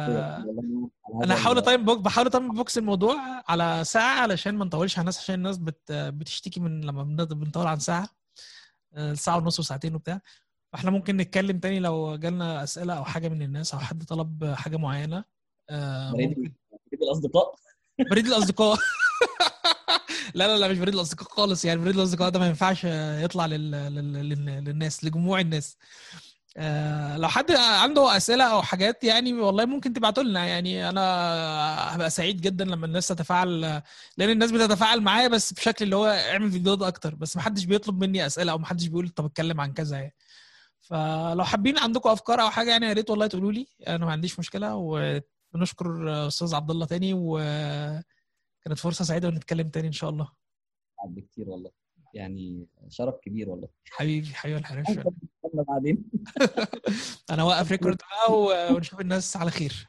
أنا 1.24 1.36
هحاول 1.36 1.62
time 1.62 1.86
بوك 1.86 2.00
بحاول 2.00 2.30
time 2.30 2.54
box 2.54 2.78
الموضوع 2.78 3.16
على 3.48 3.84
ساعة 3.86 4.22
علشان 4.22 4.56
ما 4.56 4.66
نطولش 4.66 4.94
على 4.98 5.02
الناس 5.02 5.18
عشان 5.20 5.36
الناس 5.36 5.58
بت... 5.58 5.92
بتشتكي 5.92 6.60
من 6.60 6.82
لما 6.82 7.04
بن- 7.04 7.26
بنطول 7.26 7.68
عن 7.68 7.80
ساعة 7.80 8.10
آه، 8.94 9.14
ساعة 9.14 9.38
ونص 9.38 9.60
وساعتين 9.60 9.96
وبتاع. 9.96 10.22
فإحنا 10.74 10.92
ممكن 10.92 11.18
نتكلم 11.18 11.60
تاني 11.60 11.80
لو 11.80 12.16
جالنا 12.16 12.64
أسئلة 12.64 12.94
أو 12.94 13.06
حاجة 13.06 13.30
من 13.30 13.42
الناس 13.42 13.74
أو 13.74 13.80
حد 13.80 14.04
طلب 14.04 14.54
حاجة 14.58 14.78
معينة. 14.78 15.24
آه، 15.70 16.12
بريد 16.12 16.30
ممكن 16.30 16.54
بريد 16.92 17.04
الأصدقاء. 17.04 17.56
بريد 18.12 18.28
الأصدقاء. 18.28 18.78
لا 20.36 20.48
لا 20.48 20.58
لا 20.58 20.68
مش 20.68 20.78
بريد 20.78 20.94
الأصدقاء 20.94 21.30
خالص 21.30 21.66
يعني 21.66 21.80
بريد 21.82 21.96
الأصدقاء 21.98 22.30
ده 22.30 22.40
ما 22.40 22.48
ينفعش 22.48 22.84
يطلع 23.24 23.46
لل... 23.46 23.72
لل... 23.72 24.14
لل... 24.30 24.46
للناس 24.64 25.04
لجموع 25.06 25.40
الناس. 25.40 25.78
آه، 26.62 27.18
لو 27.18 27.28
حد 27.28 27.52
عنده 27.52 28.18
أسئلة 28.18 28.44
أو 28.44 28.62
حاجات 28.62 29.04
يعني 29.04 29.34
والله 29.34 29.66
ممكن 29.66 29.94
تبعتوا 29.94 30.24
لنا. 30.24 30.46
يعني 30.48 30.90
أنا 30.90 31.02
هبقى 31.96 32.10
سعيد 32.10 32.42
جدا 32.42 32.66
لما 32.66 32.86
الناس 32.86 33.08
تتفاعل 33.08 33.62
لأن 34.18 34.30
الناس 34.30 34.52
بتتفاعل 34.52 35.02
معايا 35.02 35.28
بس 35.28 35.54
بشكل 35.54 35.86
اللي 35.86 35.96
هو 35.96 36.06
اعمل 36.06 36.52
فيديوهات 36.52 36.82
أكتر. 36.82 37.16
بس 37.16 37.36
ما 37.36 37.42
حدش 37.42 37.66
بيطلب 37.66 38.04
مني 38.04 38.26
أسئلة 38.26 38.52
أو 38.52 38.58
ما 38.58 38.66
حدش 38.66 38.88
بيقول 38.88 39.10
طب 39.10 39.26
اتكلم 39.26 39.62
عن 39.62 39.74
كذا 39.74 39.98
يعني. 39.98 40.16
فلو 40.82 41.44
حابين 41.44 41.78
عندكم 41.78 42.10
أفكار 42.10 42.42
أو 42.42 42.50
حاجة 42.50 42.70
يعني 42.72 42.86
يا 42.86 42.94
ريت 42.94 43.10
والله 43.10 43.28
تقولوا 43.28 43.52
لي. 43.52 43.68
أنا 43.88 44.06
ما 44.06 44.12
عنديش 44.12 44.40
مشكلة. 44.40 44.76
وبنشكر 44.76 46.28
أستاذ 46.28 46.56
عبد 46.56 46.72
الله 46.72 46.86
تاني 46.86 47.14
وكانت 47.14 48.78
فرصة 48.80 49.06
سعيدة 49.06 49.28
ونتكلم 49.28 49.70
تاني 49.70 49.88
إن 49.88 49.92
شاء 49.94 50.10
الله. 50.10 50.32
عدى 51.00 51.22
كتير 51.22 51.50
والله. 51.50 51.72
يعني 52.14 52.68
شرف 52.90 53.16
كبير 53.24 53.50
والله. 53.50 53.68
حبيبي 53.92 54.28
حبيبي 54.34 54.60
نتكلم 54.60 55.04
بعدين. 55.54 56.04
أنا 57.32 57.44
واقف 57.44 57.72
record 57.72 57.98
بقى 57.98 58.40
ونشوف 58.74 59.02
الناس 59.02 59.38
على 59.38 59.52
خير. 59.52 59.88